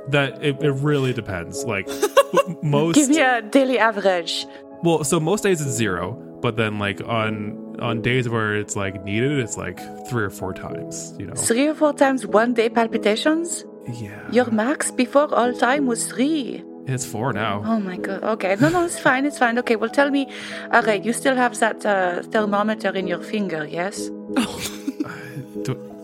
[0.09, 1.63] that it, it really depends.
[1.63, 1.87] Like
[2.61, 2.95] most.
[2.95, 4.45] Give me a daily average.
[4.83, 9.03] Well, so most days it's zero, but then like on on days where it's like
[9.03, 11.13] needed, it's like three or four times.
[11.19, 11.33] You know.
[11.35, 13.65] Three or four times one day palpitations?
[13.87, 14.31] Yeah.
[14.31, 16.63] Your max before all time was three.
[16.87, 17.63] It's four now.
[17.65, 18.23] Oh my god.
[18.23, 18.55] Okay.
[18.59, 19.25] No, no, it's fine.
[19.25, 19.57] It's fine.
[19.59, 19.75] Okay.
[19.75, 20.27] Well, tell me.
[20.71, 21.03] All right.
[21.03, 24.09] You still have that uh, thermometer in your finger, yes?
[25.63, 25.94] Do,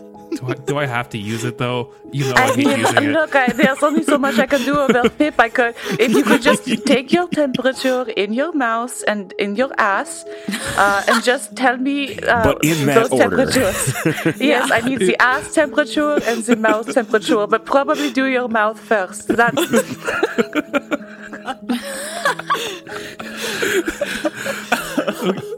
[0.42, 1.92] do I do I have to use it though?
[2.12, 3.12] You know I I mean, using it.
[3.18, 5.34] look, I, there's only so much I can do about Pip.
[5.38, 9.70] I could, if you could just take your temperature in your mouth and in your
[9.78, 10.24] ass,
[10.76, 13.46] uh, and just tell me uh, But in that those order.
[13.46, 13.94] temperatures.
[14.40, 18.78] yes, I need the ass temperature and the mouth temperature, but probably do your mouth
[18.78, 19.28] first.
[19.28, 19.62] That's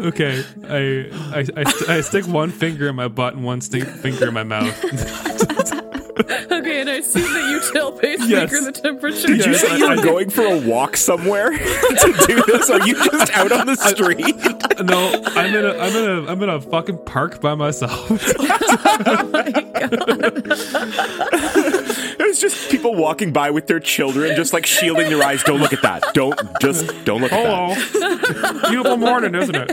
[0.00, 4.34] Okay, I I, I, I stick one finger in my butt and one finger in
[4.34, 4.74] my mouth.
[6.50, 8.64] okay, and I see that you tell pacemaker Yes.
[8.66, 9.26] the temperature.
[9.28, 12.42] Did you Yes, say I- you were I- going for a walk somewhere to do
[12.46, 12.68] this?
[12.70, 14.36] Are you just out on the street?
[14.84, 18.08] no, I'm in a I'm in a I'm in a fucking park by myself.
[19.02, 19.42] Oh
[22.18, 25.42] There's just people walking by with their children, just like shielding their eyes.
[25.42, 26.04] Don't look at that.
[26.14, 28.66] Don't just don't look at Hello, that.
[28.70, 29.70] beautiful morning, isn't it?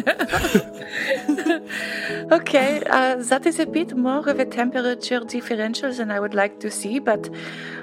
[2.32, 2.82] Okay.
[2.86, 6.72] Uh, that is a bit more of a temperature differential than I would like to
[6.72, 7.30] see, but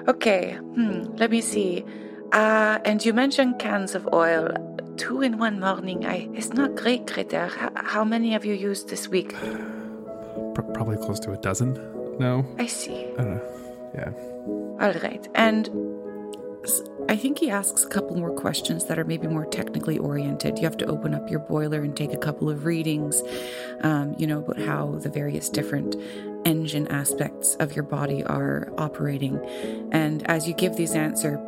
[0.09, 0.55] okay.
[0.55, 1.85] Hmm, let me see.
[2.33, 4.49] Uh, and you mentioned cans of oil.
[4.97, 6.07] Two in one morning.
[6.07, 7.51] I, it's not great, Critter.
[7.61, 9.35] H- how many have you used this week?
[9.35, 11.75] Pro- Probably close to a dozen.
[12.19, 13.07] No, I see.
[13.19, 13.41] I.
[13.95, 14.11] Yeah.
[14.81, 15.29] All right.
[15.35, 15.69] And
[17.09, 20.59] I think he asks a couple more questions that are maybe more technically oriented.
[20.59, 23.23] You have to open up your boiler and take a couple of readings,
[23.83, 25.97] um, you know, about how the various different
[26.45, 29.39] engine aspects of your body are operating.
[29.93, 31.39] And as you give these answers,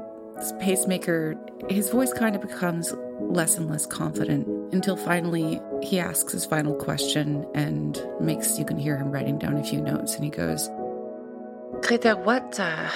[0.61, 1.35] Pacemaker,
[1.71, 6.75] his voice kind of becomes less and less confident until finally he asks his final
[6.75, 10.15] question and makes you can hear him writing down a few notes.
[10.15, 10.69] And he goes,
[11.83, 12.91] Critter, what uh,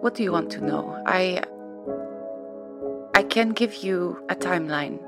[0.00, 1.02] what do you want to know?
[1.06, 1.42] I
[3.14, 4.98] I can give you a timeline,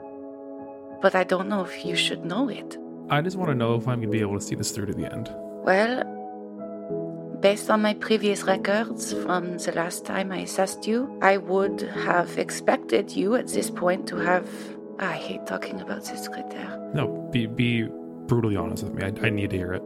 [1.00, 2.76] but I don't know if you should know it.
[3.08, 4.94] I just want to know if I'm gonna be able to see this through to
[4.94, 5.30] the end.
[5.64, 6.04] Well,
[7.40, 12.38] based on my previous records from the last time I assessed you, I would have
[12.38, 14.46] expected you at this point to have.
[14.98, 16.90] I hate talking about this, Critter.
[16.94, 17.88] No, be be
[18.26, 19.02] brutally honest with me.
[19.04, 19.82] I, I need to hear it.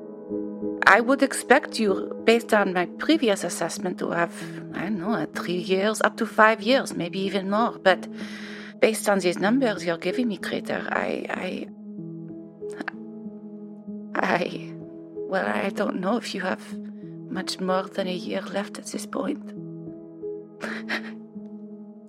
[0.87, 4.33] I would expect you, based on my previous assessment, to have,
[4.73, 7.73] I don't know, uh, three years, up to five years, maybe even more.
[7.73, 8.07] But
[8.81, 11.67] based on these numbers you're giving me, Crater, I, I,
[14.15, 14.73] I,
[15.29, 16.63] well, I don't know if you have
[17.31, 19.53] much more than a year left at this point.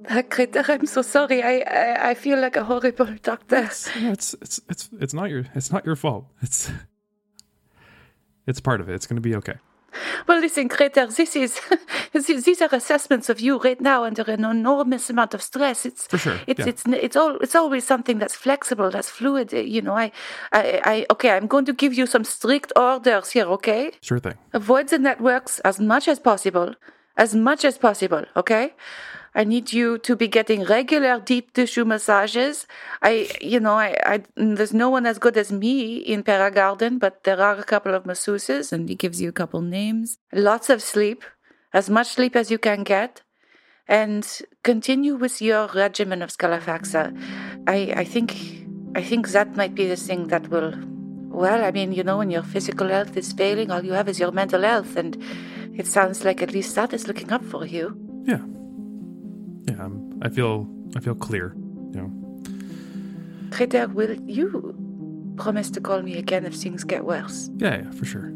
[0.10, 1.44] Uh, Crater, I'm so sorry.
[1.44, 3.58] I, I, I feel like a horrible doctor.
[3.66, 6.28] It's it's it's it's not your it's not your fault.
[6.42, 6.72] It's
[8.48, 8.94] it's part of it.
[8.96, 9.56] It's gonna be okay.
[10.28, 15.10] Well, listen, Crater, this is these are assessments of you right now under an enormous
[15.10, 15.86] amount of stress.
[15.86, 16.68] It's For sure, It's yeah.
[16.72, 19.54] it's it's all it's always something that's flexible, that's fluid.
[19.54, 20.12] You know, I,
[20.52, 21.32] I I okay.
[21.32, 23.46] I'm going to give you some strict orders here.
[23.58, 24.36] Okay, Sure thing.
[24.54, 26.76] avoid the networks as much as possible,
[27.16, 28.24] as much as possible.
[28.36, 28.74] Okay.
[29.38, 32.66] I need you to be getting regular deep tissue massages.
[33.04, 37.24] I, you know, I, I, there's no one as good as me in Paragarden, but
[37.24, 38.74] there are a couple of masseuses.
[38.74, 40.18] and he gives you a couple names.
[40.34, 41.24] Lots of sleep,
[41.72, 43.22] as much sleep as you can get.
[43.88, 47.04] and continue with your regimen of Scalafaxa.
[47.68, 48.36] I, I think
[48.96, 50.74] I think that might be the thing that will
[51.30, 54.20] well, I mean, you know, when your physical health is failing, all you have is
[54.20, 55.16] your mental health, and
[55.76, 57.96] it sounds like at least that is looking up for you.
[58.26, 58.42] Yeah.
[59.68, 61.54] Yeah, I'm, I feel I feel clear,
[61.94, 62.12] you know.
[63.52, 64.76] Crater, will you
[65.38, 67.50] promise to call me again if things get worse?
[67.58, 68.32] Yeah, yeah, for sure.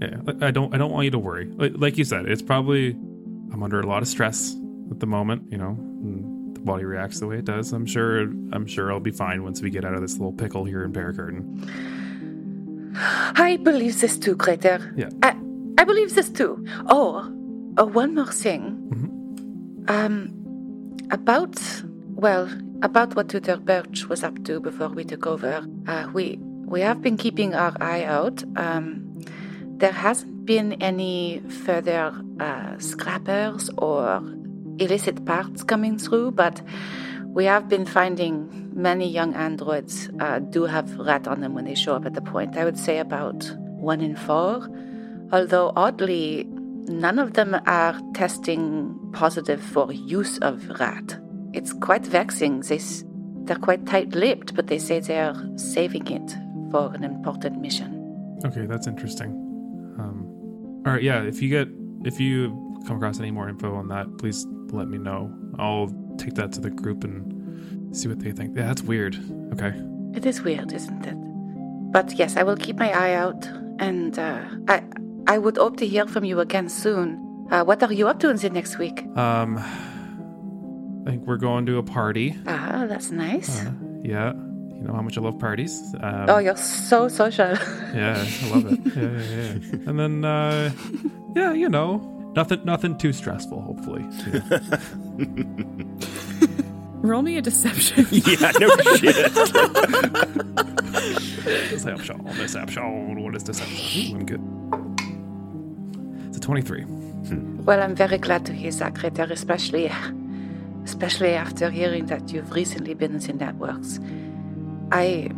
[0.00, 1.46] Yeah, I don't I don't want you to worry.
[1.56, 2.90] Like, like you said, it's probably
[3.52, 4.56] I'm under a lot of stress
[4.90, 5.76] at the moment, you know.
[6.54, 7.72] the body reacts the way it does.
[7.72, 10.64] I'm sure I'm sure I'll be fine once we get out of this little pickle
[10.64, 11.68] here in Paragarden.
[12.94, 14.92] I believe this too, Crater.
[14.96, 15.10] Yeah.
[15.22, 15.36] I,
[15.78, 16.64] I believe this too.
[16.88, 17.32] Oh,
[17.78, 18.62] oh one more thing.
[18.90, 19.84] Mm-hmm.
[19.88, 20.39] Um,
[21.10, 21.60] about,
[22.14, 22.48] well,
[22.82, 25.66] about what Tutor Birch was up to before we took over.
[25.86, 26.38] Uh, we
[26.70, 28.44] we have been keeping our eye out.
[28.56, 29.20] Um,
[29.78, 34.22] there hasn't been any further uh, scrappers or
[34.78, 36.62] illicit parts coming through, but
[37.26, 41.74] we have been finding many young androids uh, do have rat on them when they
[41.74, 42.56] show up at the point.
[42.56, 44.68] I would say about one in four.
[45.32, 46.48] Although oddly,
[46.90, 51.18] none of them are testing positive for use of rat.
[51.52, 52.60] It's quite vexing.
[52.60, 52.80] They,
[53.44, 56.36] they're quite tight lipped, but they say they're saving it
[56.70, 57.96] for an important mission.
[58.44, 59.30] Okay, that's interesting.
[59.98, 61.22] Um, all right, yeah.
[61.22, 61.68] If you get
[62.04, 62.56] if you
[62.86, 65.32] come across any more info on that, please let me know.
[65.58, 68.56] I'll take that to the group and see what they think.
[68.56, 69.16] Yeah, that's weird.
[69.52, 69.74] Okay.
[70.14, 71.14] It is weird, isn't it?
[71.92, 73.46] But yes, I will keep my eye out,
[73.78, 74.82] and uh, I
[75.30, 77.46] I would hope to hear from you again soon.
[77.52, 79.06] Uh, what are you up to in the next week?
[79.16, 82.36] Um, I think we're going to a party.
[82.48, 83.64] Ah, that's nice.
[83.64, 83.70] Uh,
[84.02, 85.94] yeah, you know how much I love parties.
[86.00, 87.46] Um, oh, you're so social.
[87.94, 88.80] yeah, I love it.
[88.96, 89.86] Yeah, yeah, yeah.
[89.88, 90.72] And then, uh,
[91.36, 91.98] yeah, you know,
[92.34, 93.62] nothing, nothing too stressful.
[93.62, 94.04] Hopefully.
[97.02, 98.04] Roll me a deception.
[98.10, 99.32] yeah, no shit.
[101.70, 102.24] deception.
[102.24, 103.22] Deception.
[103.22, 104.12] What is deception?
[104.12, 104.89] Ooh, I'm good.
[106.40, 106.84] A 23.
[107.66, 109.92] Well, I'm very glad to hear that, Greta, especially,
[110.84, 114.00] especially after hearing that you've recently been in the networks.
[114.90, 115.30] I,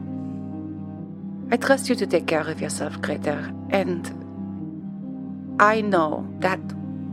[1.50, 4.06] I trust you to take care of yourself, Greta, and
[5.60, 6.60] I know that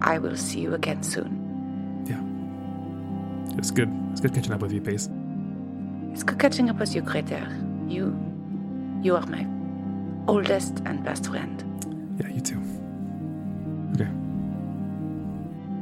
[0.03, 2.05] I will see you again soon.
[2.05, 3.57] Yeah.
[3.57, 3.89] It's good.
[4.11, 5.09] It's good catching up with you, Pace.
[6.11, 7.41] It's good catching up with you, Greta.
[7.87, 8.15] You,
[9.01, 9.47] you are my
[10.27, 11.63] oldest and best friend.
[12.19, 12.61] Yeah, you too.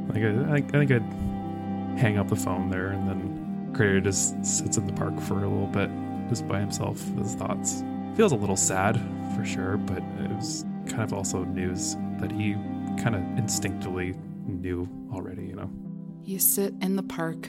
[0.08, 4.44] I think, I, I think I'd hang up the phone there, and then Crater just
[4.44, 5.90] sits in the park for a little bit,
[6.28, 7.82] just by himself his thoughts.
[8.16, 9.00] Feels a little sad,
[9.36, 12.54] for sure, but it was kind of also news that he
[13.02, 14.14] kind of instinctively
[14.46, 15.70] knew already, you know?
[16.24, 17.48] You sit in the park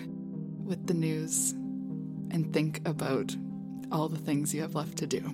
[0.63, 1.53] with the news
[2.31, 3.35] and think about
[3.91, 5.33] all the things you have left to do.